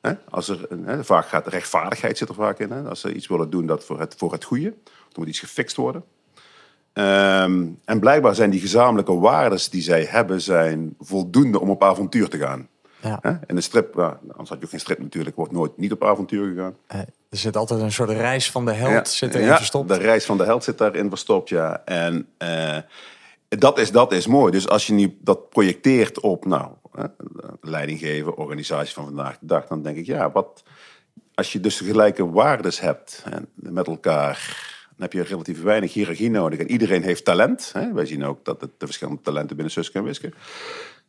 Hè? 0.00 0.12
Als 0.30 0.48
er, 0.48 0.66
hè, 0.84 1.04
vaak 1.04 1.26
gaat 1.26 1.46
rechtvaardigheid 1.46 2.18
zit 2.18 2.28
er 2.28 2.34
vaak 2.34 2.58
in. 2.58 2.70
Hè? 2.70 2.82
Als 2.82 3.00
ze 3.00 3.14
iets 3.14 3.26
willen 3.26 3.50
doen 3.50 3.66
dat 3.66 3.84
voor 3.84 4.00
het, 4.00 4.14
voor 4.18 4.32
het 4.32 4.44
goede, 4.44 4.74
dan 4.84 5.14
moet 5.14 5.28
iets 5.28 5.40
gefixt 5.40 5.76
worden. 5.76 6.04
Ehm, 6.92 7.66
en 7.84 8.00
blijkbaar 8.00 8.34
zijn 8.34 8.50
die 8.50 8.60
gezamenlijke 8.60 9.14
waarden 9.14 9.58
die 9.70 9.82
zij 9.82 10.04
hebben, 10.04 10.40
zijn 10.40 10.94
voldoende 10.98 11.60
om 11.60 11.70
op 11.70 11.82
avontuur 11.82 12.28
te 12.28 12.38
gaan. 12.38 12.68
Ja. 13.02 13.18
Hè? 13.22 13.30
In 13.46 13.56
een 13.56 13.62
strip, 13.62 13.94
ja, 13.94 14.18
anders 14.30 14.48
had 14.48 14.58
je 14.58 14.64
ook 14.64 14.70
geen 14.70 14.80
strip 14.80 14.98
natuurlijk, 14.98 15.36
wordt 15.36 15.52
nooit 15.52 15.76
niet 15.76 15.92
op 15.92 16.04
avontuur 16.04 16.48
gegaan. 16.48 16.76
Er 16.86 17.38
zit 17.38 17.56
altijd 17.56 17.80
een 17.80 17.92
soort 17.92 18.10
reis 18.10 18.50
van 18.50 18.64
de 18.64 18.72
held 18.72 18.92
Ja, 18.92 19.04
zit 19.04 19.34
erin 19.34 19.46
ja, 19.46 19.56
verstopt. 19.56 19.88
De 19.88 19.96
reis 19.96 20.24
van 20.24 20.36
de 20.36 20.44
held 20.44 20.64
zit 20.64 20.78
daarin 20.78 21.08
verstopt, 21.08 21.48
ja. 21.48 21.82
En 21.84 22.28
eh, 22.38 22.76
dat, 23.58 23.78
is, 23.78 23.90
dat 23.90 24.12
is 24.12 24.26
mooi. 24.26 24.52
Dus 24.52 24.68
als 24.68 24.86
je 24.86 24.92
nu 24.92 25.16
dat 25.20 25.48
projecteert 25.48 26.20
op, 26.20 26.44
nou, 26.44 26.70
hè, 26.92 27.04
leiding 27.60 27.98
geven, 27.98 28.36
organisatie 28.36 28.94
van 28.94 29.04
vandaag 29.04 29.38
de 29.38 29.46
dag, 29.46 29.66
dan 29.66 29.82
denk 29.82 29.96
ik, 29.96 30.06
ja, 30.06 30.30
wat, 30.30 30.62
als 31.34 31.52
je 31.52 31.60
dus 31.60 31.80
gelijke 31.80 32.30
waardes 32.30 32.80
hebt 32.80 33.24
en 33.30 33.48
met 33.54 33.86
elkaar, 33.86 34.68
dan 34.88 35.02
heb 35.02 35.12
je 35.12 35.22
relatief 35.22 35.62
weinig 35.62 35.92
hiërarchie 35.92 36.30
nodig. 36.30 36.58
En 36.58 36.70
iedereen 36.70 37.02
heeft 37.02 37.24
talent. 37.24 37.70
Hè? 37.72 37.92
Wij 37.92 38.06
zien 38.06 38.24
ook 38.24 38.44
dat 38.44 38.60
het, 38.60 38.70
de 38.78 38.86
verschillende 38.86 39.22
talenten 39.22 39.56
binnen 39.56 39.74
Suske 39.74 39.98
en 39.98 40.04
Wiske. 40.04 40.32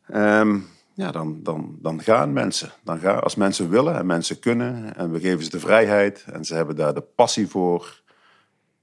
Ehm, 0.08 0.58
ja, 0.94 1.10
dan, 1.10 1.42
dan, 1.42 1.78
dan 1.80 2.02
gaan 2.02 2.32
mensen. 2.32 2.72
Dan 2.84 2.98
gaan, 2.98 3.22
als 3.22 3.34
mensen 3.34 3.70
willen 3.70 3.96
en 3.96 4.06
mensen 4.06 4.38
kunnen 4.38 4.96
en 4.96 5.12
we 5.12 5.20
geven 5.20 5.44
ze 5.44 5.50
de 5.50 5.60
vrijheid 5.60 6.24
en 6.32 6.44
ze 6.44 6.54
hebben 6.54 6.76
daar 6.76 6.94
de 6.94 7.00
passie 7.00 7.48
voor, 7.48 8.01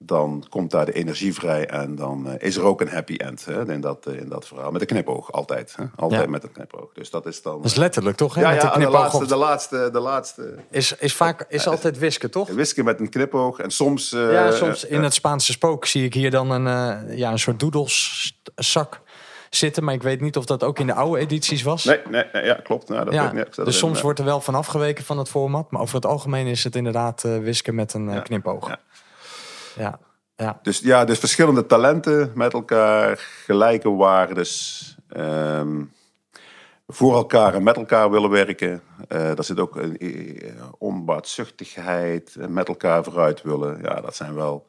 dan 0.01 0.45
komt 0.49 0.71
daar 0.71 0.85
de 0.85 0.93
energie 0.93 1.33
vrij 1.33 1.67
en 1.67 1.95
dan 1.95 2.27
eh, 2.29 2.47
is 2.47 2.55
er 2.55 2.63
ook 2.63 2.81
een 2.81 2.89
happy 2.89 3.15
end 3.15 3.45
hè, 3.45 3.71
in, 3.71 3.81
dat, 3.81 4.05
eh, 4.05 4.19
in 4.19 4.29
dat 4.29 4.47
verhaal. 4.47 4.71
Met 4.71 4.81
een 4.81 4.87
knipoog, 4.87 5.31
altijd. 5.31 5.73
Hè? 5.75 5.83
Altijd 5.95 6.21
Ja. 6.21 6.29
met 6.29 6.43
een 6.43 6.51
knipoog. 6.51 6.93
Dus 6.93 7.09
dat 7.09 7.25
is 7.25 7.41
dan... 7.41 7.55
Dat 7.61 7.65
is 7.71 7.75
letterlijk 7.75 8.17
toch? 8.17 8.35
Hè? 8.35 8.41
ja, 8.41 8.49
de 8.73 8.79
de, 8.79 8.89
laatste, 8.89 9.25
de 9.27 9.35
laatste, 9.35 9.89
de 9.91 9.99
laatste. 9.99 10.55
is, 10.71 10.95
is 10.99 11.15
vaak 11.15 11.45
is 11.49 11.67
altijd 11.67 11.97
wisken, 11.97 12.31
toch? 12.31 12.49
Whisky 12.49 12.81
met 12.81 12.99
een 12.99 13.09
knipoog 13.09 13.59
en 13.59 13.71
soms... 13.71 14.11
eh, 14.13 14.31
Ja, 14.31 14.51
soms 14.51 14.83
in 14.85 15.03
het 15.03 15.13
Spaanse 15.13 15.51
spook 15.51 15.85
zie 15.85 16.03
ik 16.05 16.13
hier 16.13 16.31
dan 16.31 16.49
een, 16.51 17.17
ja, 17.17 17.31
een 17.31 17.39
soort 17.39 17.59
doedelszak 17.59 19.01
zitten. 19.49 19.83
Maar 19.83 19.93
ik 19.93 20.03
weet 20.03 20.21
niet 20.21 20.37
of 20.37 20.45
dat 20.45 20.63
ook 20.63 20.79
in 20.79 20.87
de 20.87 20.93
oude 20.93 21.19
edities 21.19 21.63
was. 21.63 21.83
Nee, 21.83 21.99
nee, 22.09 22.23
nee, 22.33 22.43
ja, 22.45 22.53
klopt. 22.53 22.89
Nou, 22.89 23.05
dat 23.05 23.13
ja, 23.13 23.31
ik 23.31 23.55
dus 23.55 23.77
soms 23.77 24.01
wordt 24.01 24.19
er 24.19 24.25
wel 24.25 24.41
van 24.41 24.55
afgeweken 24.55 25.03
van 25.03 25.17
het 25.17 25.29
format. 25.29 25.71
Maar 25.71 25.81
over 25.81 25.95
het 25.95 26.05
algemeen 26.05 26.47
is 26.47 26.63
het 26.63 26.75
inderdaad 26.75 27.21
wisken 27.21 27.75
met 27.75 27.93
een 27.93 28.09
Ja, 28.09 28.19
knipoog. 28.19 28.77
Ja. 29.79 29.99
Ja. 30.35 30.59
Dus 30.61 30.79
ja, 30.79 31.05
dus 31.05 31.19
verschillende 31.19 31.65
talenten 31.65 32.31
met 32.35 32.53
elkaar, 32.53 33.17
gelijke 33.45 33.89
waardes. 33.89 34.83
ehm, 35.09 35.83
voor 36.87 37.15
elkaar 37.15 37.53
en 37.53 37.63
met 37.63 37.75
elkaar 37.75 38.11
willen 38.11 38.29
werken. 38.29 38.81
Eh 39.07 39.17
daar 39.35 39.43
zit 39.43 39.59
ook 39.59 39.75
een 39.75 39.97
onbaatzuchtigheid, 40.77 42.35
eh, 42.35 42.47
met 42.47 42.67
elkaar 42.67 43.03
vooruit 43.03 43.41
willen. 43.41 43.79
Ja, 43.81 44.01
dat 44.01 44.15
zijn 44.15 44.33
wel 44.33 44.65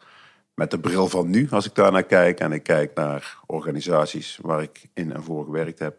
met 0.55 0.71
de 0.71 0.79
bril 0.81 1.09
van 1.09 1.31
nu, 1.31 1.49
als 1.51 1.67
ik 1.67 1.75
daar 1.75 1.93
naar 1.93 2.03
kijk. 2.03 2.41
En 2.41 2.53
ik 2.53 2.63
kijk 2.63 2.95
naar 2.95 3.39
organisaties 3.47 4.39
waar 4.43 4.63
ik 4.63 4.89
in 4.95 5.13
en 5.13 5.23
voor 5.23 5.45
gewerkt 5.45 5.79
heb. 5.79 5.97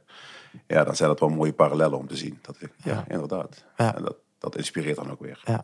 Ja, 0.68 0.84
dan 0.84 0.96
zijn 0.96 1.10
dat 1.10 1.20
wel 1.20 1.30
mooie 1.30 1.54
parallellen 1.54 1.98
om 1.98 2.08
te 2.08 2.16
zien. 2.18 2.40
Dat, 2.42 2.58
ja, 2.60 2.68
Ja. 2.84 3.06
inderdaad. 3.08 3.64
Ja. 3.78 3.96
En 3.96 4.04
dat, 4.04 4.16
dat 4.40 4.56
inspireert 4.56 4.96
dan 4.96 5.12
ook 5.12 5.20
weer. 5.22 5.42
Ja. 5.46 5.64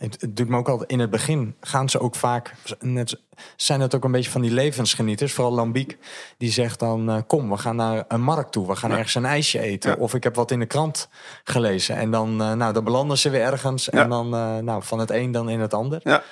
Het, 0.00 0.20
het 0.20 0.36
doet 0.36 0.48
me 0.48 0.56
ook 0.56 0.68
altijd 0.68 0.90
in 0.90 0.98
het 0.98 1.10
begin 1.10 1.54
gaan 1.60 1.88
ze 1.88 2.00
ook 2.00 2.14
vaak 2.14 2.54
net 2.78 3.20
zijn 3.56 3.80
het 3.80 3.94
ook 3.94 4.04
een 4.04 4.12
beetje 4.12 4.30
van 4.30 4.40
die 4.40 4.50
levensgenieters 4.50 5.32
vooral 5.32 5.52
Lambiek 5.54 5.98
die 6.38 6.50
zegt 6.52 6.78
dan 6.78 7.10
eh, 7.10 7.16
kom 7.26 7.50
we 7.50 7.56
gaan 7.56 7.76
naar 7.76 8.04
een 8.08 8.22
markt 8.22 8.52
toe 8.52 8.66
we 8.66 8.76
gaan 8.76 8.90
ergens 8.90 9.14
een 9.14 9.24
ijsje 9.24 9.60
eten 9.60 9.90
Ja. 9.90 9.96
of 9.96 10.14
ik 10.14 10.22
heb 10.24 10.34
wat 10.34 10.50
in 10.50 10.58
de 10.58 10.66
krant 10.66 11.08
gelezen. 11.44 11.96
En 11.96 12.10
dan 12.10 12.40
eh, 12.42 12.52
nou 12.52 12.72
dan 12.72 12.84
belanden 12.84 13.18
ze 13.18 13.30
weer 13.30 13.42
ergens 13.42 13.90
en 13.90 14.08
dan 14.08 14.34
eh, 14.34 14.56
nou 14.58 14.82
van 14.82 14.98
het 14.98 15.10
een 15.10 15.32
dan 15.32 15.48
in 15.50 15.60
het 15.60 15.74
ander. 15.74 16.00
Ja, 16.02 16.22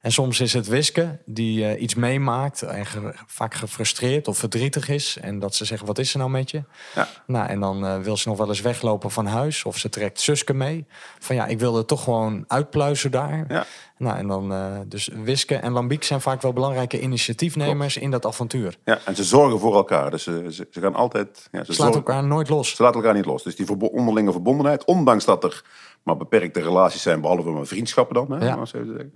en 0.00 0.12
soms 0.12 0.40
is 0.40 0.52
het 0.52 0.66
Wiske 0.66 1.18
die 1.24 1.64
eh, 1.66 1.82
iets 1.82 1.94
meemaakt 1.94 2.62
en 2.62 2.86
ge- 2.86 3.14
vaak 3.26 3.54
gefrustreerd 3.54 4.28
of 4.28 4.38
verdrietig 4.38 4.88
is. 4.88 5.18
En 5.20 5.38
dat 5.38 5.54
ze 5.54 5.64
zeggen, 5.64 5.86
wat 5.86 5.98
is 5.98 6.12
er 6.12 6.18
nou 6.18 6.30
met 6.30 6.50
je? 6.50 6.62
Ja. 6.94 7.08
Nou, 7.26 7.48
en 7.48 7.60
dan 7.60 7.86
eh, 7.86 7.98
wil 7.98 8.16
ze 8.16 8.28
nog 8.28 8.38
wel 8.38 8.48
eens 8.48 8.60
weglopen 8.60 9.10
van 9.10 9.26
huis. 9.26 9.64
Of 9.64 9.78
ze 9.78 9.88
trekt 9.88 10.20
Suske 10.20 10.54
mee. 10.54 10.86
Van 11.18 11.36
ja, 11.36 11.46
ik 11.46 11.58
wilde 11.58 11.84
toch 11.84 12.04
gewoon 12.04 12.44
uitpluizen 12.46 13.10
daar. 13.10 13.44
Ja. 13.48 13.66
Nou, 13.98 14.16
en 14.18 14.26
dan, 14.26 14.52
eh, 14.52 14.76
dus 14.86 15.10
Wiske 15.22 15.54
en 15.56 15.72
Lambiek 15.72 16.04
zijn 16.04 16.20
vaak 16.20 16.42
wel 16.42 16.52
belangrijke 16.52 17.00
initiatiefnemers 17.00 17.96
in 17.96 18.10
dat 18.10 18.26
avontuur. 18.26 18.76
ja, 18.84 18.98
en 19.04 19.16
ze 19.16 19.24
zorgen 19.24 19.58
voor 19.58 19.74
elkaar. 19.74 20.10
Dus 20.10 20.22
ze, 20.22 20.46
ze, 20.50 20.66
ze 20.70 20.80
gaan 20.80 20.94
altijd... 20.94 21.48
Ja, 21.52 21.64
ze 21.64 21.74
laten 21.78 21.94
elkaar 21.94 22.24
nooit 22.24 22.48
los. 22.48 22.76
Ze 22.76 22.82
laten 22.82 23.00
elkaar 23.00 23.14
niet 23.14 23.26
los. 23.26 23.42
Dus 23.42 23.56
die 23.56 23.90
onderlinge 23.90 24.32
verbondenheid, 24.32 24.84
ondanks 24.84 25.24
dat 25.24 25.44
er 25.44 25.62
maar 26.02 26.16
beperkte 26.16 26.60
relaties 26.60 27.02
zijn, 27.02 27.20
behalve 27.20 27.48
maar 27.50 27.66
vriendschappen 27.66 28.14
dan, 28.14 28.30
hè, 28.32 28.46
Ja. 28.46 28.56
maar 28.56 28.68
zo 28.68 28.78
te 28.78 28.86
zeggen. 28.86 29.14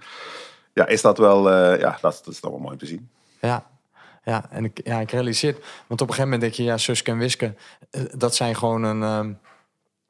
Ja, 0.73 0.87
is 0.87 1.03
dat 1.03 1.19
wel, 1.19 1.51
eh, 1.51 1.81
ja, 1.81 1.99
dat, 2.01 2.21
dat 2.25 2.35
is 2.35 2.41
dan 2.41 2.51
wel 2.51 2.61
mooi 2.61 2.77
te 2.77 2.87
zien. 2.87 3.11
Ja. 3.41 3.71
Ja, 4.25 4.47
en 4.51 4.65
ik, 4.65 4.81
ja, 4.85 5.01
ik 5.01 5.11
realiseer. 5.11 5.53
Want 5.87 6.01
op 6.01 6.09
een 6.09 6.15
gegeven 6.15 6.23
moment 6.23 6.41
denk 6.41 6.55
je, 6.55 6.63
ja, 6.63 6.77
Suske 6.77 7.11
en 7.11 7.19
Wiske, 7.19 7.55
eh, 7.91 8.03
dat 8.17 8.35
zijn 8.35 8.57
gewoon 8.57 8.83
een, 8.83 9.03
ehm, 9.03 9.33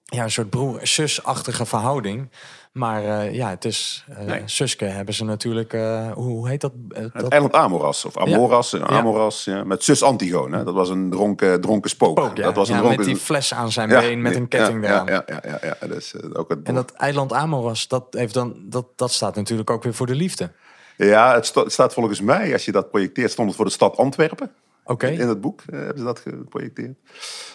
ja, 0.04 0.22
een 0.22 0.30
soort 0.30 0.50
broer-zus-achtige 0.50 1.66
verhouding. 1.66 2.30
Maar 2.72 3.04
eh, 3.04 3.34
ja, 3.34 3.48
het 3.48 3.64
is, 3.64 4.04
eh 4.08 4.24
Nee. 4.24 4.42
Suske 4.44 4.84
hebben 4.84 5.14
ze 5.14 5.24
natuurlijk, 5.24 5.72
eh, 5.72 6.12
hoe, 6.12 6.48
heet 6.48 6.60
dat? 6.60 6.72
Het 6.88 7.12
dat 7.12 7.32
eiland 7.32 7.52
Amoras, 7.52 8.04
of 8.04 8.16
Amoras, 8.16 8.80
Amoras, 8.80 9.44
ja, 9.44 9.64
met 9.64 9.84
zus 9.84 10.02
Antigone. 10.02 10.56
Hè. 10.56 10.64
Dat 10.64 10.74
was 10.74 10.88
een 10.88 11.10
dronken, 11.10 11.60
dronken 11.60 11.90
spook. 11.90 12.18
spook, 12.18 12.36
ja. 12.36 12.42
Dat 12.42 12.56
was 12.56 12.68
een 12.68 12.74
ja, 12.74 12.80
dronken... 12.80 13.00
met 13.04 13.14
die 13.14 13.24
fles 13.24 13.54
aan 13.54 13.72
zijn 13.72 13.88
Ja, 13.88 14.00
been, 14.00 14.22
met 14.22 14.36
een 14.36 14.48
ketting 14.48 14.84
ja, 14.84 14.88
eraan. 14.90 15.06
Ja, 15.06 15.22
ja, 15.26 15.42
ja, 15.44 15.58
ja, 15.62 15.76
ja. 15.80 15.86
Dus, 15.86 16.14
ook 16.34 16.48
het 16.48 16.62
En 16.62 16.74
dat 16.74 16.92
eiland 16.92 17.32
Amoras, 17.32 17.88
dat, 17.88 18.04
heeft 18.10 18.34
dan, 18.34 18.56
dat, 18.64 18.86
dat 18.96 19.12
staat 19.12 19.34
natuurlijk 19.34 19.70
ook 19.70 19.82
weer 19.82 19.94
voor 19.94 20.06
de 20.06 20.14
liefde. 20.14 20.50
Ja, 20.96 21.34
het, 21.34 21.46
sta- 21.46 21.62
het 21.62 21.72
staat 21.72 21.92
volgens 21.92 22.20
mij, 22.20 22.52
als 22.52 22.64
je 22.64 22.72
dat 22.72 22.90
projecteert, 22.90 23.30
stond 23.30 23.46
het 23.48 23.56
voor 23.56 23.64
de 23.66 23.70
stad 23.70 23.96
Antwerpen. 23.96 24.50
Oké, 24.84 25.06
In 25.06 25.28
het 25.28 25.40
boek 25.40 25.62
hebben 25.70 25.98
ze 25.98 26.04
dat 26.04 26.18
geprojecteerd. 26.18 26.96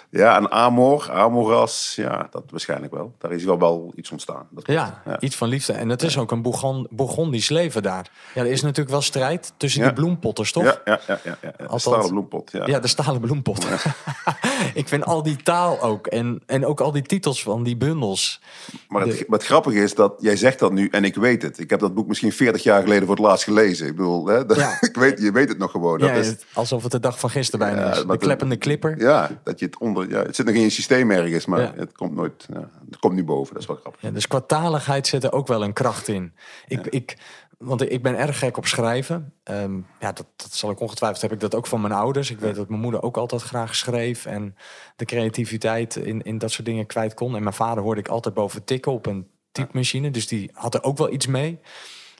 Ja, 0.10 0.38
en 0.38 0.52
Amor, 0.52 1.12
Amoras, 1.12 1.94
ja, 1.96 2.28
dat 2.32 2.44
waarschijnlijk 2.50 2.94
wel. 2.94 3.14
Daar 3.18 3.32
is 3.32 3.44
wel, 3.44 3.60
wel 3.60 3.92
iets 3.96 4.12
ontstaan. 4.12 4.48
Dat 4.50 4.68
ja, 4.68 5.02
iets 5.20 5.36
van 5.36 5.48
liefde. 5.48 5.74
En 5.74 5.90
het 5.90 6.04
is 6.04 6.18
ook 6.18 6.32
een 6.32 6.42
Bourgon- 6.42 6.88
Bourgondisch 6.90 7.50
leven 7.50 7.84
daar. 7.84 8.12
Ja, 8.34 8.42
er 8.42 8.48
is 8.52 8.62
natuurlijk 8.62 8.90
wel 8.90 9.02
strijd 9.02 9.54
tussen 9.58 9.82
Ja. 9.82 9.88
die 9.88 9.96
bloempotters, 9.96 10.52
toch? 10.52 10.64
Ja, 10.64 10.80
ja, 10.86 11.00
ja, 11.08 11.20
ja. 11.24 11.52
Althans- 11.60 11.82
Stalen 11.82 12.10
bloempot, 12.10 12.52
ja. 12.52 12.66
Ja, 12.66 12.80
de 12.80 12.88
stalen 12.88 13.22
bloempot. 13.22 13.66
ik 14.74 14.88
vind 14.88 15.06
al 15.06 15.24
die 15.24 15.36
taal 15.44 15.82
ook. 15.82 16.08
En, 16.08 16.42
en 16.46 16.66
ook 16.66 16.80
al 16.82 16.92
die 16.92 17.02
titels 17.02 17.44
van 17.44 17.64
die 17.64 17.78
bundels. 17.78 18.42
Maar 18.88 19.02
het, 19.02 19.18
De- 19.18 19.26
wat 19.28 19.44
grappig 19.44 19.74
is 19.74 19.96
dat 19.96 20.14
jij 20.20 20.36
zegt 20.36 20.60
dat 20.60 20.72
nu 20.72 20.88
en 20.92 21.04
ik 21.04 21.16
weet 21.16 21.42
het. 21.42 21.60
Ik 21.60 21.70
heb 21.70 21.80
dat 21.80 21.94
boek 21.94 22.08
misschien 22.08 22.32
40 22.32 22.64
jaar 22.64 22.82
geleden 22.82 23.06
voor 23.08 23.16
het 23.16 23.26
laatst 23.26 23.44
gelezen. 23.44 23.88
Ik 23.88 23.96
bedoel, 23.96 24.28
hè, 24.28 24.46
dat- 24.46 24.58
ik 24.90 24.96
weet, 24.96 25.20
je 25.22 25.32
weet 25.32 25.50
het 25.50 25.58
nog 25.58 25.72
gewoon. 25.72 26.00
Dat 26.00 26.10
Ja, 26.10 26.16
is, 26.16 26.36
alsof 26.54 26.84
het 26.84 26.92
de 26.92 27.00
dag 27.00 27.20
van 27.20 27.30
gisteren 27.30 27.68
bijna 27.68 27.92
is. 27.92 28.06
De 28.06 28.18
kleppende 28.18 28.58
clipper. 28.58 29.00
ja, 29.00 29.30
dat 29.44 29.60
je 29.60 29.66
het 29.66 29.78
onder. 29.80 29.97
Ja, 30.04 30.22
het 30.22 30.36
zit 30.36 30.46
nog 30.46 30.56
in 30.56 30.62
je 30.62 30.70
systeem 30.70 31.12
ergens, 31.12 31.46
maar 31.46 31.62
Ja. 31.62 31.74
het 31.76 31.92
komt 31.92 32.16
nooit. 32.16 32.48
Ja, 32.54 32.70
het 32.86 33.00
komt 33.00 33.14
nu 33.14 33.24
boven. 33.24 33.54
Dat 33.54 33.62
is 33.62 33.68
wel 33.68 33.78
grappig. 33.78 34.02
Ja, 34.02 34.12
dus 34.12 34.28
qua 34.28 34.42
taligheid 34.42 35.08
zit 35.08 35.24
er 35.24 35.32
ook 35.32 35.48
wel 35.48 35.64
een 35.64 35.74
kracht 35.74 36.08
in. 36.08 36.34
Ik, 36.68 36.88
ik, 36.88 37.18
want 37.58 37.92
ik 37.92 38.02
ben 38.04 38.18
erg 38.18 38.40
gek 38.40 38.58
op 38.58 38.66
schrijven. 38.66 39.34
Ehm, 39.44 39.76
ja, 40.00 40.12
dat, 40.12 40.26
dat 40.36 40.54
zal 40.54 40.72
ik 40.72 40.80
ongetwijfeld 40.80 41.22
heb 41.22 41.32
ik 41.32 41.40
dat 41.40 41.56
ook 41.56 41.68
van 41.68 41.82
mijn 41.82 41.94
ouders. 41.94 42.32
Ik 42.32 42.40
weet 42.40 42.56
dat 42.56 42.70
mijn 42.70 42.82
moeder 42.82 43.02
ook 43.02 43.18
altijd 43.18 43.42
graag 43.42 43.76
schreef 43.76 44.26
en 44.26 44.56
de 44.96 45.06
creativiteit 45.06 45.96
in, 45.96 46.22
in 46.22 46.38
dat 46.38 46.52
soort 46.52 46.66
dingen 46.66 46.86
kwijt 46.86 47.14
kon. 47.14 47.36
En 47.36 47.44
mijn 47.44 47.56
vader 47.56 47.84
hoorde 47.84 48.00
ik 48.00 48.08
altijd 48.08 48.34
boven 48.36 48.64
tikken 48.64 48.92
op 48.92 49.06
een 49.06 49.28
typemachine. 49.52 50.12
Dus 50.12 50.28
die 50.28 50.50
had 50.54 50.74
er 50.74 50.84
ook 50.84 50.98
wel 50.98 51.12
iets 51.14 51.28
mee. 51.28 51.60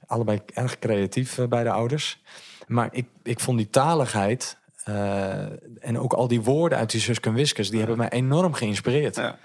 Allebei 0.08 0.42
erg 0.54 0.80
creatief 0.80 1.38
eh, 1.38 1.48
bij 1.48 1.64
de 1.64 1.72
ouders. 1.72 2.22
Maar 2.68 2.90
ik, 2.92 3.08
ik 3.24 3.40
vond 3.40 3.58
die 3.58 3.70
taligheid 3.70 4.58
eh, 4.88 5.42
en 5.80 6.00
ook 6.00 6.14
al 6.14 6.28
die 6.28 6.42
woorden 6.42 6.78
uit 6.78 6.92
die 6.92 7.02
Suske 7.02 7.32
Wiskers, 7.32 7.70
die 7.70 7.80
hebben 7.80 7.98
mij 7.98 8.10
enorm 8.10 8.54
geïnspireerd. 8.54 9.16
Ja. 9.16 9.40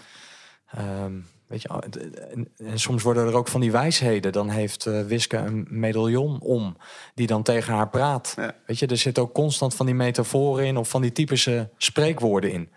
Ehm, 0.70 1.12
weet 1.47 1.62
je, 1.62 1.68
en, 1.68 2.49
en 2.57 2.78
soms 2.78 3.03
worden 3.03 3.26
er 3.26 3.34
ook 3.34 3.49
van 3.49 3.61
die 3.61 3.72
wijsheden. 3.72 4.32
Dan 4.32 4.49
heeft 4.49 4.86
eh, 4.86 5.01
Wiske 5.01 5.36
een 5.36 5.66
medaillon 5.70 6.40
om 6.40 6.76
die 7.14 7.26
dan 7.26 7.43
tegen 7.43 7.74
haar 7.74 7.88
praat. 7.88 8.32
Ja. 8.36 8.55
Weet 8.66 8.78
je, 8.78 8.86
er 8.86 8.97
zit 8.97 9.18
ook 9.18 9.34
constant 9.34 9.74
van 9.74 9.86
die 9.86 9.95
metaforen 9.95 10.66
in 10.66 10.76
of 10.76 10.88
van 10.88 11.03
die 11.03 11.12
typische 11.12 11.70
spreekwoorden 11.76 12.53
in. 12.53 12.68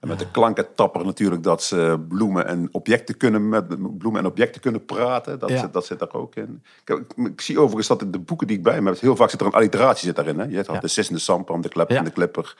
En 0.00 0.08
met 0.08 0.18
de 0.18 0.30
klankentapper 0.30 1.04
natuurlijk 1.04 1.42
dat 1.42 1.62
ze 1.62 2.04
bloemen 2.08 2.46
en 2.46 2.68
objecten 2.72 3.16
kunnen 3.16 3.48
met 3.48 3.98
bloemen 3.98 4.20
en 4.20 4.26
objecten 4.26 4.60
kunnen 4.60 4.84
praten. 4.84 5.38
Dat, 5.38 5.50
Ja. 5.50 5.66
dat 5.72 5.86
zit 5.86 5.98
daar 5.98 6.12
ook 6.12 6.34
in. 6.34 6.62
Ik, 6.84 6.98
ik, 6.98 7.26
ik 7.26 7.40
zie 7.40 7.58
overigens 7.58 7.86
dat 7.88 8.02
in 8.02 8.10
de 8.10 8.18
boeken 8.18 8.46
die 8.46 8.56
ik 8.56 8.62
bij 8.62 8.80
me 8.80 8.90
heb, 8.90 9.00
heel 9.00 9.16
vaak 9.16 9.30
zit 9.30 9.40
er 9.40 9.46
een 9.46 9.52
alliteratie 9.52 10.06
zit 10.06 10.16
daarin. 10.16 10.38
Hè? 10.38 10.44
Je 10.44 10.64
Ja. 10.66 10.80
de 10.80 10.88
sissende 10.88 11.20
sampan, 11.20 11.60
de 11.60 11.68
klep 11.68 11.90
Ja. 11.90 11.96
en 11.98 12.04
de 12.04 12.10
klipper. 12.10 12.56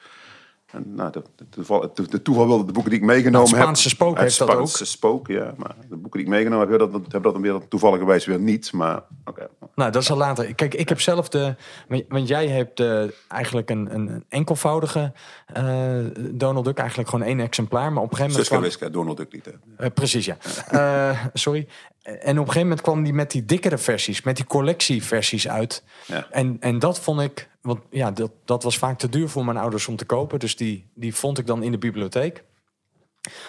En 0.73 0.95
nou, 0.95 1.13
de, 1.13 1.23
de, 1.37 1.49
toeval, 1.49 1.91
de, 1.95 2.09
de 2.09 2.23
toeval 2.23 2.47
wilde 2.47 2.65
de 2.65 2.73
boeken 2.73 2.91
die 2.91 3.01
ik 3.01 3.07
meegenomen 3.07 3.41
Het 3.41 3.51
heb. 3.51 3.61
Spaanse 3.61 3.89
spook 3.89 4.15
Het 4.15 4.23
heeft 4.23 4.39
dat 4.39 4.49
Spaanse 4.49 4.85
spook, 4.85 5.27
ja. 5.27 5.55
Maar 5.57 5.75
de 5.89 5.97
boeken 5.97 6.19
die 6.19 6.29
ik 6.29 6.29
meegenomen 6.29 6.69
heb, 6.69 6.79
dat, 6.79 6.91
hebben 6.93 7.23
dat 7.23 7.33
dan 7.33 7.43
weer 7.43 7.69
toevallig 7.69 8.25
weer 8.25 8.41
niet. 8.41 8.73
Maar 8.73 9.03
oké. 9.25 9.49
Nou, 9.75 9.91
dat 9.91 10.03
is 10.03 10.11
al 10.11 10.17
later. 10.17 10.55
Kijk, 10.55 10.75
ik 10.75 10.89
heb 10.89 11.01
zelf 11.01 11.29
de. 11.29 11.55
want- 12.09 12.29
jij 12.29 12.49
hebt 12.49 12.81
eh, 12.81 13.03
eigenlijk 13.29 13.71
een, 13.71 13.95
een 13.95 14.25
enkelvoudige 14.29 15.13
eh, 15.47 15.65
Donald 16.31 16.65
Duck, 16.65 16.79
eigenlijk 16.79 17.09
gewoon 17.09 17.27
één 17.27 17.41
exemplaar. 17.41 17.93
Maar 17.93 18.03
op 18.03 18.11
een 18.11 18.17
gegeven 18.17 18.41
moment. 18.41 18.47
Suske 18.47 18.63
Wiske, 18.63 18.91
Donald 18.91 19.17
Duck 19.17 19.33
niet. 19.33 19.51
Eh, 19.77 19.91
precies, 19.95 20.25
ja. 20.25 20.37
Eh, 20.69 21.25
sorry. 21.33 21.69
En 22.03 22.15
op 22.15 22.27
een 22.27 22.37
gegeven 22.37 22.61
moment 22.61 22.81
kwam 22.81 23.03
die 23.03 23.13
met 23.13 23.31
die 23.31 23.45
dikkere 23.45 23.79
versies, 23.79 24.23
met 24.23 24.37
die 24.37 24.45
collectieversies 24.45 25.49
uit. 25.49 25.83
Ja. 26.07 26.27
En, 26.31 26.57
en 26.61 26.79
dat 26.79 27.01
vond 27.01 27.21
ik, 27.21 27.49
want 27.61 27.81
ja, 27.91 28.11
dat, 28.11 28.31
dat 28.45 28.63
was 28.63 28.79
vaak 28.79 28.99
te 28.99 29.09
duur 29.09 29.29
voor 29.29 29.45
mijn 29.45 29.57
ouders 29.57 29.87
om 29.87 29.97
te 29.97 30.05
kopen. 30.05 30.39
Dus 30.39 30.57
die, 30.57 30.91
die 30.95 31.15
vond 31.15 31.39
ik 31.39 31.47
dan 31.47 31.63
in 31.63 31.73
de 31.73 31.79
bibliotheek. 31.79 32.45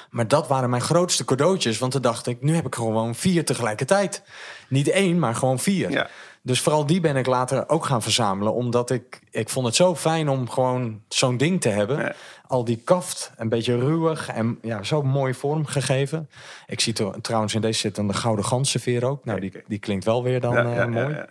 Maar 0.09 0.27
dat 0.27 0.47
waren 0.47 0.69
mijn 0.69 0.81
grootste 0.81 1.25
cadeautjes. 1.25 1.77
Want 1.77 1.91
toen 1.91 2.01
dacht 2.01 2.27
ik, 2.27 2.41
nu 2.41 2.55
heb 2.55 2.65
ik 2.65 2.75
gewoon 2.75 3.15
vier 3.15 3.45
tegelijkertijd. 3.45 4.23
Niet 4.69 4.87
één, 4.87 5.19
maar 5.19 5.35
gewoon 5.35 5.59
vier. 5.59 5.91
Ja. 5.91 6.09
Dus 6.43 6.61
vooral 6.61 6.85
die 6.85 6.99
ben 6.99 7.15
ik 7.15 7.25
later 7.25 7.69
ook 7.69 7.85
gaan 7.85 8.01
verzamelen. 8.01 8.53
Omdat 8.53 8.89
ik, 8.89 9.19
ik 9.31 9.49
vond 9.49 9.65
het 9.65 9.75
zo 9.75 9.95
fijn 9.95 10.29
om 10.29 10.49
gewoon 10.49 11.01
zo'n 11.07 11.37
ding 11.37 11.61
te 11.61 11.69
hebben. 11.69 11.97
Ja. 11.97 12.13
Al 12.47 12.63
die 12.63 12.81
kaft, 12.83 13.31
een 13.37 13.49
beetje 13.49 13.79
ruwig 13.79 14.27
en 14.27 14.59
ja, 14.61 14.83
zo 14.83 15.01
mooi 15.01 15.33
vormgegeven. 15.33 16.29
Ik 16.67 16.79
zie 16.79 16.93
trouwens 17.21 17.53
in 17.53 17.61
deze 17.61 17.79
zit 17.79 17.95
dan 17.95 18.07
de 18.07 18.13
gouden 18.13 18.45
ganzenveer 18.45 19.05
ook. 19.05 19.25
Nou, 19.25 19.39
die, 19.39 19.51
die 19.67 19.79
klinkt 19.79 20.05
wel 20.05 20.23
weer 20.23 20.39
dan 20.39 20.53
Ja, 20.53 20.65
eh, 20.65 20.75
ja, 20.75 20.85
mooi. 20.87 21.13
ja. 21.15 21.27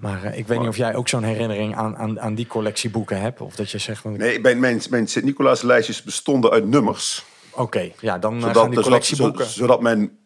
Maar 0.00 0.24
eh, 0.24 0.38
ik 0.38 0.46
weet 0.46 0.58
niet 0.58 0.68
of 0.68 0.76
jij 0.76 0.94
ook 0.94 1.08
zo'n 1.08 1.22
herinnering 1.22 1.76
aan, 1.76 1.96
aan, 1.96 2.20
aan 2.20 2.34
die 2.34 2.46
collectie 2.46 2.90
boeken 2.90 3.20
hebt. 3.20 3.40
Of 3.40 3.56
dat 3.56 3.70
je 3.70 3.78
zegt, 3.78 4.00
van, 4.00 4.16
Nee, 4.16 4.40
mijn, 4.40 4.60
mijn, 4.60 4.82
mijn 4.90 5.08
Sint-Nicolaas 5.08 5.62
lijstjes 5.62 6.02
bestonden 6.02 6.50
uit 6.50 6.66
nummers. 6.66 7.24
oké, 7.52 7.90
ja, 8.00 8.18
dan 8.18 8.36
eh, 8.36 8.42
gaan 8.42 8.54
Zodat, 8.54 8.64
die 8.64 8.74
zodat, 8.74 8.84
collectieboeken... 8.84 9.46
zodat 9.46 9.80
mijn 9.80 10.18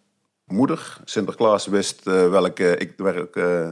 moeder, 0.51 0.97
Sinterklaas, 1.05 1.67
wist 1.67 2.07
eh, 2.07 2.29
welke, 2.29 2.77
ik, 2.77 2.93
welke 2.97 3.41
eh, 3.41 3.69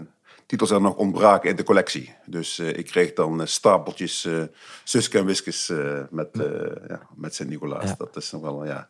titels 0.47 0.71
er 0.71 0.81
nog 0.81 0.97
ontbraken 0.97 1.51
in 1.51 1.57
de 1.57 1.63
collectie. 1.63 2.15
Dus 2.27 2.59
eh, 2.59 2.77
ik 2.77 2.87
kreeg 2.87 3.13
dan 3.13 3.47
stapeltjes 3.47 4.25
eh 4.25 4.43
Suske 4.85 5.19
en 5.19 5.25
Wiskes 5.25 5.73
met, 6.11 6.29
ja, 6.89 7.01
met 7.15 7.35
Sint-Nicolaas. 7.35 7.89
Ja. 7.89 7.95
Dat 7.99 8.17
is 8.17 8.31
nog 8.31 8.43
wel, 8.43 8.67
ja... 8.67 8.89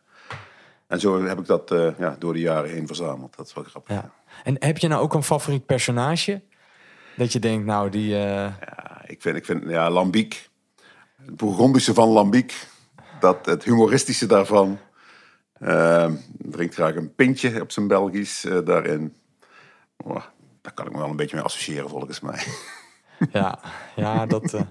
En 0.87 0.99
zo 0.99 1.23
heb 1.23 1.39
ik 1.39 1.45
dat 1.45 1.73
ja, 1.97 2.15
door 2.19 2.33
de 2.33 2.39
jaren 2.39 2.69
heen 2.69 2.87
verzameld. 2.87 3.35
Dat 3.35 3.47
is 3.47 3.53
wel 3.53 3.63
grappig. 3.63 3.95
Ja. 3.95 4.11
En 4.43 4.55
heb 4.59 4.77
je 4.77 4.87
nou 4.87 5.01
ook 5.01 5.13
een 5.13 5.23
favoriet 5.23 5.65
personage? 5.65 6.41
Dat 7.15 7.33
je 7.33 7.39
denkt, 7.39 7.65
nou, 7.65 7.89
die... 7.89 8.09
Ja, 8.09 8.57
ik 9.05 9.21
vind, 9.21 9.35
ik 9.35 9.45
vind 9.45 9.63
ja, 9.67 9.89
Lambiek, 9.89 10.49
het 11.25 11.35
Bourgondische 11.35 11.93
van 11.93 12.07
Lambiek, 12.07 12.67
dat, 13.19 13.45
het 13.45 13.63
humoristische 13.63 14.25
daarvan. 14.25 14.79
Ehm, 15.59 16.13
drinkt 16.37 16.73
graag 16.73 16.95
een 16.95 17.15
pintje 17.15 17.61
op 17.61 17.71
zijn 17.71 17.87
Belgisch 17.87 18.45
eh, 18.45 18.57
daarin. 18.65 19.13
Oh, 19.97 20.21
daar 20.61 20.73
kan 20.73 20.85
ik 20.85 20.91
me 20.91 20.97
wel 20.97 21.09
een 21.09 21.15
beetje 21.15 21.35
mee 21.35 21.45
associëren 21.45 21.89
volgens 21.89 22.19
mij. 22.19 22.43
Ja, 23.31 23.59
ja 23.95 24.25
dat, 24.25 24.53
eh, 24.53 24.61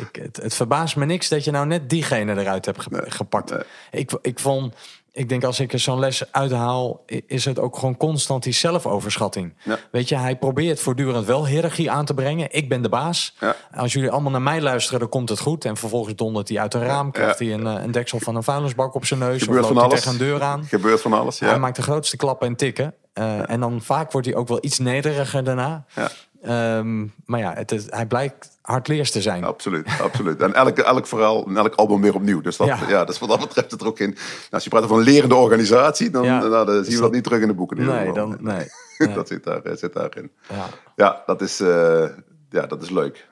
ik, 0.00 0.16
het, 0.22 0.36
het 0.36 0.54
verbaast 0.54 0.96
me 0.96 1.04
niks 1.04 1.28
dat 1.28 1.44
je 1.44 1.50
nou 1.50 1.66
net 1.66 1.90
diegene 1.90 2.40
eruit 2.40 2.64
hebt 2.64 2.82
ge- 2.82 3.04
gepakt. 3.10 3.54
Ik, 3.90 4.18
ik 4.22 4.38
vond, 4.38 4.74
ik 5.16 5.28
denk 5.28 5.44
als 5.44 5.60
ik 5.60 5.72
er 5.72 5.78
zo'n 5.78 5.98
les 5.98 6.32
uithaal, 6.32 7.04
is 7.26 7.44
het 7.44 7.58
ook 7.58 7.76
gewoon 7.76 7.96
constant 7.96 8.42
die 8.42 8.52
zelfoverschatting. 8.52 9.54
Ja. 9.62 9.78
Weet 9.90 10.08
je, 10.08 10.16
hij 10.16 10.36
probeert 10.36 10.80
voortdurend 10.80 11.26
wel 11.26 11.46
hiërarchie 11.46 11.90
aan 11.90 12.04
te 12.04 12.14
brengen. 12.14 12.48
Ik 12.50 12.68
ben 12.68 12.82
de 12.82 12.88
baas. 12.88 13.34
Ja. 13.40 13.56
Als 13.74 13.92
jullie 13.92 14.10
allemaal 14.10 14.30
naar 14.30 14.42
mij 14.42 14.60
luisteren, 14.60 15.00
dan 15.00 15.08
komt 15.08 15.28
het 15.28 15.38
goed. 15.38 15.64
En 15.64 15.76
vervolgens 15.76 16.14
dondert 16.14 16.48
hij 16.48 16.58
uit 16.58 16.74
een 16.74 16.84
raam, 16.84 17.10
krijgt 17.10 17.38
hij 17.38 17.52
een, 17.52 17.66
eh, 17.66 17.82
een 17.82 17.90
deksel 17.90 18.18
van 18.20 18.36
een 18.36 18.42
vuilnisbak 18.42 18.94
op 18.94 19.04
zijn 19.04 19.20
neus. 19.20 19.42
Gebeurt 19.42 19.60
of 19.62 19.66
van 19.66 19.76
loopt 19.76 19.86
hij 19.86 19.96
alles. 19.96 20.04
tegen 20.04 20.26
een 20.26 20.38
deur 20.38 20.42
aan. 20.48 20.64
Gebeurt 20.64 21.00
van 21.00 21.12
alles, 21.12 21.38
ja. 21.38 21.46
Hij 21.48 21.58
maakt 21.58 21.76
de 21.76 21.82
grootste 21.82 22.16
klappen 22.16 22.46
en 22.46 22.56
tikken. 22.56 22.94
Eh, 23.12 23.50
En 23.50 23.60
dan 23.60 23.82
vaak 23.82 24.12
wordt 24.12 24.26
hij 24.26 24.36
ook 24.36 24.48
wel 24.48 24.58
iets 24.60 24.78
nederiger 24.78 25.44
daarna. 25.44 25.84
Ja. 25.94 26.10
Ehm, 26.42 27.06
maar 27.24 27.40
ja, 27.40 27.52
het 27.54 27.72
is, 27.72 27.84
hij 27.88 28.06
blijkt 28.06 28.55
hardleers 28.66 29.10
te 29.10 29.22
zijn. 29.22 29.44
Absoluut, 29.44 29.88
absoluut. 30.02 30.40
En 30.40 30.54
elk, 30.54 30.78
elk 30.78 31.06
verhaal 31.06 31.46
en 31.46 31.56
elk 31.56 31.74
album 31.74 32.00
weer 32.00 32.14
opnieuw. 32.14 32.40
Dus, 32.40 32.56
dat, 32.56 32.66
Ja. 32.66 32.78
ja. 32.88 33.04
dus 33.04 33.18
wat 33.18 33.28
dat 33.28 33.38
betreft 33.40 33.70
het 33.70 33.80
er 33.80 33.86
ook 33.86 33.98
in. 33.98 34.10
Nou, 34.10 34.18
als 34.50 34.64
je 34.64 34.70
praat 34.70 34.82
over 34.82 34.96
een 34.96 35.02
lerende 35.02 35.34
organisatie, 35.34 36.10
dan, 36.10 36.24
Ja. 36.24 36.38
nou, 36.46 36.66
dan 36.66 36.74
zien 36.74 36.84
we 36.84 36.90
dat- 36.90 37.00
dat 37.00 37.12
niet 37.12 37.24
terug 37.24 37.40
in 37.40 37.48
de 37.48 37.54
boeken. 37.54 37.76
in 37.78 37.84
Nee, 37.86 38.12
dan, 38.12 38.36
nee. 38.40 38.66
nee. 38.98 39.14
dat 39.14 39.28
zit, 39.28 39.44
daar, 39.44 39.62
eh, 39.62 39.76
zit 39.76 39.92
daarin. 39.92 40.30
Ja, 40.48 40.66
Ja, 40.96 41.22
dat 41.26 41.40
is, 41.42 41.60
eh, 41.60 42.04
ja, 42.50 42.66
dat 42.66 42.82
is 42.82 42.90
leuk. 42.90 43.28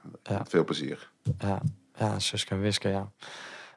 Veel 0.48 0.64
plezier. 0.64 1.10
ja, 1.38 1.60
ja, 1.94 2.18
Suske 2.18 2.54
en 2.54 2.60
Wiske, 2.60 2.88
ja. 2.88 3.10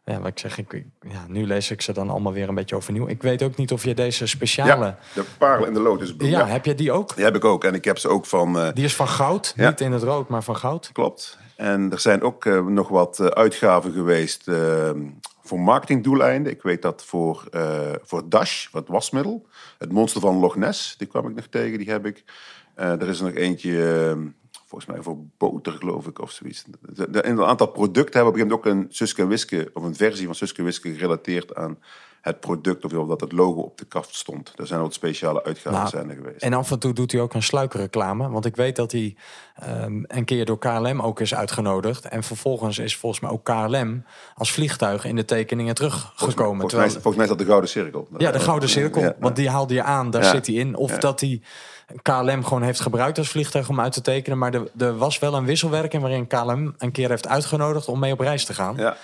Ja, 0.06 0.18
wat 0.20 0.28
ik 0.28 0.40
zeg, 0.40 0.58
ik, 0.58 0.84
ja, 1.02 1.26
nu 1.28 1.46
lees 1.48 1.72
ik 1.72 1.82
ze 1.82 1.92
dan 1.94 2.10
allemaal 2.10 2.34
weer 2.34 2.50
een 2.50 2.56
beetje 2.56 2.76
overnieuw. 2.76 3.08
Ik 3.08 3.22
weet 3.22 3.44
ook 3.44 3.56
niet 3.56 3.72
of 3.72 3.84
je 3.84 3.94
deze 3.94 4.26
speciale... 4.28 4.86
Ja, 4.86 4.98
de 5.14 5.24
parel 5.38 5.66
in 5.66 5.74
de 5.74 5.80
lotusbloem. 5.80 6.30
Ja, 6.30 6.40
Ja, 6.40 6.48
heb 6.48 6.66
je 6.66 6.76
die 6.76 6.92
ook? 6.92 7.16
die 7.16 7.24
heb 7.26 7.36
ik 7.36 7.46
ook. 7.46 7.64
En 7.64 7.74
ik 7.74 7.86
heb 7.86 7.98
ze 7.98 8.08
ook 8.08 8.26
van... 8.26 8.60
eh, 8.60 8.68
Die 8.74 8.84
is 8.86 8.96
van 8.96 9.08
goud, 9.08 9.54
Ja. 9.56 9.70
niet 9.70 9.82
in 9.82 9.92
het 9.92 10.04
rood, 10.04 10.30
maar 10.30 10.44
van 10.44 10.56
goud. 10.58 10.90
klopt. 10.94 11.38
En 11.58 11.92
er 11.92 12.00
zijn 12.00 12.22
ook 12.22 12.46
eh, 12.46 12.66
nog 12.66 12.88
wat 12.88 13.20
eh, 13.20 13.26
uitgaven 13.26 13.92
geweest 13.92 14.48
eh, 14.48 14.92
voor 15.44 15.60
marketingdoeleinden. 15.60 16.52
Ik 16.52 16.62
weet 16.62 16.82
dat 16.82 17.04
voor, 17.06 17.48
eh, 17.52 17.92
voor 18.02 18.30
Dash, 18.30 18.68
wat 18.72 18.88
wasmiddel. 18.88 19.48
Het 19.78 19.92
monster 19.92 20.22
van 20.22 20.36
Loch 20.40 20.56
Ness, 20.56 20.98
die 20.98 21.08
kwam 21.08 21.28
ik 21.28 21.36
nog 21.36 21.48
tegen, 21.48 21.78
die 21.78 21.90
heb 21.90 22.06
ik. 22.06 22.24
Er 22.76 23.08
is 23.08 23.20
er 23.20 23.26
nog 23.26 23.34
eentje, 23.34 23.94
eh, 23.94 24.18
volgens 24.66 24.92
mij 24.92 25.02
voor 25.02 25.18
boter 25.38 25.74
geloof 25.74 26.08
ik, 26.08 26.20
of 26.20 26.32
zoiets. 26.32 26.66
In 26.96 27.16
een 27.24 27.44
aantal 27.44 27.68
producten 27.68 28.14
hebben 28.14 28.34
we 28.34 28.40
op 28.42 28.50
een 28.52 28.58
gegeven 28.58 28.72
moment 28.72 28.84
ook 28.84 28.90
een 28.90 28.96
Suske 28.96 29.28
Wiske, 29.28 29.70
of 29.74 29.84
een 29.84 29.96
versie 29.96 30.26
van 30.26 30.36
Suske 30.36 30.64
Wiske 30.64 30.94
gerelateerd 30.94 31.56
aan 31.56 31.78
het 32.22 32.40
product. 32.40 32.86
Of 32.86 33.08
dat 33.08 33.22
het 33.22 33.32
logo 33.32 33.60
op 33.60 33.78
de 33.78 33.86
kaft 33.86 34.16
stond. 34.16 34.54
Er 34.56 34.68
zijn 34.68 34.82
wat 34.82 34.94
speciale 34.94 35.44
uitgaven 35.44 35.72
Nou, 35.80 35.90
zijn 35.90 36.10
er 36.10 36.16
geweest. 36.16 36.42
En 36.42 36.54
af 36.54 36.72
en 36.72 36.80
toe 36.80 36.94
doet 36.94 37.12
hij 37.12 37.22
ook 37.22 37.34
een 37.34 37.44
sluikreclame. 37.44 38.30
Want 38.30 38.46
ik 38.46 38.56
weet 38.56 38.76
dat 38.76 38.92
hij 38.92 39.16
ehm, 39.56 40.04
een 40.08 40.26
keer 40.26 40.46
door 40.46 40.60
KLM 40.60 41.02
ook 41.02 41.20
is 41.20 41.36
uitgenodigd. 41.36 42.06
En 42.08 42.24
vervolgens 42.24 42.78
is 42.78 42.98
volgens 42.98 43.22
mij 43.22 43.32
ook 43.32 43.44
KLM 43.44 44.04
als 44.36 44.52
vliegtuig 44.52 45.06
in 45.06 45.16
de 45.16 45.26
tekeningen 45.26 45.76
teruggekomen. 45.76 46.60
Volgens 46.70 46.74
mij, 46.74 46.90
volgens 46.90 47.16
mij 47.16 47.24
is 47.24 47.30
dat 47.30 47.40
de 47.40 47.46
Gouden 47.46 47.70
Cirkel. 47.70 48.08
Ja, 48.18 48.32
de 48.32 48.40
Gouden 48.40 48.70
Cirkel. 48.70 49.02
Ja, 49.02 49.16
Want 49.20 49.36
die 49.36 49.50
haalde 49.50 49.74
je 49.74 49.84
aan, 49.84 50.10
daar 50.10 50.24
Ja. 50.24 50.30
zit 50.30 50.48
hij 50.48 50.56
in. 50.56 50.76
Of 50.76 50.92
dat 50.98 51.20
hij 51.20 51.42
KLM 52.02 52.44
gewoon 52.44 52.62
heeft 52.64 52.80
gebruikt 52.80 53.18
als 53.18 53.30
vliegtuig 53.30 53.70
om 53.70 53.80
uit 53.80 53.94
te 53.94 54.02
tekenen. 54.02 54.38
Maar 54.38 54.54
er, 54.54 54.68
er 54.78 54.98
was 54.98 55.20
wel 55.20 55.34
een 55.34 55.46
wisselwerking 55.46 56.02
waarin 56.02 56.28
KLM 56.28 56.74
een 56.78 56.92
keer 56.92 57.10
heeft 57.10 57.28
uitgenodigd 57.28 57.88
om 57.88 58.00
mee 58.00 58.12
op 58.12 58.20
reis 58.20 58.46
te 58.46 58.54
gaan. 58.54 58.76
Ja. 58.78 58.98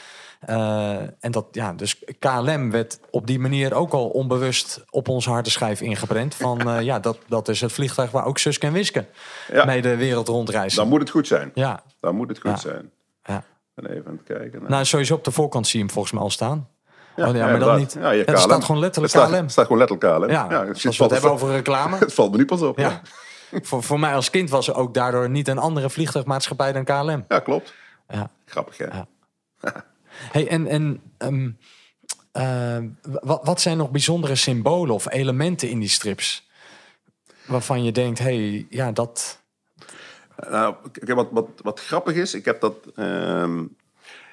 Eh, 0.46 0.98
en 1.20 1.32
dat, 1.32 1.46
ja, 1.52 1.74
dus 1.74 2.04
KLM 2.20 2.72
werd 2.72 3.00
op 3.10 3.28
die 3.28 3.40
manier 3.40 3.74
ook 3.74 3.94
al 3.94 4.08
onbewust 4.10 4.84
op 4.90 5.08
onze 5.08 5.30
harde 5.30 5.50
schijf 5.50 5.82
ingeprent. 5.82 6.36
Van 6.36 6.60
eh, 6.70 6.82
ja, 6.82 7.00
dat, 7.00 7.18
dat 7.28 7.48
is 7.48 7.62
het 7.62 7.72
vliegtuig 7.72 8.12
waar 8.12 8.26
ook 8.26 8.38
Suske 8.38 8.68
en 8.68 8.74
Wiske 8.74 9.06
Ja. 9.52 9.66
mee 9.66 9.82
de 9.82 9.96
wereld 9.96 10.28
rondreizen. 10.28 10.80
Dan 10.80 10.88
moet 10.90 11.00
het 11.00 11.10
goed 11.10 11.28
zijn. 11.28 11.52
Ja, 11.54 11.84
Dan 12.00 12.16
moet 12.16 12.28
het 12.30 12.40
goed 12.40 12.52
Ja. 12.52 12.58
zijn. 12.58 12.92
ja. 13.24 13.44
En 13.76 13.86
even 13.86 14.06
aan 14.08 14.20
het 14.26 14.38
kijken. 14.38 14.62
Nou, 14.68 14.86
sowieso 14.86 15.14
op 15.14 15.24
de 15.24 15.32
voorkant 15.32 15.68
zie 15.68 15.80
je 15.80 15.86
hem 15.86 15.94
volgens 15.94 16.14
mij 16.14 16.24
al 16.24 16.30
staan. 16.30 16.68
ja, 17.16 17.30
oh, 17.30 17.36
ja, 17.36 17.46
maar 17.48 17.60
dan 17.60 17.78
niet. 17.78 17.94
Ja, 18.00 18.10
je 18.12 18.18
Ja, 18.20 18.26
er 18.26 18.34
KLM. 18.34 18.42
staat 18.42 18.64
gewoon 18.64 18.82
letterlijk 18.82 19.14
Het 19.14 19.22
staat, 19.24 19.38
KLM. 19.40 19.50
staat 19.50 19.66
gewoon 19.66 19.78
letterlijk 19.88 20.20
KLM. 20.20 20.30
Ja, 20.30 20.48
het 20.66 20.70
als 20.70 20.82
we 20.84 20.88
het 20.88 20.98
valt- 20.98 21.12
hebben 21.12 21.32
over 21.32 21.52
reclame. 21.52 21.98
Het 22.06 22.14
valt 22.14 22.32
me 22.32 22.38
niet 22.38 22.48
pas 22.48 22.62
op. 22.62 22.78
Ja. 22.78 23.02
voor, 23.52 23.84
voor 23.84 24.00
mij 24.00 24.16
als 24.16 24.30
kind 24.30 24.50
was 24.50 24.68
er 24.68 24.76
ook 24.76 24.94
daardoor 24.94 25.30
niet 25.30 25.48
een 25.48 25.58
andere 25.58 25.90
vliegtuigmaatschappij 25.90 26.72
dan 26.72 26.84
KLM. 26.84 27.26
Ja, 27.28 27.40
klopt. 27.40 27.74
Ja. 28.08 28.30
Grappig, 28.46 28.78
hè? 28.78 28.86
Ja. 28.86 29.08
Hey, 30.32 30.48
en 30.48 30.68
en 30.68 31.02
ehm, 31.18 31.52
eh, 32.32 32.78
wat, 33.22 33.46
wat 33.46 33.62
zijn 33.62 33.78
nog 33.78 33.92
bijzondere 33.92 34.36
symbolen 34.36 34.94
of 34.96 35.10
elementen 35.12 35.70
in 35.70 35.80
die 35.80 35.90
strips? 35.90 36.48
Waarvan 37.48 37.84
je 37.84 37.92
denkt, 37.92 38.20
hey, 38.20 38.66
ja, 38.70 38.92
dat. 38.92 39.42
Nou, 40.50 40.76
wat, 41.06 41.28
wat, 41.32 41.48
wat 41.62 41.80
grappig 41.80 42.16
is, 42.16 42.34
ik 42.34 42.46
heb 42.46 42.62
dat... 42.62 42.76
ehm, 42.96 43.64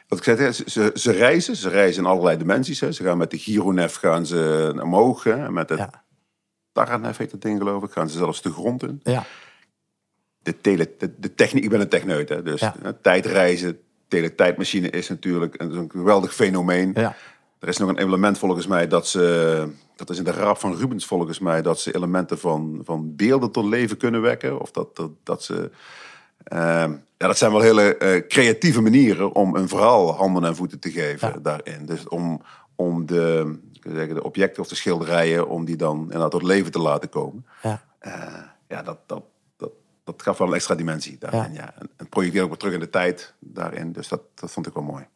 wat 0.09 0.18
ik 0.18 0.24
zei, 0.24 0.39
hè, 0.39 0.53
ze- 0.53 0.64
ze, 0.70 0.91
ze 0.95 1.11
reizen. 1.12 1.57
Ze 1.57 1.68
reizen 1.68 2.03
in 2.03 2.09
allerlei 2.09 2.37
dimensies. 2.37 2.81
Hè. 2.81 2.93
Ze 2.93 3.03
gaan 3.05 3.18
met 3.18 3.31
de 3.31 3.39
Gironef 3.39 3.95
gaan 3.97 4.26
ze 4.26 4.72
omhoog. 4.83 5.24
Hè. 5.24 5.51
Met 5.51 5.68
het 5.68 5.78
Ja, 5.78 6.05
Taranef 6.72 7.16
heet 7.16 7.31
dat 7.31 7.41
ding, 7.43 7.59
geloof 7.59 7.83
ik. 7.83 7.91
Gaan 7.91 8.09
ze 8.11 8.18
zelfs 8.18 8.43
de 8.43 8.51
grond 8.53 8.83
in. 8.83 9.01
ja, 9.03 9.24
de, 10.43 10.61
tele, 10.61 10.95
de, 10.99 11.14
de 11.18 11.35
techniek, 11.35 11.64
ik 11.64 11.70
ben 11.70 11.81
een 11.81 11.89
techneut, 11.89 12.28
hè, 12.28 12.43
dus 12.43 12.61
Ja. 12.61 12.74
eh, 12.83 12.91
tijdreizen, 13.03 13.81
teletijdmachine 14.11 14.90
is 14.90 15.08
natuurlijk 15.08 15.61
een, 15.61 15.76
een 15.76 15.90
geweldig 15.90 16.34
fenomeen. 16.34 16.90
ja, 16.94 17.14
Er 17.58 17.68
is 17.68 17.78
nog 17.78 17.88
een 17.88 17.98
element 17.98 18.38
volgens 18.38 18.66
mij 18.66 18.88
dat 18.88 19.06
ze, 19.08 19.66
dat 19.96 20.11
is 20.11 20.18
in 20.18 20.24
de 20.24 20.30
raap 20.32 20.58
van 20.58 20.76
Rubens 20.76 21.06
volgens 21.06 21.38
mij, 21.38 21.62
dat 21.62 21.80
ze 21.80 21.94
elementen 21.94 22.38
van, 22.38 22.80
van 22.84 23.16
beelden 23.16 23.50
tot 23.50 23.64
leven 23.64 23.96
kunnen 23.96 24.20
wekken. 24.22 24.61
Of 24.61 24.70
dat, 24.70 24.96
dat, 24.96 25.11
dat 25.22 25.42
ze, 25.42 25.70
ehm, 26.44 26.90
ja, 27.16 27.26
dat 27.26 27.38
zijn 27.38 27.52
wel 27.52 27.61
hele 27.61 27.96
eh, 27.96 28.26
creatieve 28.28 28.80
manieren 28.80 29.32
om 29.34 29.54
een 29.56 29.68
verhaal 29.68 30.14
handen 30.14 30.44
en 30.44 30.56
voeten 30.56 30.78
te 30.80 30.90
geven 30.90 31.28
Ja. 31.28 31.38
daarin. 31.42 31.86
Dus 31.86 32.08
om, 32.08 32.42
om 32.74 33.06
de, 33.06 33.58
zeggen, 33.82 34.14
de 34.14 34.22
objecten 34.22 34.62
of 34.62 34.68
de 34.68 34.74
schilderijen, 34.74 35.48
om 35.48 35.64
die 35.64 35.76
dan 35.76 36.00
inderdaad 36.02 36.30
tot 36.30 36.42
leven 36.42 36.72
te 36.72 36.80
laten 36.80 37.08
komen. 37.08 37.46
ja. 37.62 37.82
Eh, 37.98 38.12
ja, 38.68 38.82
dat, 38.82 38.98
dat, 39.06 39.22
dat, 40.11 40.22
gaf 40.22 40.38
wel 40.38 40.48
een 40.48 40.54
extra 40.54 40.74
dimensie 40.74 41.18
daarin. 41.18 41.52
Ja. 41.52 41.61
Ja. 41.61 41.74
En, 41.78 41.90
en 41.96 42.08
projecteerde 42.08 42.44
ook 42.44 42.50
weer 42.50 42.58
terug 42.58 42.74
in 42.74 42.80
de 42.80 42.90
tijd 42.90 43.34
daarin. 43.38 43.92
Dus 43.92 44.08
dat, 44.08 44.20
dat 44.34 44.50
vond 44.50 44.66
ik 44.66 44.74
wel 44.74 44.82
mooi. 44.82 45.06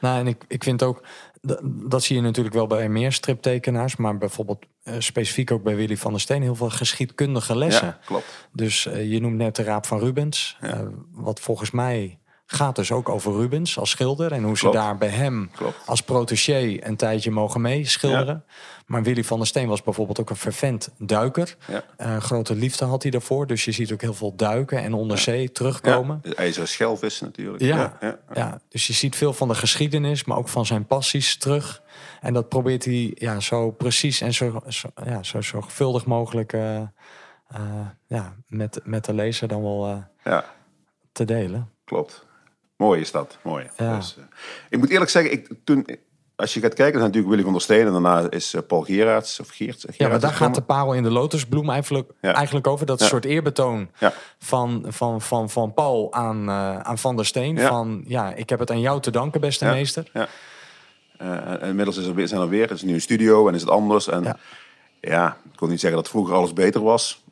Nou, 0.00 0.18
en 0.18 0.26
ik, 0.26 0.44
ik 0.48 0.62
vind 0.62 0.82
ook, 0.82 1.02
dat, 1.40 1.60
dat 1.64 2.02
zie 2.02 2.16
je 2.16 2.22
natuurlijk 2.22 2.54
wel 2.54 2.66
bij 2.66 2.88
meer 2.88 3.12
striptekenaars, 3.12 3.96
maar 3.96 4.18
bijvoorbeeld 4.18 4.64
eh, 4.82 4.94
specifiek 4.98 5.50
ook 5.50 5.62
bij 5.62 5.76
Willy 5.76 5.96
van 5.96 6.12
der 6.12 6.20
Steen 6.20 6.42
heel 6.42 6.54
veel 6.54 6.70
geschiedkundige 6.70 7.56
lessen. 7.56 7.86
Ja, 7.86 7.98
klopt. 8.04 8.46
Dus 8.52 8.86
eh, 8.86 9.10
je 9.10 9.20
noemt 9.20 9.36
net 9.36 9.56
de 9.56 9.62
Raap 9.62 9.86
van 9.86 9.98
Rubens. 9.98 10.56
eh, 10.60 10.80
wat 11.12 11.40
volgens 11.40 11.70
mij 11.70 12.18
gaat 12.46 12.76
dus 12.76 12.92
ook 12.92 13.08
over 13.08 13.32
Rubens 13.32 13.78
als 13.78 13.90
schilder. 13.90 14.32
En 14.32 14.42
hoe 14.42 14.54
ze 14.56 14.60
Klopt. 14.60 14.76
daar 14.76 14.98
bij 14.98 15.08
hem 15.08 15.50
Klopt. 15.54 15.76
als 15.86 16.02
protégé 16.02 16.76
een 16.80 16.96
tijdje 16.96 17.30
mogen 17.30 17.60
meeschilderen. 17.60 18.44
Maar 18.86 19.02
Willy 19.02 19.24
van 19.24 19.38
der 19.38 19.46
Steen 19.46 19.68
was 19.68 19.82
bijvoorbeeld 19.82 20.20
ook 20.20 20.30
een 20.30 20.36
vervent 20.36 20.90
duiker. 20.98 21.56
Ja. 21.68 21.84
Eh, 21.96 22.16
grote 22.16 22.54
liefde 22.54 22.84
had 22.84 23.02
hij 23.02 23.10
daarvoor. 23.10 23.46
Dus 23.46 23.64
je 23.64 23.72
ziet 23.72 23.92
ook 23.92 24.00
heel 24.00 24.14
veel 24.14 24.36
duiken 24.36 24.78
en 24.82 24.94
onderzee 24.94 25.52
terugkomen. 25.52 26.20
Ja, 26.22 26.30
de 26.30 26.36
ijzeren 26.36 26.68
schelvis 26.68 27.20
natuurlijk. 27.20 27.62
Ja, 27.62 27.96
ja, 28.00 28.18
ja, 28.34 28.60
dus 28.68 28.86
je 28.86 28.92
ziet 28.92 29.16
veel 29.16 29.32
van 29.32 29.48
de 29.48 29.54
geschiedenis, 29.54 30.24
maar 30.24 30.36
ook 30.36 30.48
van 30.48 30.66
zijn 30.66 30.86
passies 30.86 31.36
terug. 31.36 31.82
En 32.20 32.32
dat 32.34 32.48
probeert 32.48 32.84
hij 32.84 33.12
ja, 33.14 33.40
zo 33.40 33.70
precies 33.70 34.20
en 34.20 34.34
zo, 34.34 34.62
zo, 34.68 34.88
ja, 35.04 35.22
zo 35.22 35.40
zorgvuldig 35.40 36.06
mogelijk 36.06 36.52
eh, 36.52 36.76
eh, 36.76 36.88
ja, 38.06 38.34
met, 38.46 38.80
met 38.84 39.04
de 39.04 39.14
lezer 39.14 39.48
dan 39.48 39.62
wel 39.62 40.04
ja, 40.24 40.44
te 41.12 41.24
delen. 41.24 41.70
klopt. 41.84 42.26
Mooi 42.76 43.00
is 43.00 43.10
dat, 43.10 43.38
mooi. 43.42 43.66
Ja. 43.76 43.96
Dus, 43.96 44.16
eh, 44.18 44.24
ik 44.68 44.78
moet 44.78 44.90
eerlijk 44.90 45.10
zeggen, 45.10 45.32
ik, 45.32 45.48
toen, 45.64 45.86
als 46.36 46.54
je 46.54 46.60
gaat 46.60 46.74
kijken, 46.74 46.94
is 46.98 47.04
natuurlijk 47.06 47.28
Willy 47.30 47.42
van 47.42 47.52
der 47.52 47.60
Steen 47.62 47.86
en 47.86 47.92
daarna 47.92 48.30
is 48.30 48.54
eh, 48.54 48.60
Paul 48.66 48.82
Gerards 48.82 49.40
of 49.40 49.48
Geert. 49.48 49.84
Ja, 49.96 50.08
maar 50.08 50.20
daar 50.20 50.32
gaat 50.32 50.54
de 50.54 50.62
parel 50.62 50.92
in 50.94 51.02
de 51.02 51.10
lotusbloem 51.10 51.70
eigenlijk, 51.70 52.10
Ja. 52.20 52.32
eigenlijk 52.34 52.66
over. 52.66 52.86
Dat 52.86 53.00
Ja. 53.00 53.06
soort 53.06 53.24
eerbetoon 53.24 53.88
Ja. 53.98 54.12
van, 54.38 54.84
van, 54.88 55.20
van, 55.20 55.50
van 55.50 55.74
Paul 55.74 56.12
aan, 56.12 56.48
eh, 56.48 56.78
aan 56.80 56.98
Van 56.98 57.16
der 57.16 57.26
Steen. 57.26 57.56
Ja. 57.56 57.68
Van, 57.68 58.04
ja, 58.06 58.34
ik 58.34 58.48
heb 58.50 58.58
het 58.58 58.70
aan 58.70 58.80
jou 58.80 59.00
te 59.00 59.10
danken, 59.10 59.40
beste 59.40 59.64
Ja. 59.64 59.72
meester. 59.72 60.10
Eh, 61.16 61.28
en 61.50 61.60
inmiddels 61.60 61.96
is 61.96 62.06
er, 62.06 62.14
weer- 62.14 62.28
zijn 62.28 62.40
er 62.40 62.48
weer, 62.48 62.70
is 62.70 62.82
nu 62.82 62.94
een 62.94 63.00
studio 63.00 63.48
en 63.48 63.54
is 63.54 63.60
het 63.60 63.70
anders. 63.70 64.08
En 64.08 64.22
Ja. 64.22 64.36
ja. 65.00 65.36
ik 65.52 65.56
kon 65.56 65.68
niet 65.68 65.80
zeggen 65.80 66.00
dat 66.02 66.10
vroeger 66.10 66.34
alles 66.34 66.52
beter 66.52 66.82
was. 66.82 67.23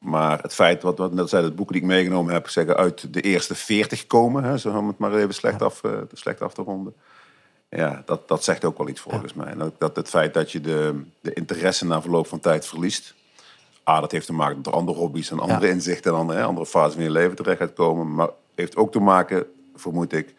Maar 0.00 0.38
het 0.42 0.54
feit, 0.54 0.82
wat, 0.82 0.98
wat 0.98 1.12
net 1.12 1.28
zei, 1.28 1.44
het 1.44 1.56
boeken 1.56 1.74
die 1.74 1.82
ik 1.84 1.88
meegenomen 1.90 2.32
heb, 2.32 2.48
zeggen 2.48 2.76
uit 2.76 3.14
de 3.14 3.20
eerste 3.20 3.54
40 3.54 4.06
komen, 4.06 4.44
hè, 4.44 4.58
zo 4.58 4.76
om 4.76 4.86
het 4.88 4.98
maar 4.98 5.14
even 5.14 5.34
slecht, 5.34 5.62
af, 5.62 5.84
eh, 5.84 5.92
slecht 6.12 6.42
af 6.42 6.54
te 6.54 6.62
ronden. 6.62 6.94
Ja, 7.68 8.02
dat, 8.04 8.28
dat 8.28 8.44
zegt 8.44 8.64
ook 8.64 8.78
wel 8.78 8.88
iets 8.88 9.00
volgens 9.00 9.34
mij. 9.34 9.46
En 9.46 9.62
ook 9.62 9.74
dat 9.78 9.96
het 9.96 10.08
feit 10.08 10.34
dat 10.34 10.52
je 10.52 10.60
de, 10.60 11.02
de 11.20 11.32
interesse 11.32 11.86
na 11.86 12.00
verloop 12.02 12.26
van 12.26 12.40
tijd 12.40 12.66
verliest. 12.66 13.14
A, 13.88 14.00
dat 14.00 14.12
heeft 14.12 14.26
te 14.26 14.32
maken 14.32 14.56
met 14.56 14.72
andere 14.72 14.98
hobby's 14.98 15.30
en 15.30 15.38
andere 15.40 15.66
Ja. 15.66 15.72
inzichten 15.72 16.12
en 16.12 16.18
andere, 16.18 16.42
andere 16.42 16.66
fases 16.66 16.94
van 16.94 17.02
je 17.02 17.10
leven 17.10 17.36
terecht 17.36 17.58
gaat 17.58 17.72
komen. 17.72 18.14
Maar 18.14 18.28
heeft 18.54 18.76
ook 18.76 18.92
te 18.92 19.00
maken, 19.00 19.46
vermoed 19.74 20.12
ik, 20.12 20.34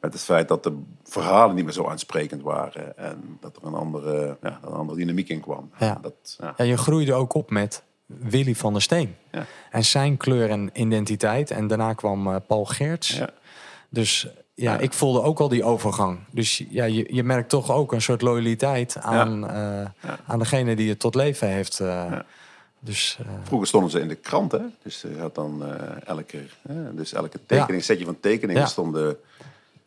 met 0.00 0.12
het 0.12 0.22
feit 0.22 0.48
dat 0.48 0.62
de 0.62 0.82
verhalen 1.04 1.54
niet 1.54 1.64
meer 1.64 1.72
zo 1.74 1.86
aansprekend 1.88 2.42
waren. 2.42 2.96
En 2.98 3.38
dat 3.40 3.56
er 3.56 3.66
een 3.66 3.74
andere, 3.74 4.36
ja, 4.42 4.58
een 4.62 4.72
andere 4.72 4.98
dynamiek 4.98 5.28
in 5.28 5.40
kwam. 5.40 5.70
Ja. 5.78 5.98
Dat, 6.02 6.36
ja. 6.38 6.54
Ja, 6.56 6.64
je 6.64 6.76
groeide 6.76 7.14
ook 7.14 7.34
op 7.34 7.50
met 7.50 7.82
Willy 8.06 8.54
van 8.54 8.72
der 8.72 8.82
Steen. 8.82 9.16
Ja. 9.32 9.46
En 9.70 9.84
zijn 9.84 10.16
kleur 10.16 10.50
en 10.50 10.70
identiteit. 10.72 11.50
En 11.50 11.66
daarna 11.66 11.92
kwam 11.92 12.26
eh, 12.26 12.36
Paul 12.46 12.64
Geerts. 12.64 13.08
Ja. 13.16 13.30
Dus 13.88 14.26
ja, 14.54 14.78
ik 14.78 14.92
voelde 14.92 15.22
ook 15.22 15.38
al 15.40 15.48
die 15.48 15.64
overgang. 15.64 16.18
Dus 16.30 16.64
ja, 16.68 16.84
je, 16.84 17.14
je 17.14 17.22
merkt 17.22 17.48
toch 17.48 17.70
ook 17.72 17.92
een 17.92 18.02
soort 18.02 18.22
loyaliteit 18.22 18.96
aan, 19.00 19.48
eh, 19.50 19.84
aan 20.26 20.38
degene 20.38 20.76
die 20.76 20.88
het 20.88 20.98
tot 21.00 21.14
leven 21.14 21.48
heeft. 21.48 21.80
eh. 21.80 22.12
Dus 22.80 23.16
eh, 23.20 23.26
Vroeger 23.42 23.68
stonden 23.68 23.90
ze 23.90 24.00
in 24.00 24.08
de 24.08 24.14
krant, 24.14 24.52
hè? 24.52 24.58
Dus 24.82 25.00
je 25.00 25.18
had 25.18 25.34
dan 25.34 25.64
eh, 25.64 26.08
elke, 26.08 26.38
hè, 26.68 26.94
dus 26.94 27.12
elke 27.12 27.38
tekening, 27.46 27.84
setje 27.84 28.04
van 28.04 28.20
tekeningen 28.20 28.62
Ja. 28.62 28.68
stonden 28.68 29.16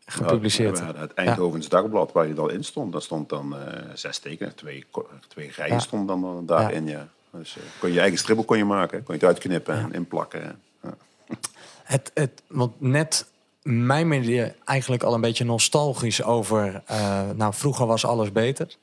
gepubliceerd. 0.05 0.79
Het 0.79 1.13
Eindhovens 1.13 1.69
Dagblad 1.69 2.11
waar 2.11 2.27
je 2.27 2.33
dan 2.33 2.51
in 2.51 2.63
stond. 2.63 2.91
Daar 2.91 3.01
stond 3.01 3.29
dan 3.29 3.57
eh, 3.57 3.83
zes 3.93 4.17
tekenen, 4.19 4.55
twee, 4.55 4.85
twee 5.27 5.51
rijen 5.55 5.73
Ja. 5.73 5.79
stonden 5.79 6.21
dan 6.21 6.45
daarin. 6.45 6.87
Ja. 6.87 7.07
Dus 7.31 7.57
eh, 7.57 7.63
kon 7.79 7.89
je 7.89 7.95
je 7.95 8.01
eigen 8.01 8.19
stribbel 8.19 8.45
kon 8.45 8.57
je 8.57 8.65
maken, 8.65 9.03
kon 9.03 9.15
je 9.15 9.25
het 9.25 9.29
uitknippen 9.29 9.75
en 9.75 9.93
inplakken. 9.93 10.59
Het, 11.83 12.11
het, 12.13 12.41
want 12.47 12.81
net 12.81 13.25
mijmerde 13.61 14.31
je 14.31 14.53
eigenlijk 14.65 15.03
al 15.03 15.13
een 15.13 15.21
beetje 15.21 15.43
nostalgisch 15.45 16.23
over... 16.23 16.81
eh, 16.85 17.29
nou, 17.35 17.53
vroeger 17.53 17.85
was 17.85 18.05
alles 18.05 18.31
beter. 18.31 18.75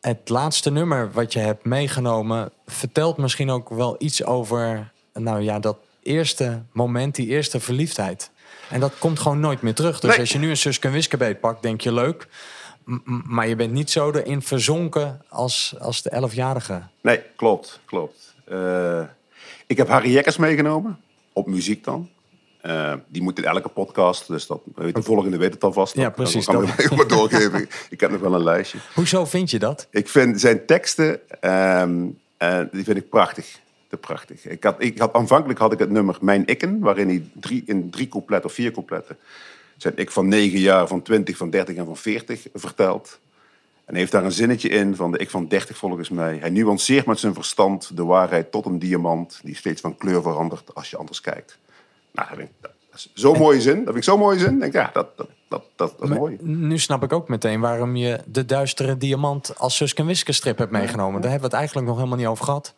Het 0.00 0.28
laatste 0.28 0.70
nummer 0.70 1.10
wat 1.12 1.32
je 1.32 1.38
hebt 1.38 1.64
meegenomen... 1.64 2.50
vertelt 2.66 3.16
misschien 3.16 3.50
ook 3.50 3.68
wel 3.68 3.96
iets 3.98 4.24
over... 4.24 4.92
nou 5.12 5.40
ja, 5.40 5.58
dat 5.58 5.76
eerste 6.02 6.62
moment, 6.72 7.14
die 7.14 7.26
eerste 7.26 7.60
verliefdheid. 7.60 8.30
En 8.70 8.80
dat 8.80 8.92
komt 8.98 9.18
gewoon 9.18 9.40
nooit 9.40 9.62
meer 9.62 9.74
terug. 9.74 10.00
Dus 10.00 10.10
Nee. 10.10 10.20
als 10.20 10.32
je 10.32 10.38
nu 10.38 10.50
een 10.50 10.56
Suske 10.56 10.86
en 10.86 10.92
Wiskebeet 10.92 11.40
pakt, 11.40 11.62
denk 11.62 11.80
je 11.80 11.92
leuk... 11.92 12.28
Maar 13.26 13.48
je 13.48 13.56
bent 13.56 13.72
niet 13.72 13.90
zo 13.90 14.10
erin 14.12 14.42
verzonken 14.42 15.22
als, 15.28 15.74
als 15.78 16.02
de 16.02 16.10
elfjarige. 16.10 16.82
Nee, 17.00 17.20
klopt, 17.36 17.80
klopt. 17.84 18.34
Eh, 18.44 19.02
ik 19.66 19.76
heb 19.76 19.88
Harry 19.88 20.10
Jekkers 20.12 20.36
meegenomen, 20.36 20.98
op 21.32 21.46
muziek 21.46 21.84
dan. 21.84 22.08
Eh, 22.60 22.92
die 23.08 23.22
moet 23.22 23.38
in 23.38 23.44
elke 23.44 23.68
podcast, 23.68 24.26
dus 24.26 24.46
dat, 24.46 24.60
weet 24.74 24.94
de 24.94 25.02
volgende 25.02 25.36
weet 25.36 25.54
het 25.54 25.64
alvast. 25.64 25.94
Ja, 25.96 26.02
Dat 26.02 26.14
precies, 26.14 26.46
kan 26.46 26.62
ik 26.62 26.76
dat- 26.76 26.96
maar 26.96 27.06
doorgeven. 27.08 27.68
ik 27.90 28.00
heb 28.00 28.10
nog 28.10 28.20
wel 28.20 28.34
een 28.34 28.42
lijstje. 28.42 28.78
Hoezo 28.94 29.24
vind 29.24 29.50
je 29.50 29.58
dat? 29.58 29.86
Ik 29.90 30.08
vind 30.08 30.40
zijn 30.40 30.66
teksten, 30.66 31.20
ehm, 31.40 32.04
eh, 32.36 32.60
die 32.72 32.84
vind 32.84 32.96
ik 32.96 33.08
prachtig. 33.08 33.58
Te 33.88 33.96
prachtig. 33.96 34.46
Ik 34.46 34.64
had, 34.64 34.74
ik 34.78 34.98
had, 34.98 35.12
aanvankelijk 35.12 35.58
had 35.58 35.72
ik 35.72 35.78
het 35.78 35.90
nummer 35.90 36.16
Mijn 36.20 36.44
Ikken, 36.46 36.78
waarin 36.80 37.08
hij 37.08 37.22
drie, 37.34 37.62
in 37.66 37.90
drie 37.90 38.08
coupletten 38.08 38.48
of 38.50 38.54
vier 38.56 38.70
coupletten 38.70 39.16
zijn 39.76 39.96
ik 39.96 40.10
van 40.10 40.28
9 40.28 40.58
jaar, 40.58 40.88
van 40.88 41.02
20, 41.02 41.36
van 41.36 41.50
30 41.50 41.76
en 41.76 41.84
van 41.84 41.96
40 41.96 42.46
vertelt. 42.54 43.20
En 43.84 43.94
heeft 43.94 44.12
daar 44.12 44.24
een 44.24 44.32
zinnetje 44.32 44.68
in 44.68 44.96
van 44.96 45.12
de 45.12 45.18
ik 45.18 45.30
van 45.30 45.48
30 45.48 45.76
volgens 45.76 46.08
mij. 46.08 46.36
Hij 46.40 46.50
nuanceert 46.50 47.06
met 47.06 47.18
zijn 47.18 47.34
verstand 47.34 47.96
de 47.96 48.04
waarheid 48.04 48.50
tot 48.50 48.66
een 48.66 48.78
diamant 48.78 49.40
die 49.42 49.56
steeds 49.56 49.80
van 49.80 49.96
kleur 49.96 50.22
verandert 50.22 50.74
als 50.74 50.90
je 50.90 50.96
anders 50.96 51.20
kijkt. 51.20 51.58
Nou, 52.12 52.28
dat 52.28 52.36
vind 52.36 52.48
ik, 52.48 52.54
dat 52.60 52.70
is 52.94 53.10
zo'n 53.14 53.38
mooie 53.38 53.60
zin. 53.60 53.76
Dat 53.76 53.84
vind 53.84 53.96
ik 53.96 54.04
zo'n 54.04 54.18
mooie 54.18 54.38
zin. 54.38 54.58
Denk, 54.58 54.72
ja, 54.72 54.90
dat, 54.92 55.16
dat, 55.16 55.28
dat, 55.48 55.64
dat, 55.76 55.94
is 56.00 56.08
Maar 56.08 56.18
mooi. 56.18 56.36
Nu 56.40 56.78
snap 56.78 57.02
ik 57.02 57.12
ook 57.12 57.28
meteen 57.28 57.60
waarom 57.60 57.96
je 57.96 58.20
de 58.26 58.44
duistere 58.44 58.96
diamant 58.96 59.58
als 59.58 59.76
Suske 59.76 60.00
en 60.00 60.06
Wiske 60.06 60.32
strip 60.32 60.58
hebt 60.58 60.70
meegenomen. 60.70 61.20
Daar 61.20 61.30
hebben 61.30 61.50
we 61.50 61.56
het 61.56 61.64
eigenlijk 61.64 61.86
nog 61.86 61.96
helemaal 61.96 62.18
niet 62.18 62.26
over 62.26 62.44
gehad. 62.44 62.74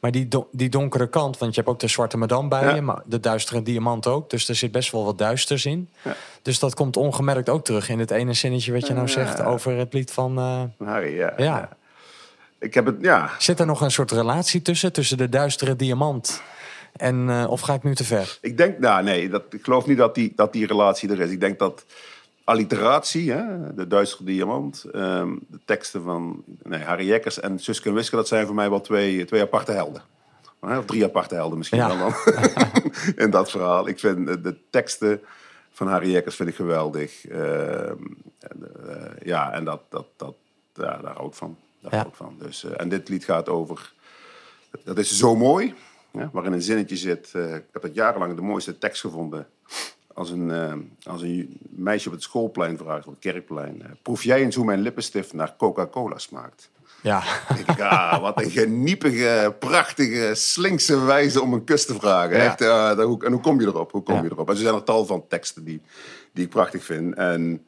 Maar 0.00 0.10
die, 0.10 0.28
do- 0.28 0.48
die 0.52 0.68
donkere 0.68 1.08
kant, 1.08 1.38
want 1.38 1.54
je 1.54 1.60
hebt 1.60 1.72
ook 1.72 1.80
de 1.80 1.88
zwarte 1.88 2.16
madame 2.16 2.48
bij 2.48 2.62
Ja. 2.62 2.74
je, 2.74 2.80
maar 2.82 3.02
de 3.04 3.20
duistere 3.20 3.62
diamant 3.62 4.06
ook. 4.06 4.30
Dus 4.30 4.48
er 4.48 4.54
zit 4.54 4.72
best 4.72 4.92
wel 4.92 5.04
wat 5.04 5.18
duisters 5.18 5.64
in. 5.64 5.88
Ja. 6.02 6.16
Dus 6.42 6.58
dat 6.58 6.74
komt 6.74 6.96
ongemerkt 6.96 7.48
ook 7.48 7.64
terug 7.64 7.88
in 7.88 7.98
het 7.98 8.10
ene 8.10 8.32
zinnetje 8.32 8.72
wat 8.72 8.86
je 8.86 8.92
nou 8.94 9.08
zegt 9.08 9.42
over 9.42 9.76
het 9.76 9.92
lied 9.92 10.10
van... 10.10 10.38
eh, 10.38 10.62
Harry, 10.88 11.16
ja. 11.16 11.32
ja. 11.36 11.44
ja. 11.44 11.68
Ik 12.58 12.74
heb 12.74 12.86
het, 12.86 12.96
ja, 13.00 13.30
Zit 13.38 13.60
er 13.60 13.66
nog 13.66 13.80
een 13.80 13.90
soort 13.90 14.10
relatie 14.10 14.62
tussen, 14.62 14.92
tussen 14.92 15.16
de 15.16 15.28
duistere 15.28 15.76
diamant 15.76 16.42
en... 16.96 17.30
eh, 17.30 17.50
of 17.50 17.60
ga 17.60 17.74
ik 17.74 17.82
nu 17.82 17.94
te 17.94 18.04
ver? 18.04 18.38
Ik 18.40 18.56
denk, 18.56 18.78
nou 18.78 19.02
nee, 19.02 19.28
dat, 19.28 19.42
ik 19.50 19.64
geloof 19.64 19.86
niet 19.86 19.98
dat 19.98 20.14
die, 20.14 20.32
dat 20.36 20.52
die 20.52 20.66
relatie 20.66 21.10
er 21.10 21.20
is. 21.20 21.30
Ik 21.30 21.40
denk 21.40 21.58
dat 21.58 21.84
alliteratie, 22.46 23.32
hè, 23.32 23.74
de 23.74 23.86
Duitse 23.86 24.24
diamant, 24.24 24.84
ehm, 24.92 25.36
de 25.48 25.58
teksten 25.64 26.02
van 26.02 26.44
nee, 26.62 26.80
Harry 26.82 27.06
Jekkers 27.06 27.40
en 27.40 27.58
Suske 27.58 27.88
en 27.88 27.94
Wiske, 27.94 28.16
dat 28.16 28.28
zijn 28.28 28.46
voor 28.46 28.54
mij 28.54 28.70
wel 28.70 28.80
twee, 28.80 29.24
twee 29.24 29.42
aparte 29.42 29.72
helden. 29.72 30.02
Of 30.60 30.84
drie 30.84 31.04
aparte 31.04 31.34
helden 31.34 31.58
misschien 31.58 31.78
Ja. 31.78 31.88
dan. 31.98 32.14
In 33.24 33.30
dat 33.30 33.50
verhaal. 33.50 33.88
Ik 33.88 33.98
vind 33.98 34.26
de, 34.26 34.56
teksten 34.70 35.20
van 35.72 35.86
Harry 35.88 36.10
Jekkers 36.10 36.36
vind 36.36 36.48
ik 36.48 36.54
geweldig. 36.54 37.26
Ehm, 37.26 37.96
en, 38.38 38.86
eh, 38.88 39.26
ja, 39.26 39.52
en 39.52 39.64
dat, 39.64 39.80
dat, 39.88 40.06
dat, 40.16 40.34
ja, 40.74 40.96
daar 41.02 41.14
hou 41.14 41.26
ik 41.28 41.34
van. 41.34 41.56
Daar 41.80 41.92
Ja. 41.92 41.98
hou 41.98 42.08
ik 42.08 42.14
van. 42.16 42.34
Dus, 42.38 42.64
eh, 42.64 42.70
en 42.80 42.88
dit 42.88 43.08
lied 43.08 43.24
gaat 43.24 43.48
over 43.48 43.92
dat 44.84 44.98
is 44.98 45.18
zo 45.18 45.36
mooi, 45.36 45.74
ja, 46.12 46.28
waarin 46.32 46.52
een 46.52 46.62
zinnetje 46.62 46.96
zit. 46.96 47.30
eh, 47.34 47.54
ik 47.54 47.64
heb 47.72 47.82
dat 47.82 47.94
jarenlang 47.94 48.34
de 48.34 48.42
mooiste 48.42 48.78
tekst 48.78 49.00
gevonden. 49.00 49.46
Als 50.16 50.30
een, 50.30 50.50
eh, 50.50 50.72
als 51.12 51.22
een 51.22 51.56
meisje 51.68 52.08
op 52.08 52.14
het 52.14 52.22
schoolplein 52.22 52.78
vraagt, 52.78 53.06
op 53.06 53.12
het 53.12 53.22
kerkplein. 53.22 53.82
eh, 53.82 53.88
proef 54.02 54.22
jij 54.22 54.40
eens 54.42 54.54
hoe 54.56 54.64
mijn 54.64 54.80
lippenstift 54.80 55.32
naar 55.32 55.54
Coca-Cola 55.56 56.18
smaakt? 56.18 56.70
Ja, 57.02 57.22
Ik 57.58 57.66
denk, 57.66 57.80
ah, 57.80 58.20
wat 58.20 58.40
een 58.42 58.50
geniepige, 58.50 59.54
prachtige, 59.58 60.30
slinkse 60.34 61.04
wijze 61.04 61.42
om 61.42 61.52
een 61.52 61.64
kus 61.64 61.86
te 61.86 61.94
vragen. 61.94 62.36
Ja. 62.36 62.44
Echt, 62.44 62.60
eh, 62.60 63.04
hoe, 63.04 63.24
en 63.24 63.32
hoe 63.32 63.40
kom 63.40 63.60
je 63.60 63.66
erop? 63.66 63.92
Hoe 63.92 64.02
kom 64.02 64.14
Ja. 64.14 64.22
je 64.22 64.28
erop? 64.30 64.48
En 64.48 64.54
er 64.54 64.60
zijn 64.60 64.74
er 64.74 64.82
tal 64.82 65.06
van 65.06 65.24
teksten 65.28 65.64
die, 65.64 65.80
die 66.32 66.44
ik 66.44 66.50
prachtig 66.50 66.84
vind. 66.84 67.14
En, 67.14 67.66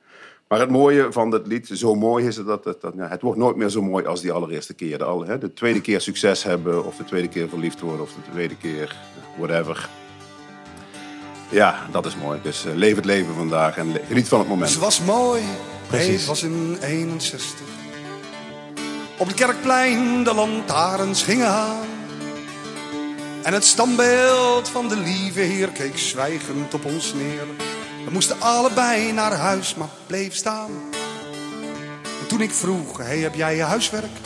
maar 0.49 0.61
het 0.61 0.71
mooie 0.71 1.13
van 1.13 1.31
dat 1.31 1.47
lied, 1.47 1.67
zo 1.73 1.95
mooi 1.95 2.27
is 2.27 2.37
het 2.37 2.47
dat 2.47 2.65
het, 2.65 2.81
dat, 2.81 2.93
ja, 2.97 3.09
het 3.09 3.23
wordt 3.23 3.39
nooit 3.39 3.57
meer 3.57 3.69
zo 3.69 3.83
mooi 3.83 4.07
als 4.07 4.21
die 4.21 4.33
allereerste 4.33 4.75
keer. 4.75 4.99
De, 4.99 5.23
hè, 5.27 5.39
de 5.39 5.53
tweede 5.53 5.81
keer 5.81 6.01
succes 6.01 6.43
hebben, 6.43 6.85
of 6.85 6.97
de 6.97 7.05
tweede 7.05 7.29
keer 7.29 7.49
verliefd 7.49 7.81
worden, 7.81 8.03
of 8.03 8.13
de 8.13 8.31
tweede 8.33 8.57
keer 8.57 8.97
whatever. 9.39 9.89
Ja, 11.49 11.87
dat 11.91 12.07
is 12.07 12.17
mooi. 12.17 12.41
Dus 12.43 12.65
eh, 12.65 12.75
leef 12.75 12.97
het 12.97 13.05
leven 13.05 13.35
vandaag 13.35 13.77
en 13.77 13.97
geniet 14.09 14.29
van 14.29 14.39
het 14.39 14.49
moment. 14.49 14.71
Ze 14.71 14.79
was 14.79 15.01
mooi, 15.01 15.43
Precies. 15.87 16.17
het 16.17 16.27
was 16.27 16.43
in 16.43 16.79
61. 16.81 17.67
Op 19.19 19.27
het 19.27 19.37
kerkplein 19.37 20.25
de 20.25 20.35
lantaarns 20.35 21.23
gingen 21.23 21.49
aan. 21.49 21.87
En 23.43 23.53
het 23.53 23.65
standbeeld 23.65 24.69
van 24.69 24.89
de 24.89 24.97
lieve 24.97 25.41
heer 25.41 25.69
keek 25.69 25.99
zwijgend 25.99 26.75
op 26.75 26.85
ons 26.85 27.15
neer. 27.15 27.47
We 28.05 28.11
moesten 28.11 28.41
allebei 28.41 29.13
naar 29.13 29.33
huis, 29.33 29.75
maar 29.75 29.89
bleef 30.07 30.35
staan. 30.35 30.71
En 32.21 32.27
toen 32.27 32.41
ik 32.41 32.51
vroeg, 32.51 32.99
hey, 32.99 33.19
heb 33.19 33.35
jij 33.35 33.57
je 33.57 33.63
huiswerk 33.63 34.17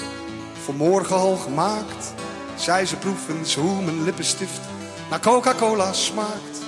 voor 0.64 0.74
morgen 0.74 1.16
al 1.16 1.36
gemaakt? 1.36 2.14
Zei 2.56 2.86
ze 2.86 2.96
proef 2.96 3.28
eens 3.28 3.54
hoe 3.54 3.82
mijn 3.82 4.04
lippenstift 4.04 4.60
naar 5.10 5.20
Coca-Cola 5.20 5.92
smaakt. 5.92 6.60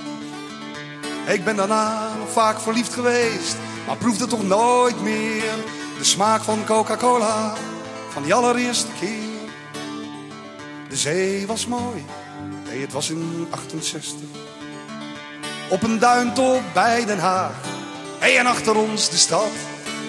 Ik 1.27 1.43
ben 1.43 1.55
daarna 1.55 2.15
nog 2.17 2.31
vaak 2.31 2.59
verliefd 2.59 2.93
geweest, 2.93 3.55
maar 3.87 3.97
proefde 3.97 4.27
toch 4.27 4.43
nooit 4.43 5.01
meer 5.01 5.53
de 5.97 6.03
smaak 6.03 6.41
van 6.41 6.65
Coca-Cola 6.65 7.53
van 8.09 8.23
die 8.23 8.33
allereerste 8.33 8.91
keer. 8.99 9.49
De 10.89 10.95
zee 10.95 11.47
was 11.47 11.67
mooi, 11.67 12.05
nee, 12.65 12.81
het 12.81 12.91
was 12.91 13.09
in 13.09 13.47
68. 13.49 14.19
Op 15.69 15.83
een 15.83 15.99
duintop 15.99 16.61
bij 16.73 17.05
Den 17.05 17.19
Haag, 17.19 17.55
hey, 18.19 18.37
en 18.37 18.45
achter 18.45 18.75
ons 18.75 19.09
de 19.09 19.17
stad. 19.17 19.51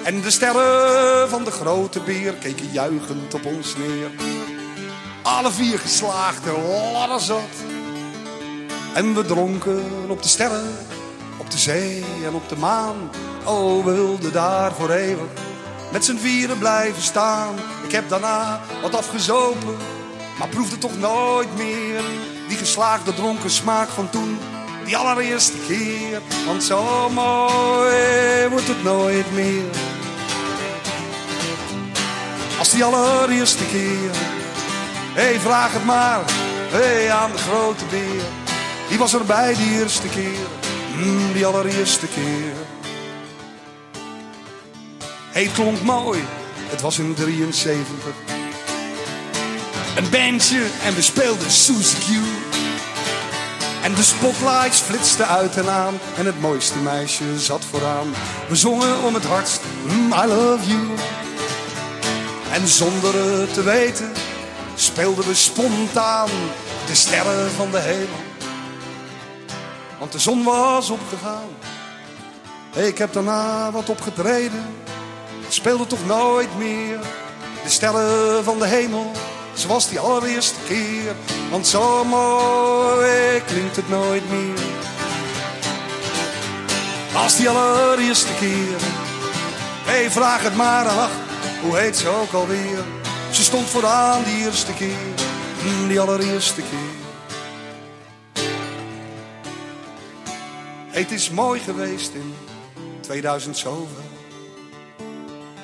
En 0.05 0.21
de 0.21 0.31
sterren 0.31 1.29
van 1.29 1.45
de 1.45 1.51
grote 1.51 2.01
beer 2.01 2.33
keken 2.33 2.73
juichend 2.73 3.35
op 3.35 3.45
ons 3.45 3.77
neer. 3.77 4.11
Alle 5.23 5.51
vier 5.51 5.79
geslaagd 5.79 6.47
en 6.47 6.93
ladderzat. 6.93 7.55
En 8.95 9.14
we 9.14 9.25
dronken 9.25 10.11
op 10.11 10.23
de 10.23 10.29
sterren, 10.29 10.77
op 11.47 11.53
de 11.53 11.59
zee 11.59 12.05
en 12.24 12.34
op 12.34 12.49
de 12.49 12.57
maan. 12.57 13.11
Oh, 13.44 13.84
we 13.84 13.92
wilden 13.92 14.32
daar 14.32 14.72
voor 14.72 14.90
eeuwig 14.90 15.30
met 15.92 16.05
z'n 16.05 16.16
vieren 16.16 16.59
blijven 16.59 17.03
staan. 17.03 17.55
Ik 17.84 17.92
heb 17.92 18.09
daarna 18.09 18.61
wat 18.82 18.94
afgezopen, 18.94 19.76
maar 20.38 20.49
proefde 20.49 20.78
toch 20.78 20.99
nooit 20.99 21.57
meer 21.57 22.03
die 22.49 22.57
geslaagde 22.57 23.14
dronken 23.14 23.51
smaak 23.51 23.88
van 23.88 24.11
toen. 24.11 24.38
Die 24.84 24.97
allereerste 24.97 25.59
keer, 25.66 26.20
want 26.47 26.62
zo 26.62 27.09
mooi 27.09 28.49
wordt 28.51 28.68
het 28.68 28.82
nooit 28.82 29.32
meer. 29.32 29.70
Als 32.59 32.70
die 32.70 32.84
allereerste 32.84 33.66
keer, 33.66 34.11
hé 35.14 35.22
hey, 35.22 35.40
vraag 35.40 35.72
het 35.72 35.84
maar, 35.84 36.22
hé 36.70 36.78
hey, 36.78 37.12
aan 37.12 37.32
de 37.32 37.38
grote 37.38 37.84
beer. 37.90 38.24
Die 38.88 38.99
was 38.99 39.14
erbij 39.14 39.55
die 39.55 39.80
eerste 39.80 40.09
keer, 40.09 40.47
die 41.32 41.47
allereerste 41.47 42.07
keer. 42.07 42.53
Het 45.30 45.53
klonk 45.53 45.82
mooi, 45.82 46.20
het 46.68 46.80
was 46.80 46.99
in 46.99 47.14
73. 47.14 48.14
Een 49.97 50.11
bandje 50.11 50.66
en 50.84 50.94
we 50.94 51.03
speelden 51.03 51.51
Suzy 51.51 51.97
Q. 51.97 52.09
En 53.82 53.94
de 53.94 54.03
spotlights 54.03 54.80
flitsten 54.80 55.28
uit 55.28 55.57
en 55.57 55.68
aan 55.68 55.99
en 56.16 56.26
het 56.26 56.40
mooiste 56.40 56.78
meisje 56.78 57.38
zat 57.38 57.64
vooraan. 57.64 58.07
We 58.49 58.57
zongen 58.57 59.03
om 59.03 59.14
het 59.14 59.24
hardst, 59.24 59.61
mm, 59.86 60.12
I 60.12 60.26
love 60.26 60.66
you. 60.66 60.80
En 62.53 62.68
zonder 62.68 63.40
het 63.40 63.55
te 63.55 63.62
weten 63.62 64.12
speelden 64.74 65.26
we 65.26 65.34
spontaan 65.34 66.28
de 66.86 66.94
sterren 66.94 67.51
van 67.51 67.70
de 67.70 67.78
hemel. 67.78 68.26
Want 69.99 70.12
de 70.12 70.18
zon 70.18 70.44
was 70.44 70.90
opgegaan. 70.90 71.49
Ik 72.74 72.99
heb 72.99 73.12
daarna 73.12 73.70
wat 73.70 73.88
opgetreden. 73.88 74.64
Speelde 75.49 75.86
toch 75.86 76.07
nooit 76.07 76.59
meer. 76.59 76.99
De 77.62 77.70
sterren 77.70 78.44
van 78.44 78.59
de 78.59 78.66
hemel, 78.66 79.11
zoals 79.55 79.88
die 79.88 80.01
allereerste 80.01 80.61
keer. 80.68 81.14
Want 81.51 81.66
zo 81.66 82.05
mooi 82.05 83.42
klinkt 83.47 83.76
het 83.76 83.88
nooit 83.88 84.30
meer. 84.30 84.59
Als 87.14 87.36
die 87.36 87.49
allereerste 87.49 88.32
keer. 88.38 88.80
Hé, 89.84 90.01
hey, 90.01 90.11
vraag 90.11 90.42
het 90.42 90.57
maar 90.57 90.86
aan, 90.86 91.11
hoe 91.62 91.78
heet 91.78 91.97
ze 91.97 92.09
ook 92.09 92.32
alweer? 92.32 92.84
Ze 93.30 93.42
stond 93.42 93.68
vooraan 93.68 94.22
die 94.24 94.44
eerste 94.44 94.72
keer, 94.72 95.14
mm, 95.64 95.88
die 95.88 96.01
allereerste 96.01 96.61
keer. 96.61 96.95
Het 101.03 101.11
is 101.11 101.30
mooi 101.30 101.61
geweest 101.61 102.14
in 102.14 102.34
2000 103.01 103.57
zoveel. 103.57 104.05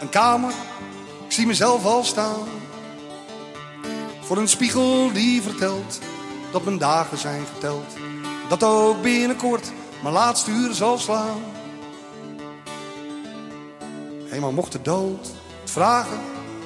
Een 0.01 0.09
kamer, 0.09 0.53
ik 1.27 1.33
zie 1.33 1.47
mezelf 1.47 1.85
al 1.85 2.05
staan. 2.05 2.49
Voor 4.21 4.37
een 4.37 4.49
spiegel 4.49 5.13
die 5.13 5.43
vertelt 5.43 5.99
dat 6.51 6.65
mijn 6.65 6.79
dagen 6.79 7.19
zijn 7.19 7.45
geteld. 7.55 7.85
Dat 8.49 8.63
ook 8.63 9.03
binnenkort 9.03 9.73
mijn 10.03 10.15
laatste 10.15 10.51
uur 10.51 10.75
zal 10.75 10.99
slaan. 10.99 11.41
Eenmaal 14.33 14.53
mocht 14.53 14.73
de 14.73 14.83
dood 14.83 15.31
het 15.61 15.71
vragen, 15.71 16.19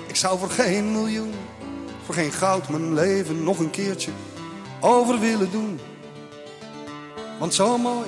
ik 0.06 0.16
zou 0.16 0.38
voor 0.38 0.50
geen 0.50 0.92
miljoen, 0.92 1.34
voor 2.04 2.14
geen 2.14 2.32
goud 2.32 2.68
mijn 2.68 2.94
leven 2.94 3.44
nog 3.44 3.58
een 3.58 3.70
keertje 3.70 4.10
over 4.80 5.18
willen 5.18 5.50
doen. 5.50 5.80
Want 7.38 7.54
zo 7.54 7.78
mooi 7.78 8.06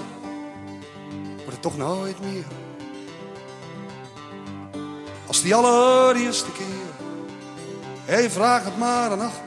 toch 1.60 1.76
nooit 1.76 2.20
meer. 2.20 2.44
Als 5.26 5.42
die 5.42 5.54
allereerste 5.54 6.52
keer. 6.52 7.06
Hé, 8.04 8.14
hey, 8.14 8.30
vraag 8.30 8.64
het 8.64 8.78
maar 8.78 9.12
en 9.12 9.20
ach, 9.20 9.40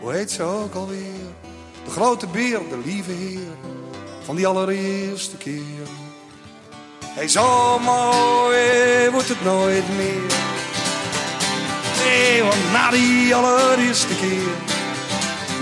hoe 0.00 0.12
heet 0.12 0.30
ze 0.30 0.42
ook 0.42 0.74
alweer? 0.74 1.28
De 1.84 1.90
grote 1.90 2.26
beer, 2.26 2.58
de 2.68 2.78
lieve 2.84 3.10
heer, 3.10 3.56
van 4.22 4.36
die 4.36 4.46
allereerste 4.46 5.36
keer. 5.36 5.86
Hé, 7.04 7.14
hey, 7.14 7.28
zo 7.28 7.78
mooi 7.78 9.10
wordt 9.10 9.28
het 9.28 9.44
nooit 9.44 9.88
meer. 9.96 10.32
Hey, 12.02 12.42
want 12.42 12.72
na 12.72 12.90
die 12.90 13.34
allereerste 13.34 14.14
keer. 14.16 14.54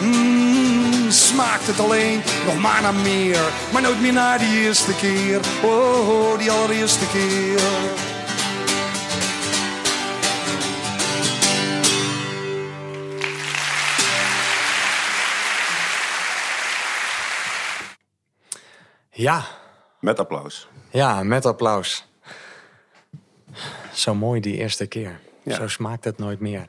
Mm, 0.00 0.77
smaakt 1.12 1.66
het 1.66 1.80
alleen 1.80 2.22
nog 2.46 2.58
maar 2.58 2.82
naar 2.82 2.94
meer. 2.94 3.40
Maar 3.72 3.82
nooit 3.82 4.00
meer 4.00 4.12
naar 4.12 4.38
die 4.38 4.60
eerste 4.64 4.94
keer. 4.96 5.40
Oh, 5.64 6.08
oh 6.08 6.38
die 6.38 6.50
allereerste 6.50 7.06
keer. 7.12 7.60
Ja, 19.10 19.44
Met 20.00 20.18
applaus. 20.18 20.68
ja, 20.90 21.22
met 21.22 21.46
applaus. 21.46 22.06
Zo 23.92 24.14
mooi 24.14 24.40
die 24.40 24.56
eerste 24.56 24.86
keer. 24.86 25.20
Ja. 25.42 25.54
Zo 25.54 25.68
smaakt 25.68 26.04
het 26.04 26.18
nooit 26.18 26.40
meer. 26.40 26.66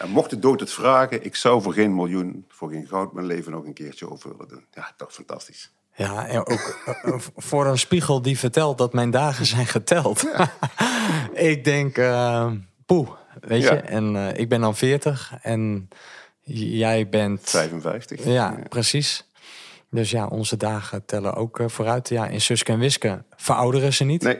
En 0.00 0.08
mocht 0.10 0.30
de 0.30 0.38
dood 0.38 0.60
het 0.60 0.72
vragen, 0.72 1.24
ik 1.24 1.36
zou 1.36 1.62
voor 1.62 1.72
geen 1.72 1.94
miljoen, 1.94 2.44
voor 2.48 2.70
geen 2.70 2.86
goud 2.86 3.12
mijn 3.12 3.26
leven 3.26 3.52
nog 3.52 3.64
een 3.64 3.72
keertje 3.72 4.10
over 4.10 4.30
willen 4.30 4.48
doen. 4.48 4.64
Ja, 4.74 4.92
toch 4.96 5.12
fantastisch. 5.12 5.72
Ja, 5.94 6.26
en 6.26 6.38
ook 6.38 6.78
eh, 7.02 7.14
voor 7.36 7.66
een 7.66 7.78
spiegel 7.78 8.22
die 8.22 8.38
vertelt 8.38 8.78
dat 8.78 8.92
mijn 8.92 9.10
dagen 9.10 9.46
zijn 9.46 9.66
geteld. 9.66 10.24
ik 11.32 11.64
denk, 11.64 11.96
eh 11.98 12.50
poeh, 12.86 13.10
weet 13.40 13.62
Ja. 13.62 13.72
je. 13.74 13.80
En 13.80 14.16
eh, 14.16 14.38
ik 14.40 14.48
ben 14.48 14.60
dan 14.60 14.76
40 14.76 15.32
en 15.42 15.88
jij 16.42 17.08
bent... 17.08 17.50
55. 17.50 18.24
Ja, 18.24 18.58
precies. 18.68 19.28
Dus 19.90 20.10
ja, 20.10 20.26
onze 20.26 20.56
dagen 20.56 21.04
tellen 21.04 21.34
ook 21.34 21.58
eh, 21.60 21.68
vooruit. 21.68 22.08
Ja, 22.08 22.26
in 22.26 22.40
Suske 22.40 22.72
en 22.72 22.78
Wiske 22.78 23.24
verouderen 23.36 23.92
ze 23.92 24.04
niet. 24.04 24.22
Nee, 24.22 24.38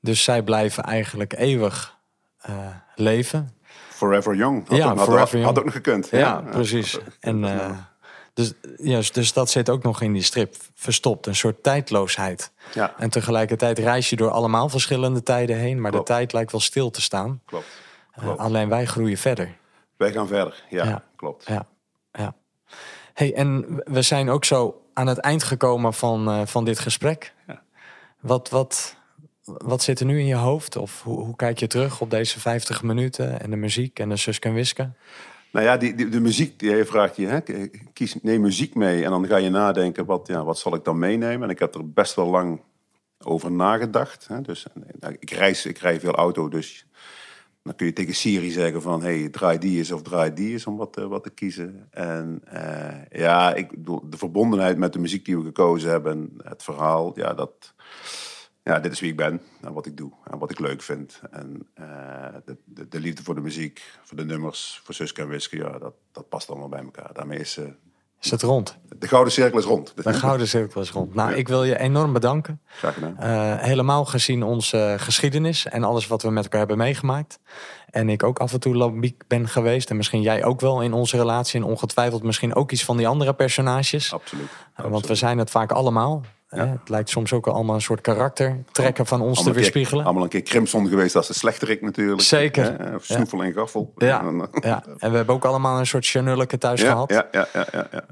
Dus 0.00 0.24
zij 0.24 0.42
blijven 0.42 0.84
eigenlijk 0.84 1.32
eeuwig 1.32 1.96
eh, 2.38 2.54
leven. 2.94 3.54
Forever 4.02 4.34
Young. 4.34 4.68
Had, 4.68 4.76
Ja, 4.78 4.90
ook, 4.90 4.96
had, 4.98 5.04
Forever 5.06 5.20
had, 5.22 5.30
Young. 5.30 5.44
had 5.44 5.58
ook 5.58 5.64
nog 5.64 5.74
gekund. 5.74 6.08
Ja, 6.10 6.40
precies. 6.50 6.98
En, 7.20 7.44
eh, 7.44 7.70
dus, 8.34 8.52
juist, 8.76 9.14
dus 9.14 9.32
dat 9.32 9.50
zit 9.50 9.70
ook 9.70 9.82
nog 9.82 10.00
in 10.02 10.12
die 10.12 10.22
strip 10.22 10.54
verstopt. 10.74 11.26
Een 11.26 11.34
soort 11.34 11.62
tijdloosheid. 11.62 12.52
Ja. 12.74 12.94
En 12.98 13.10
tegelijkertijd 13.10 13.78
reis 13.78 14.10
je 14.10 14.16
door 14.16 14.30
allemaal 14.30 14.68
verschillende 14.68 15.22
tijden 15.22 15.56
heen. 15.56 15.80
Maar 15.80 15.90
Klopt. 15.90 16.06
de 16.06 16.12
tijd 16.12 16.32
lijkt 16.32 16.52
wel 16.52 16.60
stil 16.60 16.90
te 16.90 17.00
staan. 17.00 17.40
Klopt. 17.46 17.64
Eh, 18.12 18.22
klopt. 18.22 18.38
alleen 18.38 18.68
wij 18.68 18.84
groeien 18.86 19.16
verder. 19.18 19.56
Wij 19.96 20.12
gaan 20.12 20.26
verder. 20.26 20.64
Ja, 20.70 20.84
Ja. 20.84 21.02
klopt. 21.16 21.46
Ja, 21.46 21.66
ja. 22.12 22.34
Hey, 23.14 23.34
en 23.34 23.80
we 23.84 24.02
zijn 24.02 24.30
ook 24.30 24.44
zo 24.44 24.82
aan 24.94 25.06
het 25.06 25.18
eind 25.18 25.42
gekomen 25.42 25.94
van, 25.94 26.28
eh, 26.30 26.40
van 26.44 26.64
dit 26.64 26.78
gesprek. 26.78 27.34
Ja. 27.46 27.62
Wat, 28.20 28.50
wat, 28.50 28.96
wat 29.44 29.82
zit 29.82 30.00
er 30.00 30.06
nu 30.06 30.18
in 30.18 30.26
je 30.26 30.34
hoofd? 30.34 30.76
Of 30.76 31.02
hoe, 31.02 31.24
hoe 31.24 31.36
kijk 31.36 31.58
je 31.58 31.66
terug 31.66 32.00
op 32.00 32.10
deze 32.10 32.40
50 32.40 32.82
minuten 32.82 33.40
en 33.40 33.50
de 33.50 33.56
muziek 33.56 33.98
en 33.98 34.08
de 34.08 34.16
Suske 34.16 34.48
en 34.48 34.54
Wiske? 34.54 34.90
Nou 35.52 35.66
ja, 35.66 35.76
die, 35.76 36.08
de 36.08 36.20
muziek, 36.20 36.58
die 36.58 36.84
vraagt 36.84 37.16
je, 37.16 37.26
hè, 37.26 37.40
kies, 37.92 38.16
neem 38.22 38.40
muziek 38.40 38.74
mee. 38.74 39.04
En 39.04 39.10
dan 39.10 39.26
ga 39.26 39.36
je 39.36 39.50
nadenken, 39.50 40.04
wat, 40.04 40.26
ja, 40.26 40.44
wat 40.44 40.58
zal 40.58 40.74
ik 40.74 40.84
dan 40.84 40.98
meenemen? 40.98 41.42
En 41.42 41.50
ik 41.50 41.58
heb 41.58 41.74
er 41.74 41.92
best 41.92 42.14
wel 42.14 42.26
lang 42.26 42.60
over 43.24 43.52
nagedacht. 43.52 44.28
Hè. 44.28 44.40
Dus, 44.40 44.66
eh, 45.00 45.10
ik, 45.18 45.30
reis, 45.30 45.66
ik 45.66 45.78
rij 45.78 46.00
veel 46.00 46.14
auto, 46.14 46.48
dus 46.48 46.86
dan 47.62 47.74
kun 47.74 47.86
je 47.86 47.92
tegen 47.92 48.14
Siri 48.14 48.50
zeggen 48.50 48.82
van... 48.82 49.02
hey, 49.02 49.28
draai 49.28 49.58
die 49.58 49.78
eens 49.78 49.92
of 49.92 50.02
draai 50.02 50.32
die 50.32 50.52
eens 50.52 50.66
om 50.66 50.76
wat, 50.76 50.96
eh, 50.96 51.06
wat 51.06 51.22
te 51.22 51.30
kiezen. 51.30 51.86
En 51.90 52.40
eh, 52.44 53.20
ja, 53.20 53.54
ik 53.54 53.70
de 53.84 54.16
verbondenheid 54.16 54.78
met 54.78 54.92
de 54.92 54.98
muziek 54.98 55.24
die 55.24 55.38
we 55.38 55.44
gekozen 55.44 55.90
hebben... 55.90 56.32
het 56.42 56.62
verhaal, 56.62 57.12
ja, 57.18 57.34
dat... 57.34 57.71
Ja, 58.64 58.78
dit 58.80 58.92
is 58.92 59.00
wie 59.00 59.10
ik 59.10 59.16
ben 59.16 59.40
en 59.60 59.72
wat 59.72 59.86
ik 59.86 59.96
doe 59.96 60.12
en 60.30 60.38
wat 60.38 60.50
ik 60.50 60.58
leuk 60.58 60.82
vind. 60.82 61.20
En 61.30 61.66
eh, 61.74 61.84
de, 62.44 62.56
de, 62.64 62.88
de 62.88 63.00
liefde 63.00 63.22
voor 63.22 63.34
de 63.34 63.40
muziek, 63.40 63.82
voor 64.02 64.16
de 64.16 64.24
nummers, 64.24 64.80
voor 64.84 64.94
Suske 64.94 65.20
en 65.22 65.28
Wiske, 65.28 65.56
ja, 65.56 65.78
dat, 65.78 65.94
dat 66.12 66.28
past 66.28 66.50
allemaal 66.50 66.68
bij 66.68 66.80
elkaar. 66.82 67.10
Daarmee 67.12 67.38
is 67.38 67.56
eh, 67.56 67.64
Is 68.20 68.30
het 68.30 68.42
rond? 68.42 68.78
de 68.98 69.08
gouden 69.08 69.32
cirkel 69.32 69.58
is 69.58 69.64
rond. 69.64 69.92
De 70.04 70.14
gouden 70.14 70.48
cirkel 70.48 70.80
is 70.80 70.90
rond. 70.90 71.14
Nou, 71.14 71.32
ik 71.32 71.48
wil 71.48 71.64
je 71.64 71.78
enorm 71.78 72.12
bedanken. 72.12 72.60
Graag 72.66 72.94
gedaan. 72.94 73.18
Eh, 73.18 73.58
helemaal 73.64 74.04
gezien 74.04 74.42
onze 74.42 74.94
geschiedenis 74.98 75.66
en 75.66 75.84
alles 75.84 76.06
wat 76.06 76.22
we 76.22 76.30
met 76.30 76.42
elkaar 76.42 76.58
hebben 76.58 76.76
meegemaakt. 76.78 77.38
En 77.90 78.08
ik 78.08 78.22
ook 78.22 78.38
af 78.38 78.52
en 78.52 78.60
toe 78.60 78.76
lambiek 78.76 79.22
ben 79.26 79.48
geweest. 79.48 79.90
En 79.90 79.96
misschien 79.96 80.22
jij 80.22 80.44
ook 80.44 80.60
wel 80.60 80.82
in 80.82 80.92
onze 80.92 81.16
relatie. 81.16 81.60
En 81.60 81.66
ongetwijfeld 81.66 82.22
misschien 82.22 82.54
ook 82.54 82.72
iets 82.72 82.84
van 82.84 82.96
die 82.96 83.08
andere 83.08 83.34
personages. 83.34 84.12
Absoluut. 84.12 84.44
Eh, 84.50 84.76
Want 84.76 84.88
we 84.90 84.94
absoluut. 84.96 85.18
zijn 85.18 85.38
het 85.38 85.50
vaak 85.50 85.72
allemaal. 85.72 86.22
Hè. 86.56 86.66
Het 86.66 86.88
lijkt 86.88 87.08
soms 87.10 87.32
ook 87.32 87.46
allemaal 87.46 87.74
een 87.74 87.80
soort 87.82 88.00
karakter 88.00 88.62
trekken 88.72 89.06
van 89.06 89.20
ons 89.20 89.38
te 89.38 89.44
keer- 89.44 89.54
weerspiegelen. 89.54 90.04
Allemaal 90.04 90.22
een 90.22 90.28
keer 90.28 90.42
Crimson 90.42 90.88
geweest 90.88 91.16
als 91.16 91.26
de 91.26 91.34
slechterik 91.34 91.82
natuurlijk. 91.82 92.20
Zeker. 92.20 92.76
Hè, 92.78 92.94
Of 92.94 93.04
snoefel 93.04 93.42
en 93.42 93.52
gaffel. 93.52 93.92
Ja, 93.96 94.20
En 94.20 94.40
eh, 94.40 94.62
ja, 94.62 94.82
we 94.98 95.16
hebben 95.16 95.34
ook 95.34 95.44
allemaal 95.44 95.78
een 95.78 95.86
soort 95.86 96.06
chanulke 96.06 96.58
thuis 96.58 96.80
ja, 96.80 96.90
gehad. 96.90 97.10
ja, 97.10 97.28
ja, 97.32 97.46
ja, 97.52 97.66
ja, 97.72 97.86
ja. 97.92 98.04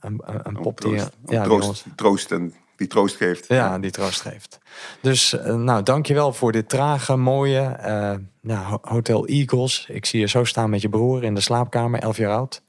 Een, 0.00 0.22
een, 0.42 0.58
pop 0.62 0.80
die... 0.80 0.90
troost, 0.90 1.10
ja, 1.26 1.38
die 1.38 1.48
troost, 1.48 1.68
ons- 1.68 1.84
troost 1.96 2.32
en 2.32 2.54
die 2.76 2.86
troost 2.88 3.16
geeft. 3.16 3.44
Ja, 3.48 3.78
die 3.78 3.90
troost 3.90 4.20
geeft. 4.20 4.58
Dus 5.00 5.34
uh, 5.34 5.54
nou, 5.54 5.82
dankjewel 5.82 6.32
voor 6.32 6.52
dit 6.52 6.68
trage, 6.68 7.16
mooie 7.16 7.76
uh, 7.86 8.12
nou, 8.40 8.78
Hotel 8.82 9.26
Eagles. 9.26 9.86
Ik 9.88 10.06
zie 10.06 10.20
je 10.20 10.26
zo 10.28 10.44
staan 10.44 10.70
met 10.70 10.80
je 10.82 10.88
broer 10.88 11.24
in 11.24 11.34
de 11.34 11.40
slaapkamer, 11.40 12.00
11 12.00 12.16
jaar 12.16 12.32
oud. 12.36 12.62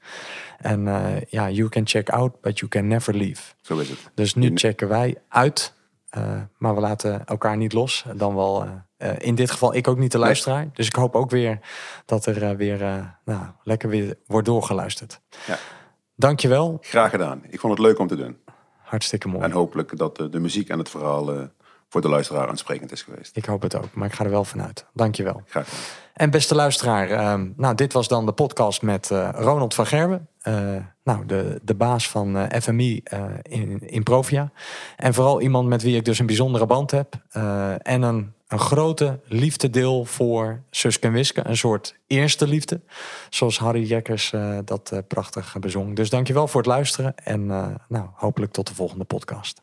En 0.62 0.86
uh, 0.86 1.20
ja, 1.28 1.50
you 1.50 1.68
can 1.68 1.86
check 1.86 2.10
out, 2.10 2.40
but 2.40 2.58
you 2.58 2.70
can 2.70 2.86
never 2.86 3.14
leave. 3.14 3.42
Zo 3.60 3.78
is 3.78 3.88
het. 3.88 4.10
Dus 4.14 4.34
nu 4.34 4.50
checken 4.54 4.88
wij 4.88 5.16
uit, 5.28 5.74
maar 6.58 6.74
we 6.74 6.80
laten 6.80 7.24
elkaar 7.24 7.56
niet 7.56 7.72
los. 7.72 8.04
Dan 8.16 8.34
wel, 8.34 8.66
in 9.18 9.34
dit 9.34 9.50
geval 9.50 9.74
ik 9.74 9.88
ook 9.88 9.98
niet 9.98 10.12
de 10.12 10.18
luisteraar. 10.18 10.68
Dus 10.72 10.86
ik 10.86 10.94
hoop 10.94 11.14
ook 11.14 11.30
weer 11.30 11.58
dat 12.04 12.26
er 12.26 12.56
weer 12.56 12.78
nou, 13.24 13.46
lekker 13.62 13.88
weer 13.88 14.16
wordt 14.26 14.46
doorgeluisterd. 14.46 15.20
Ja. 15.46 15.58
Dankjewel. 16.16 16.78
Graag 16.80 17.10
gedaan. 17.10 17.42
Ik 17.48 17.60
vond 17.60 17.78
het 17.78 17.86
leuk 17.86 17.98
om 17.98 18.06
te 18.06 18.16
doen. 18.16 18.36
Hartstikke 18.82 19.28
mooi. 19.28 19.44
En 19.44 19.50
hopelijk 19.50 19.96
dat 19.96 20.16
de, 20.16 20.28
de 20.28 20.40
muziek 20.40 20.68
en 20.68 20.78
het 20.78 20.90
verhaal 20.90 21.50
voor 21.92 22.00
de 22.00 22.08
luisteraar 22.08 22.48
aansprekend 22.48 22.92
is 22.92 23.02
geweest. 23.02 23.36
Ik 23.36 23.44
hoop 23.44 23.62
het 23.62 23.76
ook, 23.76 23.94
maar 23.94 24.08
ik 24.08 24.14
ga 24.14 24.24
er 24.24 24.30
wel 24.30 24.44
vanuit. 24.44 24.86
Dankjewel. 24.92 25.42
Graag 25.46 25.68
gedaan. 25.68 25.80
En 26.12 26.30
beste 26.30 26.54
luisteraar, 26.54 27.10
uh, 27.10 27.48
nou, 27.56 27.74
dit 27.74 27.92
was 27.92 28.08
dan 28.08 28.26
de 28.26 28.32
podcast 28.32 28.82
met 28.82 29.10
uh, 29.10 29.28
Ronald 29.32 29.74
van 29.74 29.86
Gerwen. 29.86 30.28
nou, 31.04 31.26
de, 31.26 31.60
de 31.62 31.74
baas 31.74 32.08
van 32.08 32.48
FMI 32.60 33.02
in, 33.42 33.88
in 33.88 34.02
Provia. 34.02 34.50
En 34.96 35.14
vooral 35.14 35.40
iemand 35.40 35.68
met 35.68 35.82
wie 35.82 35.96
ik 35.96 36.04
dus 36.04 36.18
een 36.18 36.26
bijzondere 36.26 36.66
band 36.66 36.90
heb. 36.90 37.14
en 37.82 38.02
een 38.02 38.32
een 38.46 38.58
grote 38.58 39.20
liefdedeel 39.24 40.04
voor 40.04 40.62
Suske 40.70 41.06
en 41.06 41.12
Wiske. 41.12 41.46
Een 41.46 41.56
soort 41.56 41.96
eerste 42.06 42.46
liefde. 42.46 42.80
Zoals 43.30 43.58
Harry 43.58 43.82
Jekkers 43.82 44.32
dat 44.64 45.02
prachtig 45.08 45.56
bezong. 45.58 45.96
Dus 45.96 46.10
dankjewel 46.10 46.48
voor 46.48 46.60
het 46.60 46.70
luisteren. 46.70 47.14
En 47.16 47.46
nou, 47.88 48.06
hopelijk 48.14 48.52
tot 48.52 48.66
de 48.66 48.74
volgende 48.74 49.04
podcast. 49.04 49.61